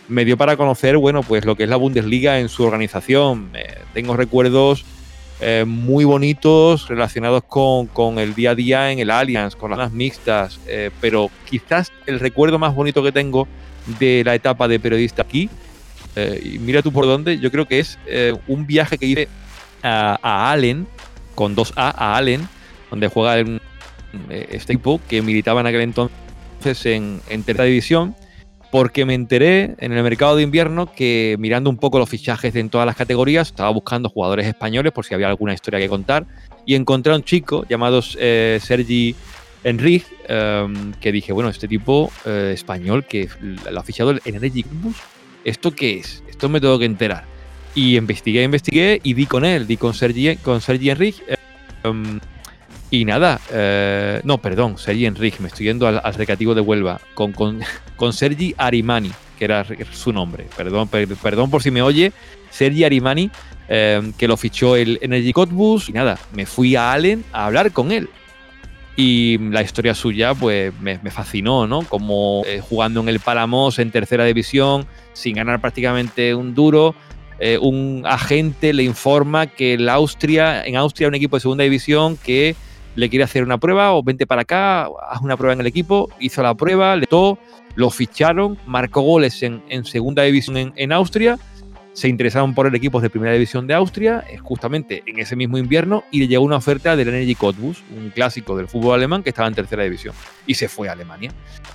[0.08, 3.52] me dio para conocer, bueno, pues lo que es la Bundesliga en su organización.
[3.54, 4.84] Eh, tengo recuerdos
[5.40, 10.60] eh, muy bonitos relacionados con, el día a día en el Allianz, con las mixtas,
[10.68, 13.48] eh, pero quizás el recuerdo más bonito que tengo
[14.00, 15.50] de la etapa de periodista aquí,
[16.16, 17.98] y mira tú por dónde, yo creo que es
[18.48, 19.28] un viaje que hice
[19.84, 20.88] a, Allen,
[21.36, 22.48] con dos A, a Allen,
[22.90, 23.40] donde juega
[24.50, 26.22] este equipo que militaba en aquel entonces
[26.86, 28.16] en, tercera división
[28.72, 32.70] porque me enteré en el mercado de invierno que mirando un poco los fichajes en
[32.70, 36.26] todas las categorías, estaba buscando jugadores españoles por si había alguna historia que contar
[36.66, 39.14] y encontré a un chico llamado eh, Sergi
[39.66, 43.28] Enrich em, que dije, bueno, este tipo eh, español que
[43.70, 44.96] lo ha fichado en Energy Bus,
[45.46, 46.24] ¿esto qué es?
[46.30, 47.26] Esto me tengo que enterar.
[47.74, 51.22] Y investigué, investigué y di con él, di con Sergi, con Sergi Enrich.
[51.84, 52.20] Em,
[52.90, 57.32] y nada, eh, no, perdón, Sergi Enrique, me estoy yendo al, recreativo de Huelva, con,
[57.32, 57.62] con,
[57.96, 62.12] con, Sergi Arimani, que era su nombre, perdón, perdón por si me oye,
[62.50, 63.32] Sergi Arimani,
[63.70, 67.72] eh, que lo fichó el Energy Codbus, y nada, me fui a Allen a hablar
[67.72, 68.10] con él.
[69.04, 71.82] Y la historia suya, pues me, fascinó, ¿no?
[71.82, 76.94] Como eh, jugando en el Palamos en tercera división, sin ganar prácticamente un duro,
[77.60, 82.56] un agente le informa que el Austria, en Austria un equipo de segunda división que
[82.96, 86.10] le quiere hacer una prueba o vente para acá, haz una prueba en el equipo,
[86.20, 87.40] hizo la prueba, le tocó,
[87.76, 91.40] lo ficharon, marcó goles en, segunda división en, Austria,
[91.94, 95.58] se interesaron por el equipo de primera división de Austria, eh, justamente en ese mismo
[95.58, 99.30] invierno, y le llegó una oferta del Energy Cottbus, un clásico del fútbol alemán que
[99.30, 100.14] estaba en tercera división,
[100.48, 101.32] y se fue a Alemania.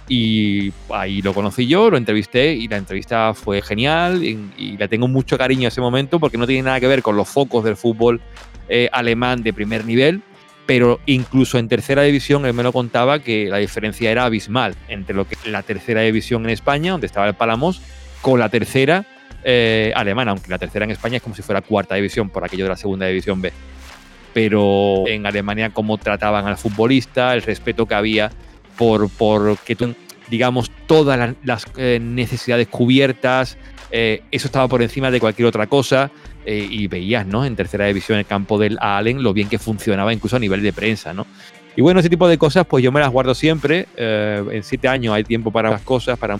[0.08, 5.08] Y ahí lo conocí yo, lo entrevisté, y la entrevista fue genial, y, le tengo
[5.08, 7.76] mucho cariño a ese momento porque no tiene nada que ver con los focos del
[7.76, 8.20] fútbol
[8.68, 10.22] eh, alemán de primer nivel,
[10.66, 15.14] pero incluso en tercera división él me lo contaba que la diferencia era abismal entre
[15.14, 17.80] lo que la tercera división en España, donde estaba el Palamos,
[18.20, 19.06] con la tercera
[19.46, 22.64] eh, alemana, aunque la tercera en España es como si fuera cuarta división por aquello
[22.64, 23.52] de la segunda división B.
[24.34, 28.30] Pero en Alemania cómo trataban al futbolista, el respeto que había
[28.76, 29.76] por, por que
[30.28, 33.56] digamos, todas las, eh, necesidades cubiertas,
[33.90, 36.10] eh, eso estaba por encima de cualquier otra cosa.
[36.48, 37.44] Eh, y veías, ¿no?
[37.44, 40.72] En tercera división el campo del Allen, lo bien que funcionaba incluso a nivel de
[40.72, 41.26] prensa, ¿no?
[41.74, 43.88] Y bueno, ese tipo de cosas, pues yo me las guardo siempre.
[43.96, 46.38] Eh, en siete años hay tiempo para las cosas, para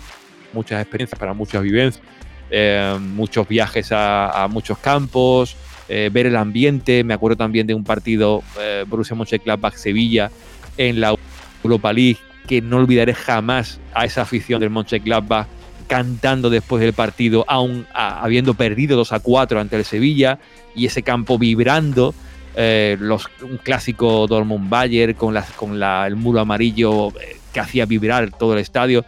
[0.53, 2.01] muchas experiencias, para muchas vivencias,
[2.49, 5.55] eh, muchos viajes a, muchos campos,
[5.87, 7.03] ver el ambiente.
[7.03, 8.43] Me acuerdo también de un partido
[8.87, 10.29] Borussia Mönchengladbach-Sevilla
[10.77, 11.15] en la
[11.63, 15.47] Europa League, que no olvidaré jamás a esa afición del Mönchengladbach
[15.87, 20.39] cantando después del partido, aún habiendo perdido 2 a 4 ante el Sevilla
[20.75, 22.13] y ese campo vibrando.
[22.59, 28.31] Eh, los, un clásico Dortmund Bayer con, con el muro amarillo eh, que hacía vibrar
[28.31, 29.05] todo el estadio.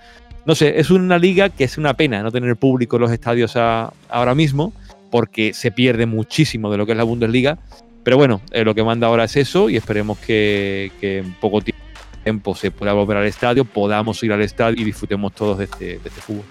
[0.50, 3.56] No sé, es una liga que es una pena no tener público en los estadios
[3.56, 4.74] ahora mismo,
[5.12, 7.60] porque se pierde muchísimo de lo que es la Bundesliga.
[8.04, 11.62] Pero bueno, eh, lo que manda ahora es eso y esperemos que, en poco
[12.24, 15.86] tiempo se pueda volver al estadio, podamos ir al estadio y disfrutemos todos de este,
[15.86, 16.46] de este fútbol.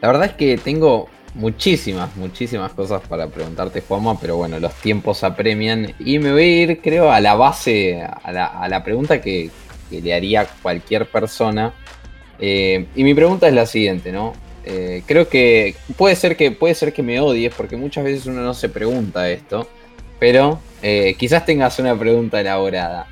[0.00, 5.22] La verdad es que tengo muchísimas, muchísimas cosas para preguntarte, Juanma, pero bueno, los tiempos
[5.22, 8.32] apremian y me voy a ir, creo, a la base, a
[8.68, 9.52] la, pregunta que,
[9.88, 11.72] le haría cualquier persona.
[12.38, 14.34] Eh, y mi pregunta es la siguiente, ¿no?
[14.64, 18.42] Eh, creo que puede ser que puede ser que me odies porque muchas veces uno
[18.42, 19.68] no se pregunta esto,
[20.18, 23.06] pero eh, quizás tengas una pregunta elaborada.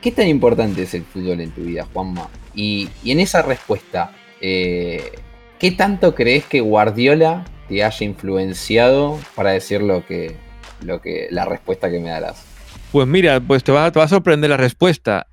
[0.00, 2.28] ¿Qué tan importante es el fútbol en tu vida, Juanma?
[2.54, 10.04] Y, en esa respuesta, ¿Qué tanto crees que Guardiola te haya influenciado para decir lo
[10.04, 10.36] que,
[10.82, 12.44] lo que, la respuesta que me darás?
[12.92, 15.26] Pues mira, pues te va, a sorprender la respuesta.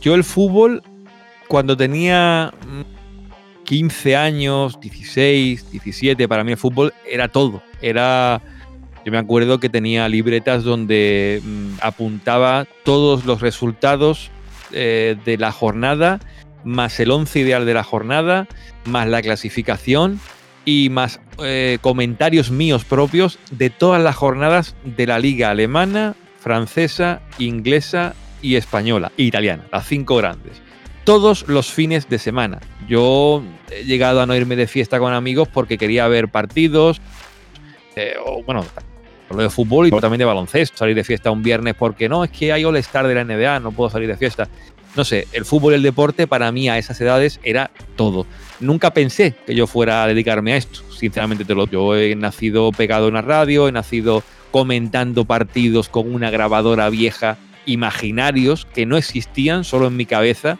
[0.00, 0.82] Yo el fútbol,
[1.50, 2.54] cuando tenía
[3.64, 7.60] 15 años, 16, 17, para mí el fútbol era todo.
[7.82, 8.40] Era,
[9.04, 14.30] yo me acuerdo que tenía libretas donde mm, apuntaba todos los resultados
[14.70, 16.20] eh, de la jornada
[16.62, 18.46] más el 11 ideal de la jornada,
[18.84, 20.20] más la clasificación
[20.64, 27.22] y más eh, comentarios míos propios de todas las jornadas de la liga alemana, francesa,
[27.40, 30.62] inglesa y española, e italiana, las cinco grandes.
[31.04, 32.60] Todos los fines de semana.
[32.88, 37.00] Yo he llegado a no irme de fiesta con amigos porque quería ver partidos,
[37.96, 38.64] eh, o bueno,
[39.30, 42.30] lo de fútbol y también de baloncesto, salir de fiesta un viernes porque no, es
[42.30, 44.48] que hay All-Star de la NBA, no puedo salir de fiesta
[44.96, 48.26] no sé, el fútbol y el deporte para mí a esas edades era todo.
[48.58, 52.72] Nunca pensé que yo fuera a dedicarme a esto, sinceramente te lo Yo he nacido
[52.72, 58.96] pegado en la radio, he nacido comentando partidos con una grabadora vieja, imaginarios que no
[58.96, 60.58] existían, solo en mi cabeza.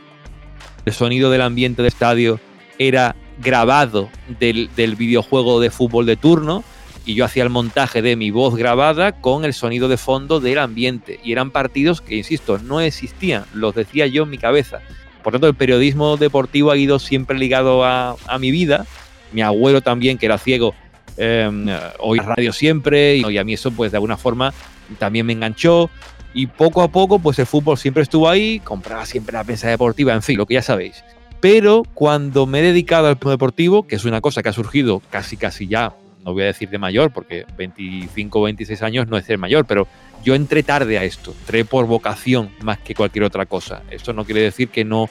[0.85, 2.41] El sonido del ambiente del estadio
[2.79, 4.09] era grabado
[4.39, 6.65] del, del videojuego de fútbol de turno
[7.07, 10.59] y yo hacía el montaje de mi voz grabada con el sonido de fondo del
[10.59, 11.19] ambiente.
[11.25, 14.81] Y eran partidos que, insisto, no existían, los decía yo en mi cabeza.
[15.23, 18.87] Por tanto, el periodismo deportivo ha ido siempre ligado a, mi vida.
[19.33, 20.75] Mi abuelo también, que era ciego,
[21.17, 21.51] eh,
[21.99, 24.53] oía radio siempre y, a mí eso, pues de alguna forma,
[24.99, 25.91] también me enganchó.
[26.33, 30.15] Y poco a poco, pues el fútbol siempre estuvo ahí, compraba siempre la prensa deportiva,
[30.15, 31.05] en fin, lo que ya sabéis.
[31.41, 35.37] Pero cuando me he dedicado al deportivo, que es una cosa que ha surgido casi
[35.37, 35.95] casi ya
[36.25, 39.65] no voy a decir de mayor, porque 25 o 26 años no es ser mayor,
[39.65, 39.87] pero
[40.23, 43.83] yo entré tarde a esto, entré por vocación más que cualquier otra cosa.
[43.91, 45.09] Esto no quiere decir que no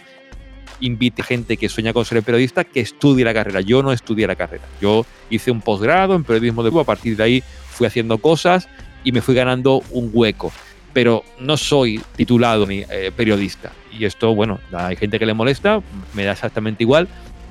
[0.81, 3.61] invite gente que sueña con ser periodista que estudie la carrera.
[3.61, 4.63] Yo no estudié la carrera.
[4.79, 8.69] Yo hice un posgrado en periodismo de a partir de ahí fui haciendo cosas
[9.03, 10.51] y me fui ganando un hueco.
[10.93, 13.71] Pero no soy titulado ni eh, periodista.
[13.97, 15.81] Y esto, bueno, hay gente que le molesta,
[16.13, 17.07] me da exactamente igual.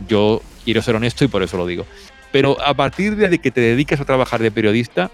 [0.09, 1.87] Yo quiero ser honesto y por eso lo digo.
[2.33, 5.11] Pero a partir de que te dedicas a trabajar de periodista,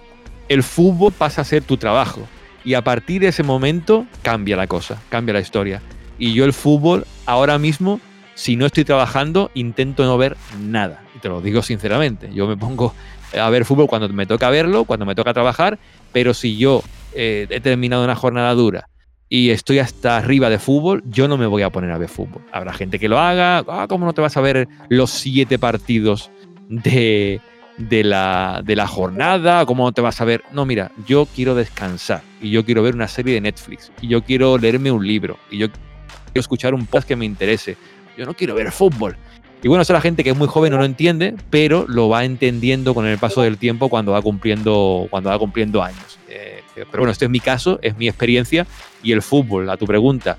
[0.49, 2.27] el fútbol pasa a ser tu trabajo.
[2.65, 5.83] Y a partir de ese momento cambia la cosa, cambia la historia.
[6.19, 8.01] Y yo el fútbol ahora mismo,
[8.35, 11.03] si no estoy trabajando, intento no ver nada.
[11.15, 12.31] Y te lo digo sinceramente.
[12.33, 12.95] Yo me pongo
[13.39, 15.79] a ver fútbol cuando me toca verlo, cuando me toca trabajar,
[16.13, 16.83] pero si yo
[17.15, 18.89] eh, he terminado una jornada dura
[19.29, 22.43] y estoy hasta arriba de fútbol, yo no me voy a poner a ver fútbol.
[22.53, 26.31] Habrá gente que lo haga, ah, ¿cómo no te vas a ver los siete partidos
[26.69, 27.41] de,
[27.79, 29.67] de, la, de la jornada?
[29.67, 30.43] ¿Cómo no te vas a ver?
[30.53, 34.23] No, mira, yo quiero descansar y yo quiero ver una serie de Netflix y yo
[34.23, 37.77] quiero leerme un libro y yo quiero escuchar un podcast que me interese.
[38.17, 39.17] Yo no quiero ver fútbol.
[39.65, 42.27] Y bueno, eso la gente que es muy joven no lo entiende, pero lo va
[42.27, 46.19] entendiendo con el paso del tiempo cuando va cumpliendo, cuando va cumpliendo años.
[46.29, 48.67] Eh, pero bueno, este es mi caso, es mi experiencia
[49.03, 50.37] y el fútbol, a tu pregunta.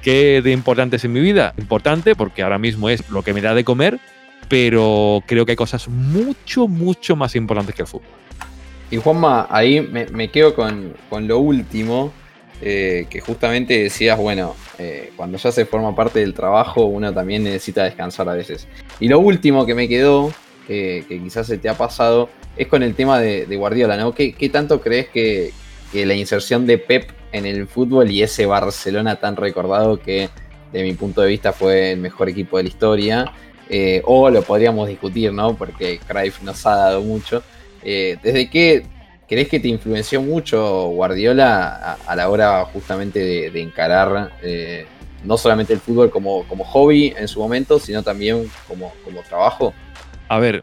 [0.00, 1.52] ¿Qué de importante es en mi vida?
[1.58, 4.00] Importante porque ahora mismo es lo que me da de comer,
[4.48, 8.08] pero creo que hay cosas mucho, mucho más importantes que el fútbol.
[8.90, 12.10] Y Juanma, ahí me, quedo con, con, lo último,
[12.62, 17.44] eh, que justamente decías, bueno, eh, cuando ya se forma parte del trabajo, uno también
[17.44, 18.66] necesita descansar a veces.
[18.98, 20.32] Y lo último que me quedó,
[20.66, 24.12] que quizás se te ha pasado, es con el tema de, Guardiola, ¿no?
[24.12, 25.52] ¿Qué, tanto crees que,
[25.92, 30.28] la inserción de Pep en el fútbol y ese Barcelona tan recordado que,
[30.72, 33.32] de mi punto de vista, fue el mejor equipo de la historia,
[33.68, 35.56] eh, o lo podríamos discutir, ¿no?
[35.56, 37.42] Porque Cruyff nos ha dado mucho.
[37.82, 38.84] ¿Desde qué
[39.28, 44.86] ¿Crees que te influenció mucho Guardiola a, la hora justamente de, encarar eh,
[45.24, 49.74] no solamente el fútbol como, como, hobby en su momento, sino también como, como trabajo?
[50.28, 50.62] A ver,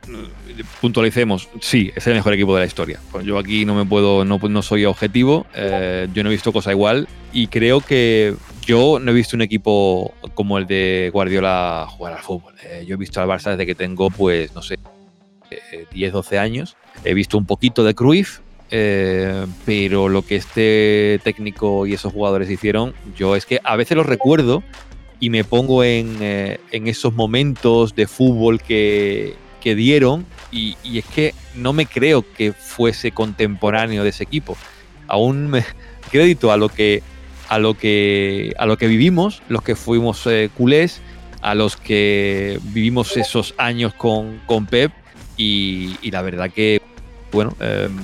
[0.81, 1.49] puntualicemos.
[1.61, 2.99] Sí, es el mejor equipo de la historia.
[3.23, 5.45] Yo aquí no me puedo, no, no soy objetivo.
[5.55, 8.35] Eh, yo no he visto cosa igual y creo que
[8.65, 12.53] yo no he visto un equipo como el de Guardiola jugar al fútbol.
[12.63, 14.77] Eh, yo he visto al Barça desde que tengo, pues, no sé,
[15.91, 16.75] 10, 12 años.
[17.05, 18.39] He visto un poquito de Cruyff,
[18.75, 23.95] eh, pero lo que este técnico y esos jugadores hicieron, yo es que a veces
[23.95, 24.63] los recuerdo
[25.19, 31.71] y me pongo en, eh, esos momentos de fútbol que, dieron y, es que no
[31.71, 34.57] me creo que fuese contemporáneo de ese equipo.
[35.07, 35.63] Aún me
[36.11, 37.03] crédito a lo que
[37.49, 40.99] a lo que a lo que vivimos, los que fuimos eh, culés,
[41.43, 44.91] a los que vivimos esos años con, con Pep
[45.37, 46.81] y, la verdad que
[47.31, 47.95] bueno, em,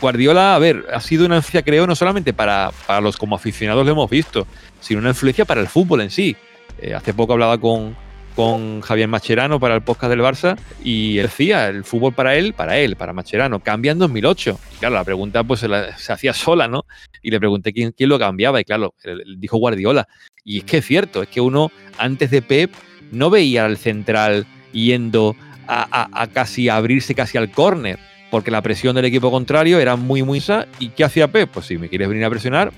[0.00, 2.70] Guardiola, a ver, ha sido una influencia, creo, no solamente para,
[3.02, 4.46] los como aficionados lo hemos visto,
[4.80, 6.36] sino una influencia para el fútbol en sí.
[6.80, 7.96] Eh, hace poco hablaba con,
[8.36, 12.78] con Javier Macherano para el podcast del Barça y decía, el fútbol para él, para
[12.78, 14.60] él, para Macherano, cambia en 2008.
[14.74, 16.84] Y claro, la pregunta pues se, hacía sola, ¿no?
[17.20, 18.94] Y le pregunté quién, quién lo cambiaba y claro,
[19.36, 20.06] dijo Guardiola.
[20.44, 22.72] Y es que es cierto, es que uno antes de Pep
[23.10, 25.34] no veía al central yendo
[25.66, 27.98] a, a casi abrirse casi al córner
[28.30, 30.66] porque la presión del equipo contrario era muy, muy sa.
[30.78, 31.50] ¿Y qué hacía Pep?
[31.50, 32.72] Pues si me quieres venir a presionar,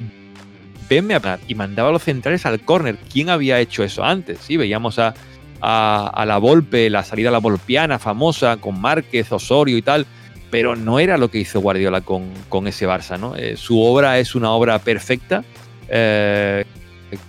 [0.88, 2.98] venme a Y mandaba a los centrales al córner.
[3.12, 4.38] ¿Quién había hecho eso antes?
[4.40, 5.14] Sí, veíamos a,
[5.60, 10.06] a, la Volpe, la salida a la Volpiana famosa, con Márquez, Osorio y tal.
[10.50, 13.36] Pero no era lo que hizo Guardiola con, con ese Barça, ¿no?
[13.36, 15.44] Eh, su obra es una obra perfecta.
[15.88, 16.64] Eh,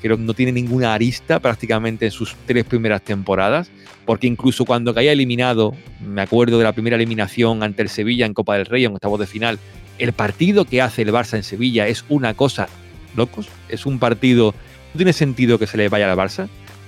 [0.01, 3.69] creo que no tiene ninguna arista prácticamente en sus tres primeras temporadas,
[4.05, 5.75] porque incluso cuando caía eliminado,
[6.05, 9.19] me acuerdo de la primera eliminación ante el Sevilla en Copa del Rey, en octavos
[9.19, 9.59] de final,
[9.97, 12.67] el partido que hace el Barça en Sevilla es una cosa,
[13.15, 14.53] locos, es un partido,
[14.93, 16.47] no tiene sentido que se le vaya al Barça,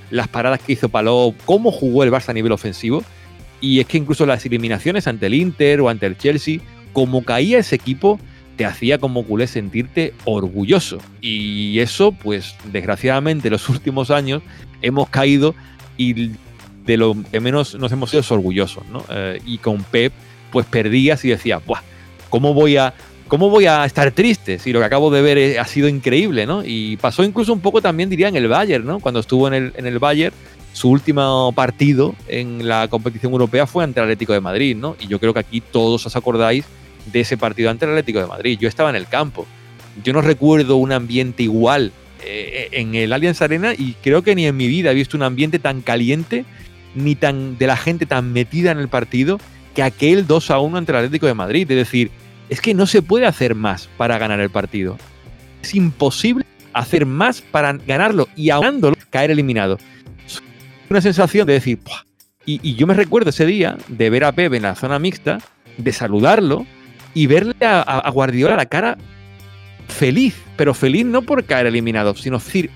[0.10, 3.03] las paradas que hizo Paló, cómo jugó el Barça a nivel ofensivo,
[3.61, 6.60] y es que incluso las eliminaciones ante el Inter o ante el Chelsea,
[6.91, 8.20] como caía ese equipo,
[8.55, 10.99] te hacía como culé sentirte orgulloso.
[11.21, 14.41] Y eso, pues desgraciadamente, en los últimos años
[14.81, 15.55] hemos caído
[15.97, 16.31] y
[16.85, 19.05] de lo que menos nos hemos sido orgullosos, ¿no?
[19.09, 20.11] Eh, y con Pep,
[20.51, 21.81] pues perdías y decías, Buah,
[22.30, 22.93] ¿cómo voy a...
[23.30, 26.61] ¿Cómo voy a estar triste si lo que acabo de ver ha sido increíble, ¿no?
[26.63, 28.99] Y pasó incluso un poco también, diría, en el Bayern, ¿no?
[28.99, 30.35] Cuando estuvo en el, en el Bayern,
[30.73, 34.97] su último partido en la competición europea fue ante el Atlético de Madrid, ¿no?
[34.99, 36.65] Y yo creo que aquí todos os acordáis
[37.11, 38.57] de ese partido ante el Atlético de Madrid.
[38.59, 39.45] Yo estaba en el campo.
[40.03, 41.91] Yo no recuerdo un ambiente igual
[42.23, 45.23] eh, en el Allianz Arena y creo que ni en mi vida he visto un
[45.23, 46.45] ambiente tan caliente
[46.95, 49.39] ni tan de la gente tan metida en el partido
[49.75, 51.69] que aquel 2 a 1 ante el Atlético de Madrid.
[51.69, 52.11] Es decir,
[52.49, 54.97] es que no se puede hacer más para ganar el partido.
[55.61, 59.77] Es imposible hacer más para ganarlo y ganándolo caer eliminado.
[60.89, 61.80] Una sensación de decir,
[62.45, 65.39] y, y, yo me recuerdo ese día de ver a Pepe en la zona mixta,
[65.77, 66.65] de saludarlo
[67.14, 68.98] y verle a, Guardiola la cara
[69.88, 72.72] feliz, pero feliz no por caer eliminado, sino decir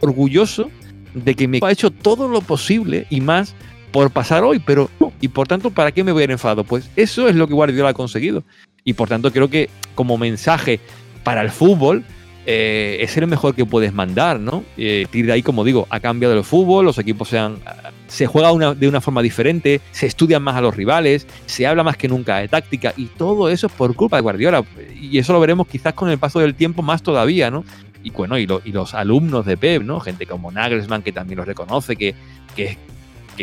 [0.00, 0.70] orgulloso
[1.14, 3.54] de que me ha hecho todo lo posible y más
[3.92, 4.90] por pasar hoy, pero
[5.20, 6.64] y por tanto, ¿para qué me voy a ir enfadado?
[6.64, 8.42] Pues eso es lo que Guardiola ha conseguido.
[8.82, 10.80] Y por tanto, creo que como mensaje
[11.22, 12.04] para el fútbol,
[12.46, 14.64] eh, es el mejor que puedes mandar, ¿no?
[14.76, 17.58] Eh, de ahí, como digo, ha cambiado el fútbol, los equipos se, han,
[18.06, 21.96] se juega de una forma diferente, se estudian más a los rivales, se habla más
[21.96, 24.64] que nunca de táctica y todo eso es por culpa de Guardiola.
[25.00, 27.64] Y eso lo veremos quizás con el paso del tiempo más todavía, ¿no?
[28.04, 29.98] y bueno, y, los alumnos de Pep, ¿no?
[29.98, 32.14] Gente como Nagelsmann, que también los reconoce, que,
[32.54, 32.76] que,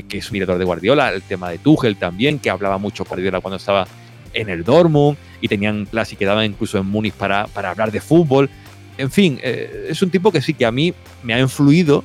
[0.08, 3.42] que, es un director de Guardiola, el tema de Tuchel también, que hablaba mucho Guardiola
[3.42, 3.88] cuando estaba
[4.34, 8.52] en el Dortmund y tenían clase y quedaban incluso en Múnich para hablar de fútbol.
[8.98, 10.94] En fin, eh, es un tipo que sí que a mí
[11.24, 12.04] me ha influido,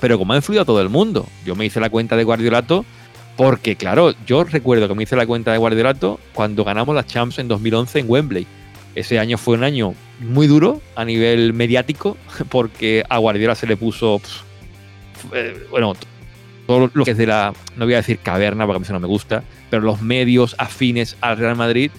[0.00, 1.26] pero como ha influido a todo el mundo.
[1.44, 2.84] Yo me hice la cuenta de Guardiolato
[3.36, 7.38] porque, claro, yo recuerdo que me hice la cuenta de Guardiolato cuando ganamos las Champs
[7.38, 8.46] en 2011 en Wembley.
[8.94, 12.16] Ese año fue un año muy duro a nivel mediático
[12.50, 14.20] porque a Guardiola se le puso,
[15.32, 15.94] eh, bueno,
[16.66, 18.92] todo lo que es de la, no voy a decir caverna porque a mí eso
[18.92, 21.90] no me gusta, pero los medios afines al Real Madrid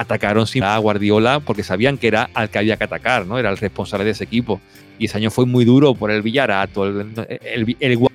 [0.00, 3.38] atacaron sin a Guardiola porque sabían que era al que había que atacar, ¿no?
[3.38, 4.58] Era el responsable de ese equipo.
[4.98, 8.08] Y ese año fue muy duro por el Villarato, el,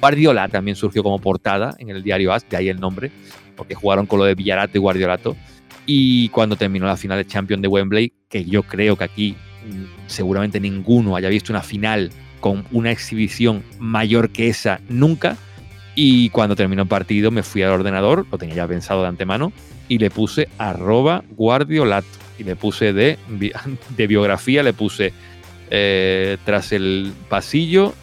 [0.00, 3.10] Guardiola también surgió como portada en el diario AS, de ahí el nombre,
[3.54, 5.36] porque jugaron con lo de Villarato y Guardiolato.
[5.84, 9.36] Y cuando terminó la final de Champions de Wembley, que yo creo que aquí
[9.66, 12.10] mm, seguramente ninguno haya visto una final
[12.40, 15.36] con una exhibición mayor que esa nunca.
[15.94, 19.52] Y cuando terminó el partido me fui al ordenador, lo tenía ya pensado de antemano,
[19.88, 22.06] y le puse arroba guardiolato.
[22.38, 23.18] Y le puse de,
[23.96, 25.12] de biografía, le puse
[25.70, 27.94] eh, tras el pasillo,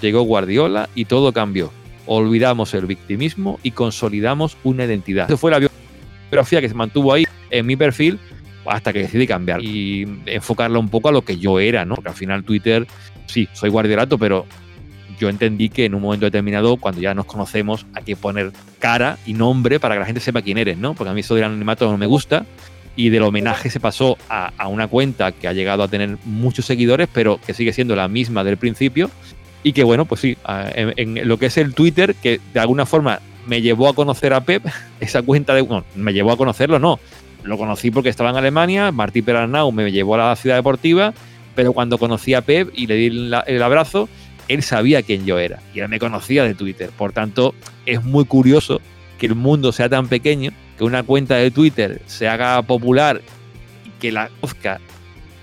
[0.00, 1.72] llegó Guardiola y todo cambió.
[2.06, 5.26] Olvidamos el victimismo y consolidamos una identidad.
[5.26, 5.68] Esa fue la
[6.30, 8.18] biografía que se mantuvo ahí en mi perfil
[8.66, 11.96] hasta que decidí cambiar y enfocarla un poco a lo que yo era, ¿no?
[11.96, 12.86] Porque al final Twitter,
[13.26, 14.46] sí, soy guardiolato, pero
[15.18, 19.18] yo entendí que en un momento determinado, cuando ya nos conocemos, hay que poner cara
[19.26, 20.94] y nombre para que la gente sepa quién eres, ¿no?
[20.94, 22.44] Porque a mí eso del anonimato no me gusta.
[22.98, 27.08] Y del homenaje se pasó a, una cuenta que ha llegado a tener muchos seguidores,
[27.12, 29.10] pero que sigue siendo la misma del principio.
[29.62, 33.20] Y que bueno, pues sí, en, lo que es el Twitter, que de alguna forma
[33.46, 34.64] me llevó a conocer a Pep,
[35.00, 35.62] esa cuenta de.
[35.62, 36.98] No, me llevó a conocerlo, no.
[37.42, 41.12] Lo conocí porque estaba en Alemania, Martí Perarnau me llevó a la ciudad deportiva,
[41.54, 44.08] pero cuando conocí a Pep y le di el abrazo,
[44.48, 46.90] él sabía quién yo era y él me conocía de Twitter.
[46.96, 47.54] Por tanto,
[47.84, 48.80] es muy curioso
[49.18, 53.20] que el mundo sea tan pequeño, que una cuenta de Twitter se haga popular
[53.84, 54.80] y que la conozca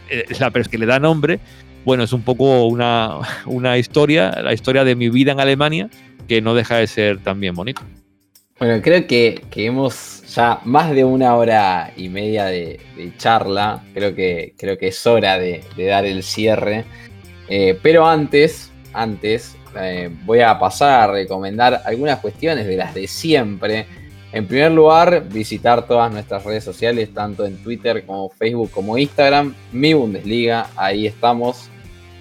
[0.10, 1.40] eh, la que le da nombre.
[1.86, 5.90] Bueno, es un poco una, una historia, la historia de mi vida en Alemania,
[6.28, 7.82] que no deja de ser también bonito.
[8.60, 12.80] Bueno, creo que, hemos ya más de una hora y media de,
[13.18, 13.84] charla.
[13.94, 16.86] Creo que, creo que es hora de, dar el cierre.
[17.50, 23.08] Eh, pero antes, antes, eh, voy a pasar a recomendar algunas cuestiones de las de
[23.08, 23.86] siempre.
[24.32, 29.54] En primer lugar, visitar todas nuestras redes sociales, tanto en Twitter como Facebook como Instagram,
[29.72, 31.70] mi Bundesliga, ahí estamos.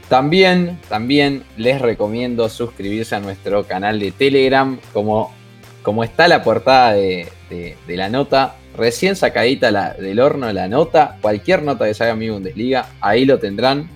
[0.08, 5.32] También, también les recomiendo suscribirse a nuestro canal de Telegram, como,
[5.82, 7.28] como está la portada de,
[7.86, 13.24] la nota, recién sacadita del horno la nota, cualquier nota que salga mi Bundesliga, ahí
[13.24, 13.88] lo tendrán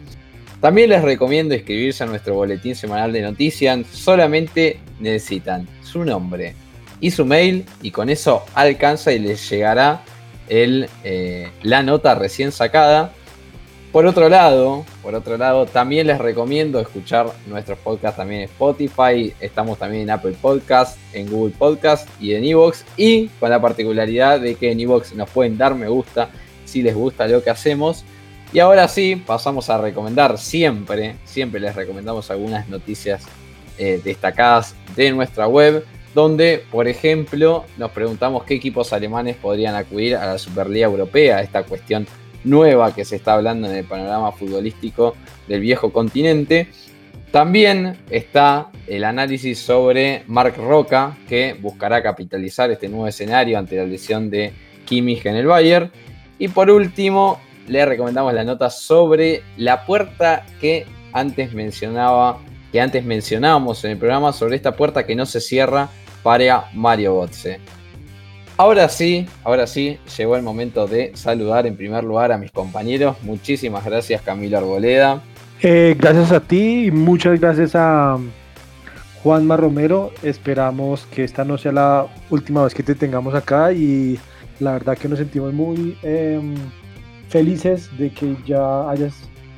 [0.61, 3.87] también les recomiendo inscribirse a nuestro boletín semanal de noticias.
[3.93, 6.55] Solamente necesitan su nombre
[7.01, 10.03] y su mail y con eso alcanza y les llegará
[10.49, 13.13] el, eh, la nota recién sacada.
[13.93, 19.33] Por otro lado, por otro lado, también les recomiendo escuchar nuestros podcasts también en Spotify.
[19.41, 22.85] Estamos también en Apple Podcast, en Google Podcast y en Evox.
[22.97, 26.29] Y con la particularidad de que en Evox nos pueden dar me gusta
[26.67, 28.05] si les gusta lo que hacemos.
[28.53, 33.25] Y ahora sí, pasamos a recomendar siempre, siempre les recomendamos algunas noticias
[33.79, 40.17] eh, destacadas de nuestra web, donde, por ejemplo, nos preguntamos qué equipos alemanes podrían acudir
[40.17, 42.07] a la Superliga Europea, esta cuestión
[42.45, 45.15] nueva que se está hablando en el panorama futbolístico
[45.47, 46.69] del viejo continente.
[47.31, 53.85] También está el análisis sobre Mark Roca, que buscará capitalizar este nuevo escenario ante la
[53.85, 54.53] lesión de
[54.87, 55.91] Kimmich en el Bayern.
[56.39, 62.39] Y por último, le recomendamos la nota sobre la puerta que antes mencionaba,
[62.73, 65.89] que antes mencionábamos en el programa sobre esta puerta que no se cierra
[66.23, 67.61] para Mario Botse.
[68.59, 73.17] Ahora sí, ahora sí, llegó el momento de saludar en primer lugar a mis compañeros.
[73.23, 75.23] Muchísimas gracias Camilo Arboleda.
[75.63, 78.19] Eh, gracias a ti y muchas gracias a
[79.23, 80.13] Juanma Romero.
[80.23, 84.19] Esperamos que esta no sea la última vez que te tengamos acá y
[84.61, 85.97] la verdad que nos sentimos muy...
[86.03, 86.55] Em,
[87.37, 89.13] felices de que ya hayas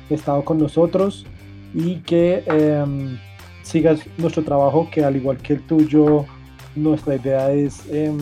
[0.09, 1.25] estado con nosotros
[1.73, 3.17] y que em,
[3.63, 6.25] sigas nuestro trabajo, que al igual que el tuyo,
[6.75, 8.17] nuestra idea es em,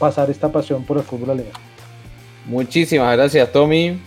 [0.00, 1.52] pasar esta pasión por el fútbol alemán.
[2.44, 4.00] Muchísimas gracias, Tommy.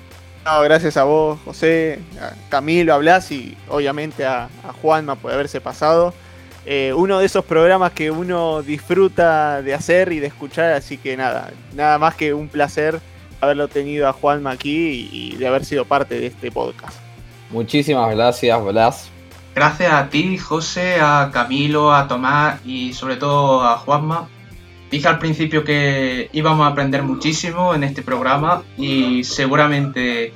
[0.43, 4.49] No, gracias a vos, José, a Camilo, a Blas y obviamente a,
[4.81, 6.13] Juanma por haberse pasado.
[6.65, 11.15] Eh, uno de esos programas que uno disfruta de hacer y de escuchar, así que
[11.15, 12.99] nada, nada más que un placer
[13.41, 16.97] haberlo tenido a Juanma aquí y, de haber sido parte de este podcast.
[17.49, 19.09] Muchísimas gracias, Blas.
[19.53, 24.29] Gracias a ti, José, a Camilo, a Tomás y sobre todo a Juanma.
[24.89, 30.33] Dije al principio que íbamos a aprender muchísimo en este programa y seguramente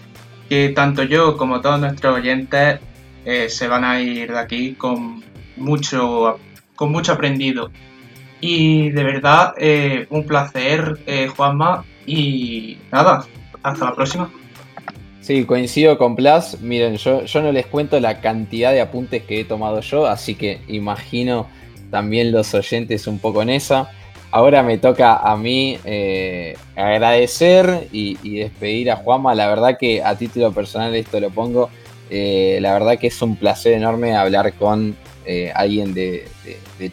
[0.49, 2.79] que tanto yo como todos nuestros oyentes
[3.25, 5.23] eh, se van a ir de aquí con
[5.57, 6.39] mucho,
[6.75, 7.71] con mucho aprendido.
[8.41, 11.83] Y de verdad, eh, un placer, eh, Juanma.
[12.05, 13.25] Y nada,
[13.63, 14.31] hasta la próxima.
[15.21, 16.61] Sí, coincido con Blas.
[16.61, 20.35] Miren, yo, yo no les cuento la cantidad de apuntes que he tomado yo, así
[20.35, 21.47] que imagino
[21.89, 23.89] también los oyentes un poco en esa.
[24.31, 29.33] Ahora me toca a mí eh, agradecer y, despedir a Juanma.
[29.33, 31.69] La verdad que a título personal esto lo pongo.
[32.09, 34.95] Eh, la verdad que es un placer enorme hablar con
[35.25, 36.27] eh, alguien de,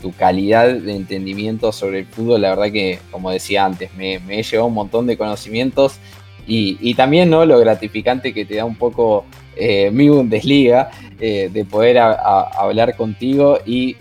[0.01, 2.41] tu calidad de entendimiento sobre el fútbol.
[2.41, 5.99] La verdad que, como decía antes, me, he llevado un montón de conocimientos
[6.47, 7.45] y, también ¿no?
[7.45, 9.25] lo gratificante que te da un poco
[9.57, 10.91] eh, mi Bundesliga,
[11.21, 13.97] eh, de poder hablar contigo y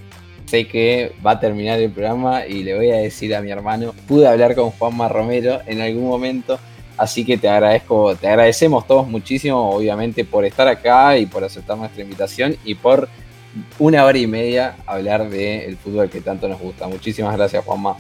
[0.46, 3.94] sé que va a terminar el programa y le voy a decir a mi hermano,
[4.08, 6.60] pude hablar con Juanma Romero en algún momento,
[6.98, 11.78] así que te agradezco, te agradecemos todos muchísimo, obviamente, por estar acá y por aceptar
[11.78, 13.08] nuestra invitación y por
[13.80, 16.88] una hora y media hablar del fútbol que tanto nos gusta.
[16.88, 17.96] Muchísimas gracias, Juanma.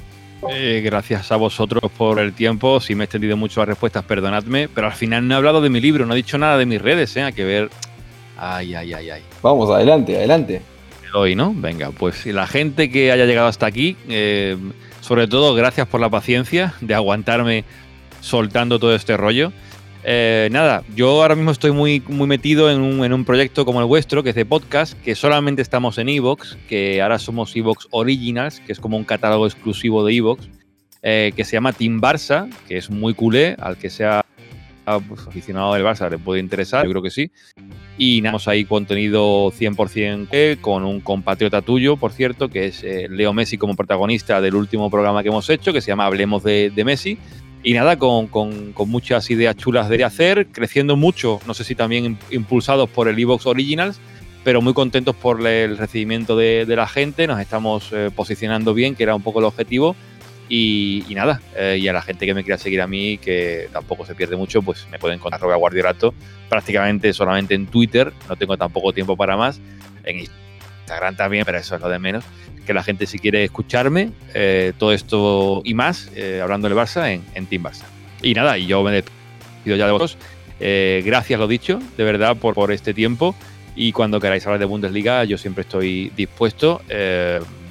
[0.49, 2.80] Eh, gracias a vosotros por el tiempo.
[2.80, 4.68] Si me he extendido mucho las respuestas, perdonadme.
[4.69, 6.82] Pero al final no he hablado de mi libro, no he dicho nada de mis
[6.82, 7.23] redes, ¿eh?
[7.23, 7.69] Hay que ver.
[8.38, 9.22] Ay, ay, ay, ay.
[9.41, 10.61] Vamos, adelante, adelante.
[11.14, 11.53] Hoy, ¿no?
[11.56, 14.57] Venga, pues la gente que haya llegado hasta aquí, eh,
[15.02, 17.65] sobre todo gracias por la paciencia de aguantarme
[18.22, 19.52] soltando todo este rollo.
[20.03, 23.82] Eh, nada, yo ahora mismo estoy muy, muy metido en un, en un, proyecto como
[23.82, 27.88] el vuestro, que es de podcast, que solamente estamos en Evox, que ahora somos Evox
[27.91, 30.49] Originals, que es como un catálogo exclusivo de Evox,
[31.03, 34.26] eh, que se llama Team Barça, que es muy culé, al que sea
[35.07, 37.32] pues, aficionado del Barça le puede interesar, yo creo que sí.
[37.98, 43.34] Y tenemos ahí contenido 100% con un compatriota tuyo, por cierto, que es eh, Leo
[43.34, 47.19] Messi como protagonista del último programa que hemos hecho, que se llama Hablemos de Messi
[47.63, 48.29] y nada, con,
[48.88, 53.45] muchas ideas chulas de hacer, creciendo mucho, no sé si también impulsados por el Evox
[53.45, 53.99] Originals,
[54.43, 59.03] pero muy contentos por el recibimiento de, la gente, nos estamos eh, posicionando bien, que
[59.03, 59.95] era un poco el objetivo.
[60.53, 64.05] Y, nada, eh, y a la gente que me quiera seguir a mí, que tampoco
[64.05, 66.13] se pierde mucho, pues me pueden encontrar Roba Guardiolato
[66.49, 69.61] prácticamente solamente en Twitter, no tengo tampoco tiempo para más,
[70.03, 70.51] en Instagram
[71.15, 72.23] también, pero eso es lo de menos
[72.65, 77.11] que la gente si quiere escucharme, eh, todo esto y más, eh, hablando del Barça
[77.11, 77.85] en, en, Team Barça.
[78.22, 80.18] Y nada, y yo me despido ya de vosotros.
[80.59, 83.35] Eh, gracias, lo dicho, de verdad, por, por este tiempo.
[83.76, 86.81] Y cuando queráis hablar de Bundesliga, yo siempre estoy dispuesto.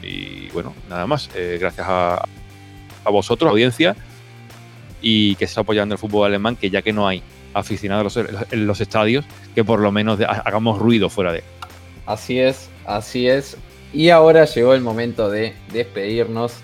[0.03, 1.29] y bueno, nada más.
[1.35, 2.25] gracias a,
[3.05, 3.95] a vosotros, a la audiencia,
[5.03, 7.23] y que está apoyando el fútbol alemán, que ya que no hay
[7.53, 8.17] aficionados
[8.51, 9.25] en los estadios,
[9.55, 11.45] que por lo menos hagamos ruido fuera de
[12.11, 13.57] Así es, así es.
[13.93, 16.55] Y ahora llegó el momento de despedirnos.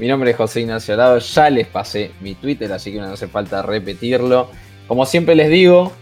[0.00, 3.28] Mi nombre es José Ignacio Arado, ya les pasé mi Twitter, así que no hace
[3.28, 4.50] falta repetirlo.
[4.88, 5.92] Como siempre les digo,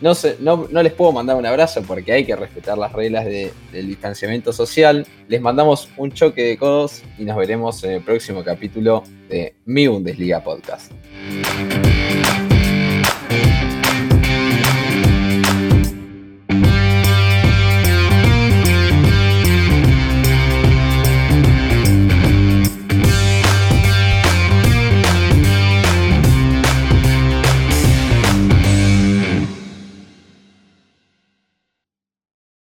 [0.00, 5.06] no, les puedo mandar un abrazo porque hay que respetar las reglas del distanciamiento social.
[5.28, 9.88] Les mandamos un choque de codos y nos veremos en el próximo capítulo de Mi
[9.88, 10.90] Bundesliga Podcast.